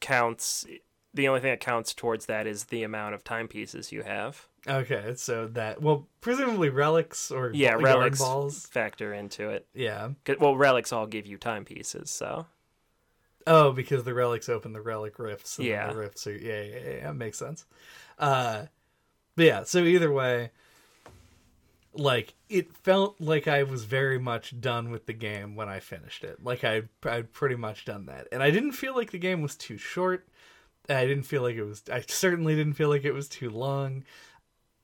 [0.00, 0.66] counts.
[1.12, 4.48] The only thing that counts towards that is the amount of timepieces you have.
[4.66, 8.66] Okay, so that well, presumably relics or Yeah, relics balls.
[8.66, 9.66] factor into it.
[9.74, 10.10] Yeah.
[10.40, 12.46] Well, relics all give you timepieces, so
[13.46, 15.58] Oh, because the relics open the relic rifts.
[15.58, 15.88] And Yeah.
[15.92, 17.12] The rifts are yeah, yeah, yeah, yeah.
[17.12, 17.66] Makes sense.
[18.18, 18.64] Uh,
[19.36, 19.62] but yeah.
[19.64, 20.50] So either way,
[21.96, 26.24] like it felt like I was very much done with the game when I finished
[26.24, 26.42] it.
[26.42, 29.56] Like I I'd pretty much done that, and I didn't feel like the game was
[29.56, 30.26] too short.
[30.88, 31.82] I didn't feel like it was.
[31.90, 34.04] I certainly didn't feel like it was too long.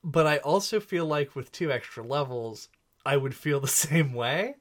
[0.03, 2.69] But I also feel like with two extra levels,
[3.05, 4.55] I would feel the same way.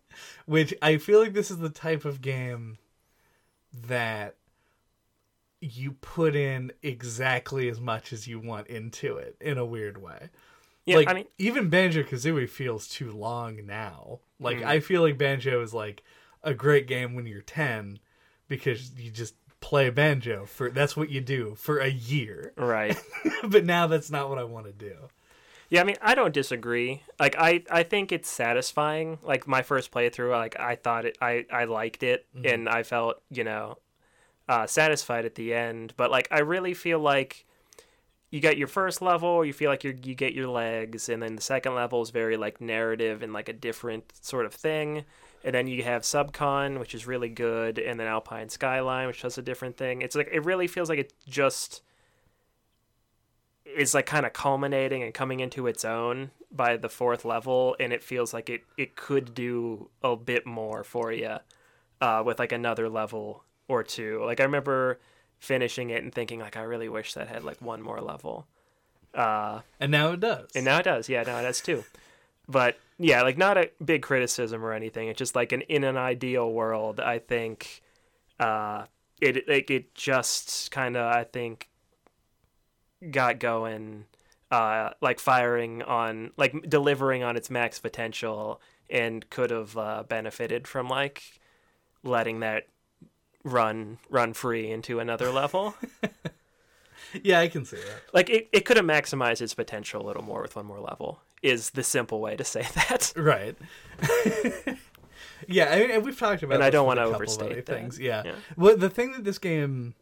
[0.45, 2.79] Which I feel like this is the type of game
[3.73, 4.37] that
[5.61, 10.31] you put in exactly as much as you want into it in a weird way.
[10.87, 10.97] Yeah.
[10.97, 14.21] like I mean, even Banjo Kazooie feels too long now.
[14.39, 14.67] Like Mm.
[14.67, 16.03] I feel like Banjo is like
[16.43, 17.99] a great game when you're ten
[18.49, 22.53] because you just play banjo for that's what you do for a year.
[22.57, 22.99] right.
[23.45, 24.95] but now that's not what I want to do.
[25.69, 27.03] Yeah, I mean, I don't disagree.
[27.21, 29.19] Like, I, I think it's satisfying.
[29.23, 33.23] Like my first playthrough, like I thought it, I, I liked it, and I felt,
[33.31, 33.79] you know,
[34.49, 35.95] uh, satisfied at the end.
[35.97, 37.47] But like, I really feel like
[38.31, 41.37] you get your first level, you feel like you you get your legs, and then
[41.37, 45.05] the second level is very like narrative and like a different sort of thing.
[45.43, 49.39] And then you have Subcon, which is really good, and then Alpine Skyline, which does
[49.39, 50.03] a different thing.
[50.03, 51.83] It's like it really feels like it just
[53.65, 57.93] is like kind of culminating and coming into its own by the fourth level, and
[57.93, 61.37] it feels like it it could do a bit more for you
[62.01, 64.23] uh, with like another level or two.
[64.25, 65.01] Like I remember
[65.41, 68.47] finishing it and thinking like I really wish that had like one more level.
[69.13, 70.51] Uh, And now it does.
[70.55, 71.09] and now it does.
[71.09, 71.85] Yeah, now it does too.
[72.49, 75.09] But yeah, like not a big criticism or anything.
[75.09, 77.83] It's just like an in an ideal world, I think
[78.39, 78.85] uh
[79.21, 81.69] it like it just kind of I think
[83.11, 84.05] got going
[84.51, 88.61] uh like firing on like delivering on its max potential
[88.91, 91.39] and could have uh, benefited from like
[92.03, 92.67] letting that
[93.45, 95.75] run run free into another level.
[97.23, 98.03] yeah, I can see that.
[98.13, 101.21] like it, it could have maximized its potential a little more with one more level
[101.43, 103.57] is the simple way to say that Right.
[105.49, 106.57] yeah, I mean, and we've talked about.
[106.57, 107.67] And I don't wanna overstate that.
[107.67, 107.99] things.
[107.99, 108.23] Yeah.
[108.25, 108.35] Yeah.
[108.57, 109.95] Well, the thing that this game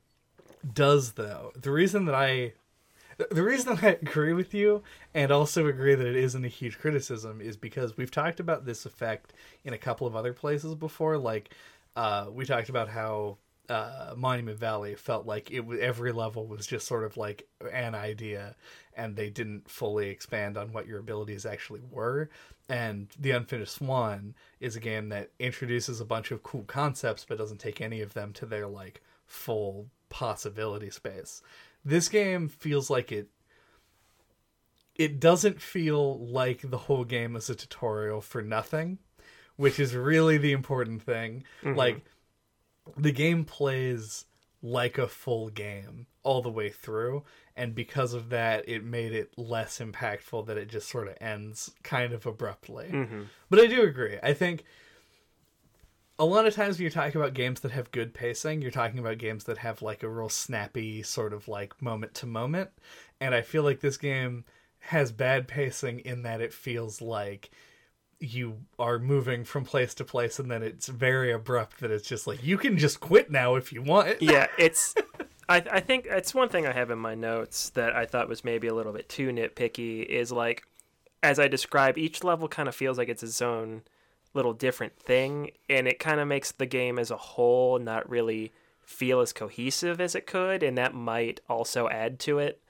[0.73, 2.55] does, though, the reason that I,
[3.31, 4.83] the reason that I agree with you,
[5.15, 8.87] and also agree that it isn't a huge criticism, is because we've talked about this
[8.87, 9.33] effect
[9.65, 11.19] in a couple of other places before.
[11.19, 11.55] Like,
[11.97, 13.39] uh, we talked about how.
[13.71, 17.95] Uh, Monument Valley felt like it was every level was just sort of like an
[17.95, 18.57] idea,
[18.97, 22.31] and they didn't fully expand on what your abilities actually were.
[22.71, 27.37] And The Unfinished Swan is a game that introduces a bunch of cool concepts but
[27.37, 31.43] doesn't take any of them to their like full possibility space.
[31.85, 33.29] This game feels like it
[34.95, 38.99] it doesn't feel like the whole game is a tutorial for nothing,
[39.59, 41.45] which is really the important thing.
[41.63, 41.77] Mm-hmm.
[41.77, 42.01] Like
[42.97, 44.25] the game plays
[44.63, 47.23] like a full game all the way through
[47.57, 51.71] and because of that it made it less impactful that it just sort of ends
[51.83, 52.89] kind of abruptly.
[52.91, 53.23] Mm-hmm.
[53.51, 54.17] But i do agree.
[54.23, 54.65] I think
[56.19, 58.99] a lot of times when you're talking about games that have good pacing you're talking
[58.99, 62.71] about games that have like a real snappy sort of like moment to moment.
[63.21, 64.45] And i feel like this game
[64.81, 67.51] has bad pacing in that it feels like
[68.21, 72.27] you are moving from place to place and then it's very abrupt that it's just
[72.27, 74.95] like you can just quit now if you want yeah, it's.
[75.49, 78.45] I I think it's one thing I have in my notes that I thought was
[78.45, 80.65] maybe a little bit too nitpicky is like,
[81.23, 83.83] as I describe, each level kind of feels like it's its own
[84.35, 88.53] little different thing, and it kind of makes the game as a whole not really
[88.81, 92.61] feel as cohesive as it could, and that might also add to it.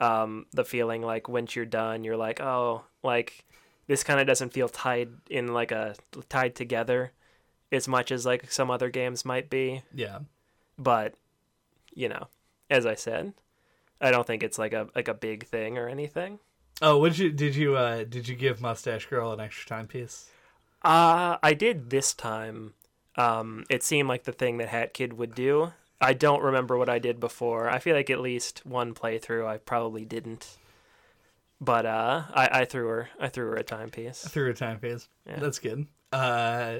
[0.00, 3.44] Um, the feeling like once you're done, you're like, oh, like
[3.88, 5.96] this kind of doesn't feel tied in like a
[6.28, 7.10] tied together
[7.72, 10.20] as much as like some other games might be yeah
[10.78, 11.14] but
[11.92, 12.28] you know
[12.70, 13.32] as i said
[14.00, 16.38] I don't think it's like a like a big thing or anything.
[16.80, 20.30] Oh, would you did you uh did you give Mustache Girl an extra timepiece?
[20.82, 22.74] Uh I did this time.
[23.16, 25.72] Um, it seemed like the thing that Hat Kid would do.
[26.00, 27.68] I don't remember what I did before.
[27.68, 30.57] I feel like at least one playthrough I probably didn't.
[31.60, 34.26] But uh, I, I threw her I threw her a timepiece.
[34.26, 35.08] Through a timepiece.
[35.26, 35.40] Yeah.
[35.40, 35.86] That's good.
[36.12, 36.78] Uh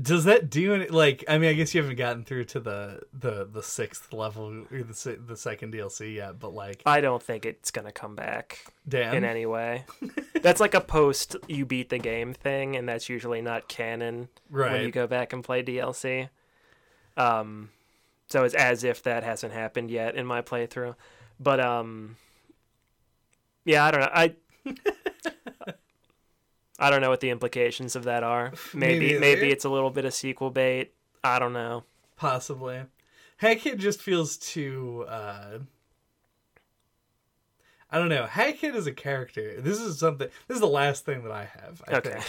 [0.00, 3.00] does that do any like I mean I guess you haven't gotten through to the
[3.12, 7.44] the the sixth level or the the second DLC yet, but like I don't think
[7.44, 9.14] it's gonna come back damn.
[9.14, 9.84] in any way.
[10.42, 14.72] that's like a post you beat the game thing, and that's usually not canon right.
[14.72, 16.30] when you go back and play DLC.
[17.18, 17.68] Um,
[18.28, 20.94] so it's as if that hasn't happened yet in my playthrough.
[21.38, 22.16] But um,
[23.64, 24.10] yeah, I don't know.
[24.12, 24.34] I
[26.78, 28.52] I don't know what the implications of that are.
[28.74, 30.94] Maybe maybe it's a little bit of sequel bait.
[31.22, 31.84] I don't know.
[32.16, 32.82] Possibly.
[33.36, 35.58] Hat Kid just feels too uh
[37.90, 38.26] I don't know.
[38.26, 39.60] Hat Kid is a character.
[39.60, 42.10] This is something this is the last thing that I have, I Okay.
[42.10, 42.24] think.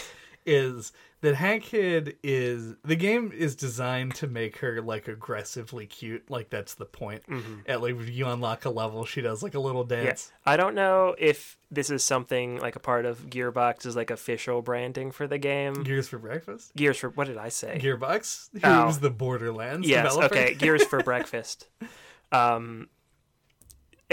[0.46, 0.92] Is
[1.24, 6.30] that Hat Kid is the game is designed to make her like aggressively cute.
[6.30, 7.22] Like that's the point.
[7.66, 10.04] At like you unlock a level, she does like a little Yeah.
[10.04, 10.30] dance.
[10.46, 15.10] I don't know if this is something like a part of Gearbox's like official branding
[15.10, 15.82] for the game.
[15.82, 16.76] Gears for breakfast?
[16.76, 17.78] Gears for what did I say?
[17.82, 18.50] Gearbox?
[18.52, 18.92] Who's Oh.
[19.00, 20.34] the Borderlands yes, developer?
[20.36, 20.54] okay.
[20.54, 21.68] Gears for breakfast.
[22.32, 22.88] Um,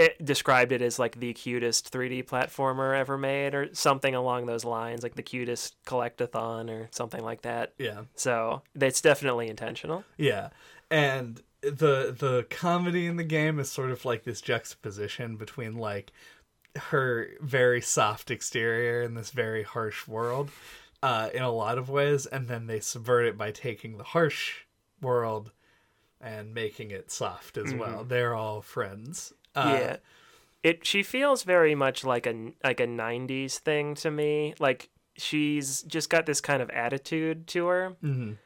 [0.02, 4.64] it described it as like the cutest 3D platformer ever made, or something along those
[4.64, 7.72] lines, like the cutest collectathon or something like that.
[7.78, 8.02] yeah.
[8.14, 10.04] So that's definitely intentional.
[10.16, 10.50] Yeah,
[10.90, 16.12] and the the comedy in the game is sort of like this juxtaposition between like
[16.76, 20.50] her very soft exterior and this very harsh world
[21.02, 24.64] uh, in a lot of ways, and then they subvert it by taking the harsh
[25.00, 25.52] world
[26.20, 28.04] and making it soft as well.
[28.04, 29.32] They're all friends.
[29.54, 29.96] Uh, yeah,
[30.62, 30.86] it.
[30.86, 34.54] She feels very much like a like a '90s thing to me.
[34.58, 37.96] Like she's just got this kind of attitude to her.
[38.02, 38.36] mhm.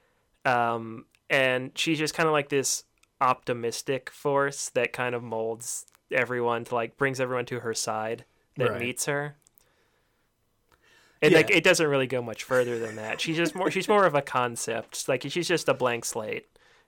[0.44, 2.84] um, and she's just kind of like this
[3.20, 8.24] optimistic force that kind of molds everyone to like brings everyone to her side
[8.56, 8.80] that Right.
[8.80, 9.36] meets her.
[11.22, 13.20] And like it doesn't really go much further than that.
[13.20, 15.08] She's just more she's more of a concept.
[15.08, 16.46] Like she's just a blank slate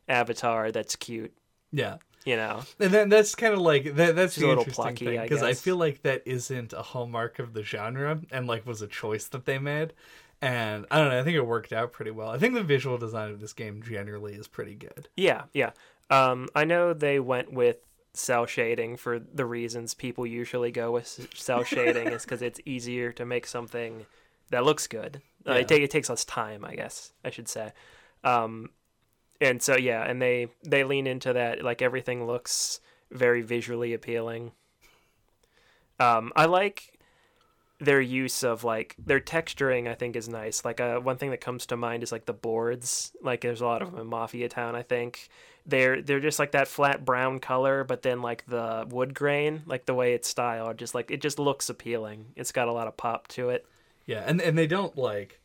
[0.09, 1.33] avatar that's cute,
[1.73, 1.97] Yeah.
[2.29, 2.61] You know.
[2.79, 4.15] And then that's kind of like that.
[4.15, 5.63] That's She's the a little interesting plucky, thing I because I, guess.
[5.63, 9.47] feel like that isn't a hallmark of the genre, and like was a choice that
[9.47, 9.95] they made.
[10.43, 11.19] And I don't know.
[11.19, 12.29] I think it worked out pretty well.
[12.29, 15.09] I think the visual design of this game generally is pretty good.
[15.17, 15.71] Yeah, yeah.
[16.11, 17.79] Um, I know they went with
[18.13, 23.11] cel shading for the reasons people usually go with cel shading is because it's easier
[23.13, 24.05] to make something
[24.51, 25.23] that looks good.
[25.49, 27.73] Uh, it, take, it takes less time, I guess I should say.
[28.23, 28.71] Um,
[29.41, 31.63] and so yeah, and they they lean into that.
[31.63, 34.53] Like everything looks very visually appealing.
[36.01, 36.99] Um, I like
[37.81, 41.41] their use of like their texturing i think is nice like uh, one thing that
[41.41, 44.49] comes to mind is like the boards like there's a lot of them in mafia
[44.49, 45.29] town i think
[45.65, 49.87] they're they're just like that flat brown color but then like the wood grain like
[49.87, 52.97] the way it's styled just like it just looks appealing it's got a lot of
[52.97, 53.65] pop to it
[54.07, 55.39] Yeah, and and they don't like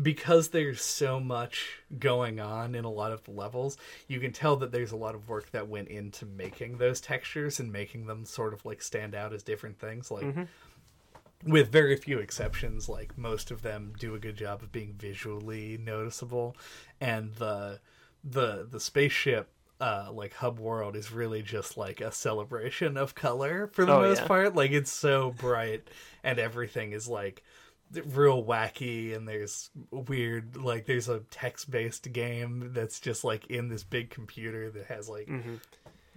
[0.00, 3.76] because there's so much going on in a lot of the levels.
[4.08, 7.60] You can tell that there's a lot of work that went into making those textures
[7.60, 10.10] and making them sort of like stand out as different things.
[10.10, 10.24] Like
[11.44, 15.78] with very few exceptions, like most of them do a good job of being visually
[15.82, 16.56] noticeable,
[17.00, 17.80] and the
[18.24, 19.48] the the spaceship.
[19.82, 24.02] Uh, like hub world is really just like a celebration of color for the Oh,
[24.02, 24.26] most yeah.
[24.26, 25.88] part like it's so bright
[26.22, 27.42] and everything is like
[28.14, 33.82] real wacky and there's weird like there's a text-based game that's just like in this
[33.82, 35.28] big computer that has like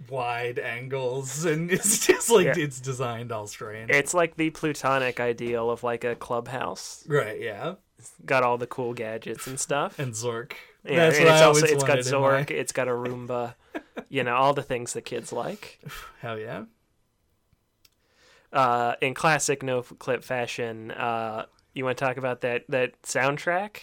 [0.08, 2.54] wide angles and it's just like Yeah.
[2.58, 3.90] it's designed all strange.
[3.90, 7.04] It's like the plutonic ideal of like a clubhouse.
[7.08, 7.74] Right yeah.
[8.24, 9.98] Got all the cool gadgets and stuff.
[9.98, 10.52] And zork.
[10.84, 12.92] Yeah, that's and what it's I also it's got in my- zork it's got a
[12.92, 13.54] roomba
[14.08, 15.80] you know all the things that kids like.
[16.20, 16.64] Hell yeah.
[18.52, 23.78] Uh, in classic no clip fashion, uh, you want to talk about that that soundtrack?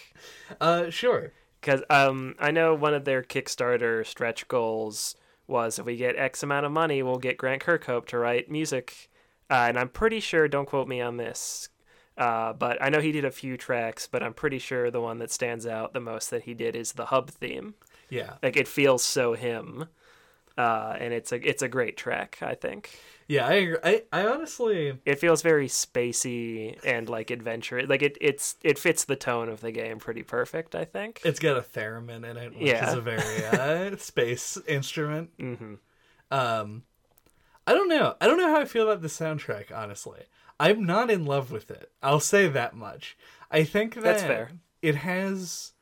[0.60, 5.14] uh sure Because um, I know one of their Kickstarter stretch goals
[5.46, 9.08] was if we get X amount of money, we'll get Grant Kirkhope to write music.
[9.50, 11.68] Uh, and I'm pretty sure, don't quote me on this,
[12.16, 15.18] uh, but I know he did a few tracks, but I'm pretty sure the one
[15.18, 17.74] that stands out the most that he did is the hub theme.
[18.08, 19.86] yeah Like it feels so him,
[20.56, 22.38] uh, and it's a it's a great track.
[22.42, 22.90] I think.
[23.32, 23.78] Yeah i agree.
[23.82, 29.04] I, I honestly it feels very spacey and like adventure like it it's it fits
[29.04, 32.52] the tone of the game pretty perfect i think it's got a theremin in it
[32.52, 32.88] which Yeah.
[32.88, 35.74] is a very uh, space instrument hmm
[36.30, 36.82] Um,
[37.66, 38.16] I don't know.
[38.20, 40.22] I don't know how I feel about the soundtrack, honestly.
[40.58, 41.92] I'm not in love with it.
[42.02, 43.16] I'll say that much.
[43.52, 44.50] I think that That's fair.
[44.80, 45.72] it has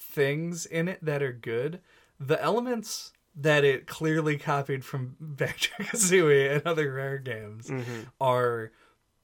[0.00, 1.80] things in it that are good.
[2.18, 8.00] The elements that it clearly copied from Banjo Kazooie and other rare games Mm-hmm.
[8.20, 8.72] are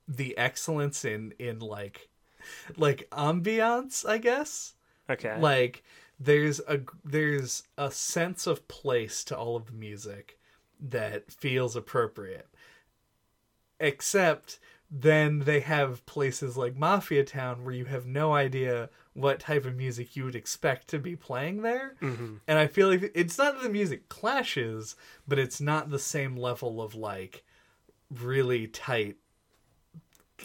[0.06, 2.08] the excellence in in like
[2.76, 4.74] like ambiance, I guess
[5.10, 5.36] Okay.
[5.38, 5.82] like
[6.20, 10.38] there's a there's a sense of place to all of the music
[10.80, 12.48] that feels appropriate
[13.80, 14.58] except
[14.96, 19.74] then they have places like mafia town where you have no idea what type of
[19.74, 22.38] music you would expect to be playing there Mhm.
[22.46, 24.94] and i feel like it's not that the music clashes
[25.26, 27.42] but it's not the same level of like
[28.08, 29.16] really tight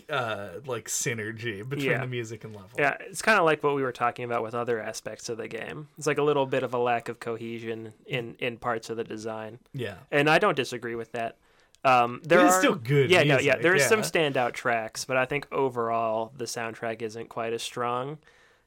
[0.10, 2.02] uh like synergy between Yeah.
[2.02, 4.54] the music and level Yeah, it's kind of like what we were talking about with
[4.56, 5.88] other aspects of the game.
[5.98, 9.04] It's like a little bit of a lack of cohesion in in parts of the
[9.04, 11.38] design, yeah and I don't disagree with that.
[11.84, 13.54] Um, there are still good Yeah, no, yeah.
[13.54, 17.64] music, There is some standout tracks, but I think overall the soundtrack isn't quite as
[17.64, 18.18] strong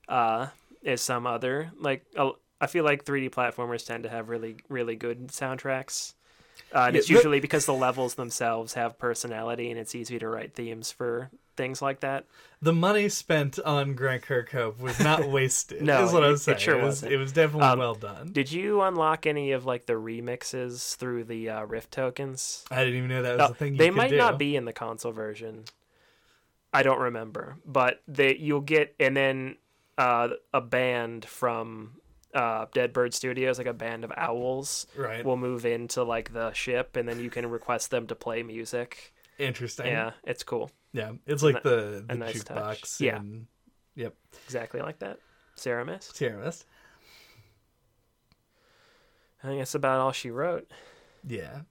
[0.08, 0.46] uh,
[0.84, 1.70] as some other.
[1.78, 2.04] Like
[2.60, 6.14] I feel like 3D platformers tend to have really really good soundtracks.
[6.74, 10.18] Uh, and Yeah, it's but- usually because the levels themselves have personality, and it's easy
[10.18, 12.24] to write themes for things like that.
[12.60, 15.82] the money spent on Grant Kirkhope was not wasted.
[15.82, 17.12] No, is what it- I'm it sure was, wasn't.
[17.12, 18.32] It was definitely Um, well done.
[18.32, 22.64] Did you unlock any of like the remixes through the uh, Rift tokens?
[22.70, 23.72] I didn't even know that was Oh, a thing.
[23.74, 24.16] You they might do.
[24.16, 25.64] not be in the console version.
[26.72, 29.56] I don't remember, but they you'll get and then
[29.98, 31.98] uh, a band from
[32.32, 35.22] uh, Deadbird Studios, like a band of owls, right.
[35.22, 39.12] will move into like the ship, and then you can request them to play music.
[39.38, 39.86] Interesting.
[39.88, 41.12] Yeah, it's cool, Yeah.
[41.26, 43.00] It's like the, the nice jukebox.
[43.00, 43.16] Yeah.
[43.20, 43.46] in-
[43.94, 44.14] Yep.
[44.46, 45.18] exactly like that.
[45.54, 46.16] Sarah Mist.
[46.16, 46.64] Sarah Mist.
[49.42, 50.70] I think that's about all she wrote.
[51.26, 51.62] Yeah.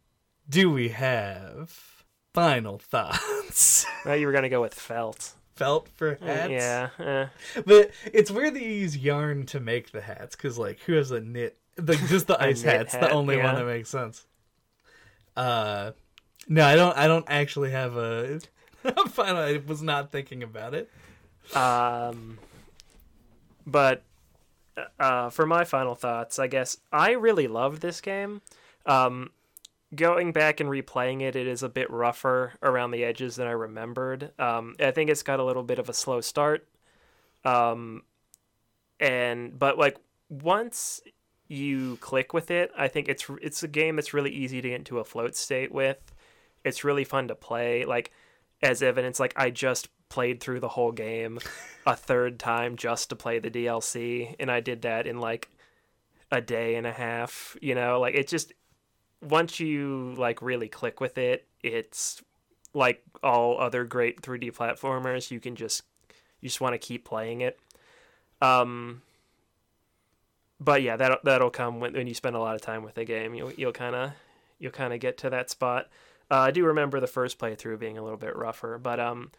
[0.50, 2.04] Do we have
[2.34, 3.86] final thoughts?
[4.06, 5.34] Well, you were gonna go with felt.
[5.56, 6.50] Felt for hats.
[6.50, 6.90] Yeah.
[6.98, 7.28] eh.
[7.66, 11.12] But it's weird that you use yarn to make the hats, because like who has
[11.12, 11.58] a knit?
[11.78, 14.26] Like just the ice hat's the hat, only one that makes sense.
[15.38, 15.92] Uh,
[16.48, 16.98] no, I don't.
[16.98, 18.40] I don't actually have a
[19.10, 19.42] final.
[19.42, 20.90] I was not thinking about it.
[21.56, 22.40] Um,
[23.66, 24.04] but
[25.00, 28.42] uh, for my final thoughts, I guess I really love this game.
[28.86, 29.32] Um,
[29.94, 33.52] going back and replaying it, it is a bit rougher around the edges than I
[33.52, 34.32] remembered.
[34.40, 36.68] Um, I think it's got a little bit of a slow start.
[37.44, 38.04] Um,
[39.00, 39.98] and but like
[40.30, 41.02] once
[41.48, 44.76] you click with it, I think it's it's a game that's really easy to get
[44.76, 46.14] into a float state with.
[46.64, 47.84] It's really fun to play.
[47.84, 48.12] Like
[48.62, 51.40] as evidence, like I just played through the whole game
[51.86, 55.50] a third time just to play the DLC, and I did that in like
[56.32, 57.58] a day and a half.
[57.62, 58.54] You know, like it just
[59.22, 62.22] once you like really click with it, it's
[62.74, 65.32] like all other great 3D platformers.
[65.32, 65.84] You can just
[66.40, 67.60] you just want to keep playing it.
[68.42, 69.02] Um,
[70.60, 73.06] but yeah, that that'll come when, when you spend a lot of time with the
[73.06, 73.34] game.
[73.34, 74.12] You'll you'll kind of
[74.60, 75.88] you'll kind of get to that spot.
[76.32, 79.32] Uh, I do remember the first playthrough being a little bit rougher, but um,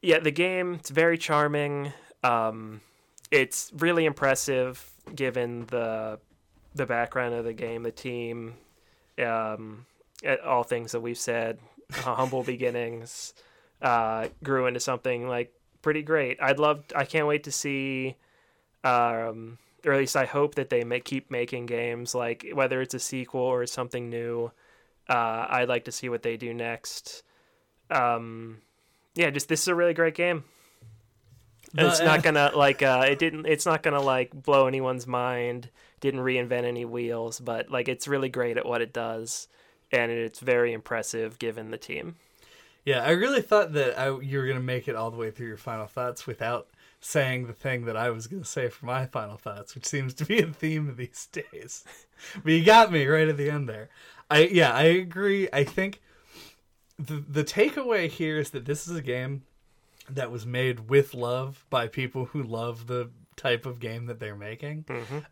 [0.00, 1.92] yeah, the game it's very charming.
[2.22, 2.80] Um,
[3.30, 6.18] it's really impressive given the
[6.74, 8.54] the background of the game, the team,
[9.22, 9.84] um,
[10.44, 11.58] all things that we've said.
[11.98, 13.34] uh, humble beginnings
[13.82, 16.38] uh, grew into something like pretty great.
[16.40, 16.84] I'd love.
[16.96, 18.16] I can't wait to see.
[18.82, 22.94] Um, or at least I hope that they make keep making games like whether it's
[22.94, 24.50] a sequel or something new.
[25.08, 27.22] Uh, I'd like to see what they do next.
[27.90, 28.58] Um,
[29.14, 30.44] yeah, just this is a really great game.
[31.76, 33.46] It's not uh, gonna like uh, it didn't.
[33.46, 35.70] It's not gonna like blow anyone's mind.
[36.00, 39.48] Didn't reinvent any wheels, but like it's really great at what it does,
[39.90, 42.16] and it's very impressive given the team.
[42.84, 45.48] Yeah, I really thought that I, you were gonna make it all the way through
[45.48, 46.68] your final thoughts without
[47.04, 50.24] saying the thing that I was gonna say for my final thoughts, which seems to
[50.24, 51.84] be a theme these days.
[52.42, 53.90] but you got me right at the end there.
[54.30, 55.48] I yeah, I agree.
[55.52, 56.00] I think
[56.98, 59.42] the the takeaway here is that this is a game
[60.08, 64.36] that was made with love by people who love the type of game that they're
[64.36, 64.84] making.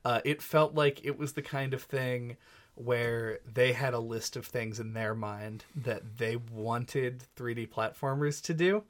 [0.04, 2.36] Uh, it felt like it was the kind of thing
[2.74, 8.40] where they had a list of things in their mind that they wanted 3D platformers
[8.42, 8.82] to do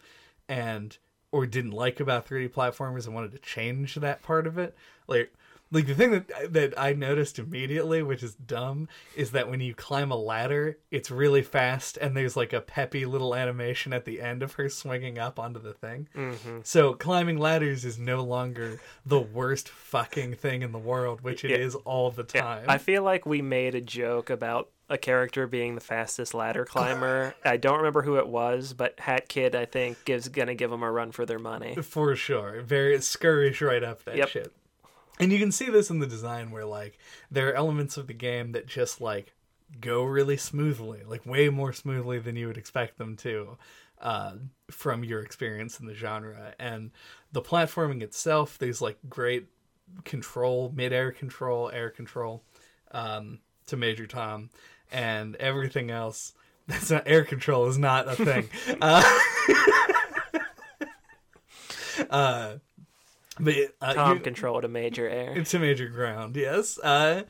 [0.48, 0.98] and
[1.32, 4.76] or didn't like about 3D platformers and wanted to change that part of it.
[5.08, 5.32] Like
[5.70, 9.74] like the thing that that I noticed immediately, which is dumb, is that when you
[9.74, 14.20] climb a ladder, it's really fast and there's like a peppy little animation at the
[14.20, 16.08] end of her swinging up onto the thing.
[16.14, 16.58] Mm-hmm.
[16.64, 21.50] So climbing ladders is no longer the worst fucking thing in the world, which it
[21.52, 21.80] is Yeah.
[21.86, 22.64] all the Yeah, time.
[22.68, 27.34] I feel like we made a joke about a character being the fastest ladder climber.
[27.44, 30.82] I don't remember who it was, but Hat Kid I think gives gonna give them
[30.82, 31.76] a run for their money.
[31.82, 32.60] For sure.
[32.62, 34.28] Very scurries right up that Yep.
[34.28, 34.52] shit.
[35.20, 36.98] And you can see this in the design where like
[37.30, 39.34] there are elements of the game that just like
[39.80, 43.56] go really smoothly, like way more smoothly than you would expect them to,
[44.00, 44.34] uh,
[44.70, 46.54] from your experience in the genre.
[46.58, 46.90] And
[47.30, 49.46] the platforming itself, there's like great
[50.04, 52.42] control, mid-air control, air control,
[52.90, 54.50] um, to Major Tom,
[54.90, 56.32] and everything else.
[56.68, 58.48] That's not air control is not a thing.
[58.80, 59.18] uh,
[62.10, 62.54] uh,
[63.40, 65.32] but uh, Tom you- controlled a major air.
[65.36, 66.78] it's a major ground, yes.
[66.78, 67.22] Uh,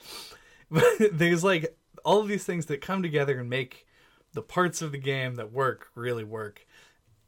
[0.70, 3.86] but there's like all of these things that come together and make
[4.32, 6.66] the parts of the game that work really work.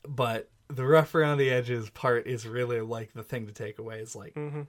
[0.07, 4.01] But the rough around the edges part is really like the thing to take away.
[4.01, 4.63] Is like Mm-hmm.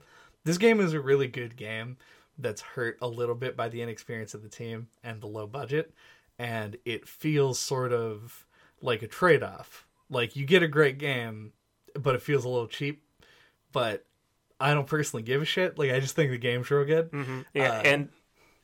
[0.44, 1.96] this game is a really good game
[2.38, 5.92] that's hurt a little bit by the inexperience of the team and the low budget,
[6.38, 8.46] and it feels sort of
[8.80, 9.86] like a trade off.
[10.10, 11.52] Like you get a great game,
[11.94, 13.02] but it feels a little cheap.
[13.72, 14.04] But
[14.60, 15.78] I don't personally give a shit.
[15.78, 17.08] Like I just think the game's real good.
[17.10, 18.08] hmm Yeah, Uh, and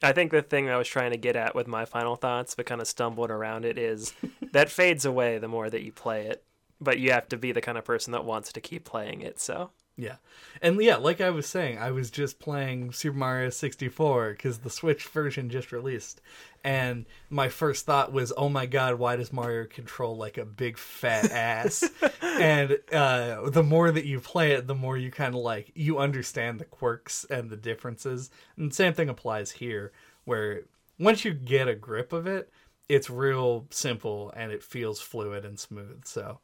[0.02, 2.66] I think the thing I was trying to get at with my final thoughts, but
[2.66, 4.14] kind of stumbled around it, is
[4.52, 6.42] that fades away the more that you play it.
[6.80, 9.38] But you have to be the kind of person that wants to keep playing it.
[9.40, 10.16] So Yeah.
[10.62, 14.70] And yeah, like I was saying, I was just playing Super Mario 64 because the
[14.70, 16.22] Switch version just released.
[16.64, 20.78] And my first thought was, oh my god, why does Mario control like a big
[20.78, 21.84] fat ass?
[22.22, 25.98] and uh, the more that you play it, the more you kind of like, you
[25.98, 28.30] understand the quirks and the differences.
[28.56, 29.92] And same thing applies here,
[30.24, 30.62] where
[30.98, 32.50] once you get a grip of it,
[32.88, 36.04] it's real simple and it feels fluid and smooth.
[36.06, 36.38] So,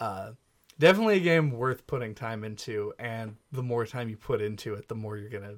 [0.00, 0.30] uh,
[0.78, 4.88] definitely a game worth putting time into and the more time you put into it
[4.88, 5.56] the more you're gonna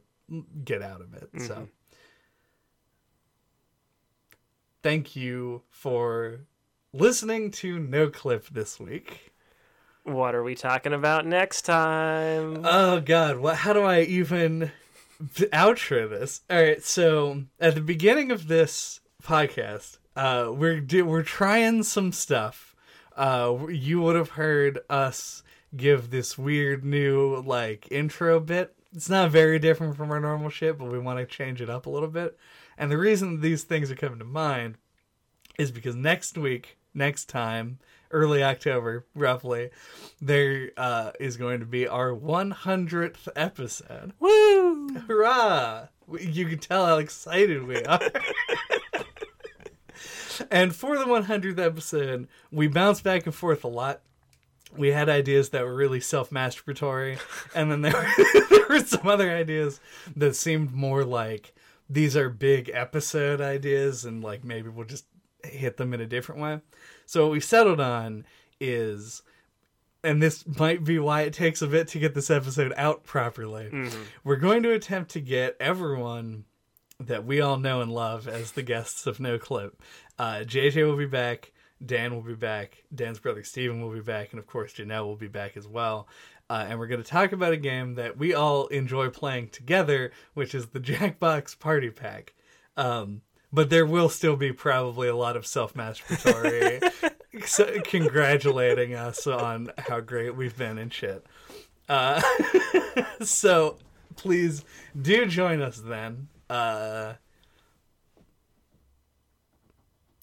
[0.64, 1.68] get out of it so.
[4.82, 6.40] Thank you for
[6.93, 9.32] listening to no clip this week.
[10.05, 12.60] What are we talking about next time?
[12.64, 14.70] oh god what how do i even
[15.52, 16.43] outro this?
[16.48, 22.75] All right so at the beginning of this podcast uh we're we're trying some stuff
[23.16, 25.43] uh you would have heard us
[25.76, 28.74] give this weird new like intro bit.
[28.94, 31.86] It's not very different from our normal shit but we want to change it up
[31.86, 32.38] a little bit.
[32.78, 34.76] And the reason these things are coming to mind
[35.59, 37.78] is because next week next time
[38.10, 39.68] early october roughly
[40.20, 44.12] there uh, is going to be our 100th episode.
[44.20, 44.88] Woo!
[45.09, 45.88] hurrah!
[46.20, 48.01] You can tell how excited we are
[50.50, 54.02] and for the 100th episode we bounced back and forth a lot.
[54.76, 57.18] We had ideas that were really self-masturbatory
[57.54, 59.80] and then there were, there were some other ideas
[60.16, 61.54] that seemed more like
[61.88, 65.06] these are big episode ideas and like maybe we'll just
[65.44, 66.60] hit them in a different way.
[67.06, 68.26] So what we settled on
[68.60, 69.22] is
[70.06, 73.68] and this might be why it takes a bit to get this episode out properly.
[73.72, 74.02] Mm-hmm.
[74.22, 76.44] We're going to attempt to get everyone
[77.01, 79.81] that we all know and love as the guests of No Clip.
[80.18, 81.52] Uh, JJ will be back.
[81.85, 82.85] Dan will be back.
[82.94, 84.32] Dan's brother Steven will be back.
[84.32, 86.09] And of course, Janelle will be back as well.
[86.48, 90.12] Uh, and we're going to talk about a game that we all enjoy playing together,
[90.35, 92.35] which is the Jackbox Party Pack.
[92.77, 96.82] Um, but there will still be probably a lot of self masturbatory
[97.47, 101.24] so, congratulating us on how great we've been and shit.
[101.89, 102.20] Uh,
[103.23, 103.78] so
[104.16, 104.64] please
[105.01, 106.28] do join us then.
[106.48, 107.14] Uh,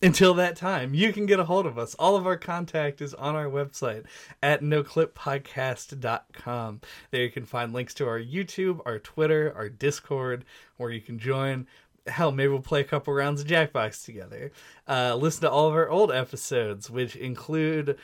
[0.02, 1.96] until that time, you can get a hold of us.
[1.96, 4.04] All of our contact is on our website
[4.42, 6.82] at noclippodcast.com.
[7.12, 10.44] There you can find links to our YouTube, our Twitter, our Discord,
[10.76, 11.68] where you can join.
[12.06, 14.52] Hell, maybe we'll play a couple rounds of Jackbox together.
[14.90, 17.98] Uh, listen to all of our old episodes, which include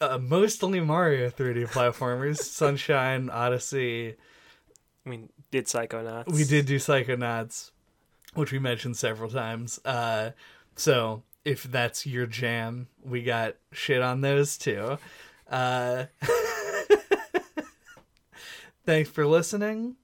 [0.00, 4.16] uh, mostly Mario 3D platformers, Sunshine, Odyssey,
[5.06, 6.32] I mean, did Psychonauts?
[6.32, 7.70] we did do Psychonauts,
[8.34, 9.78] which we mentioned several times.
[9.84, 10.30] Uh,
[10.74, 14.98] so if that's your jam, we got shit on those too.
[15.48, 16.06] Uh,
[18.84, 19.94] thanks for listening.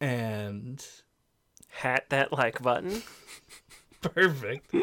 [0.00, 0.84] And
[1.68, 3.02] Hat that like button.
[4.02, 4.74] perfect.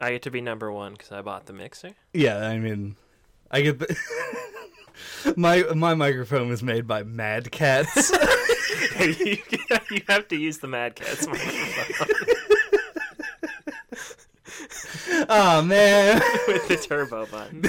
[0.00, 1.92] I get to be number one because I bought the mixer.
[2.12, 2.96] Yeah, I mean,
[3.50, 3.96] I get the.
[5.36, 8.10] my my microphone was made by Mad Catz.
[9.00, 9.38] you,
[9.90, 12.16] you have to use the Mad Catz microphone
[15.28, 16.20] oh man.
[16.46, 17.62] with the turbo button.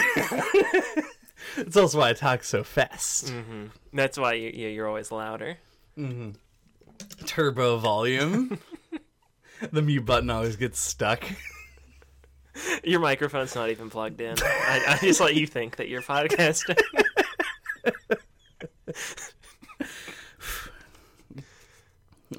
[1.58, 3.30] It's also why I talk so fast.
[3.30, 5.58] hmm That's why you, you- you're always louder.
[7.26, 8.60] Turbo volume.
[9.72, 11.24] the mute button always gets stuck.
[12.84, 14.36] Your microphone's not even plugged in.
[14.42, 16.80] I, I just let you think that you're podcasting.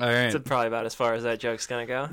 [0.01, 0.35] All right.
[0.35, 2.07] It's probably about as far as that joke's gonna go.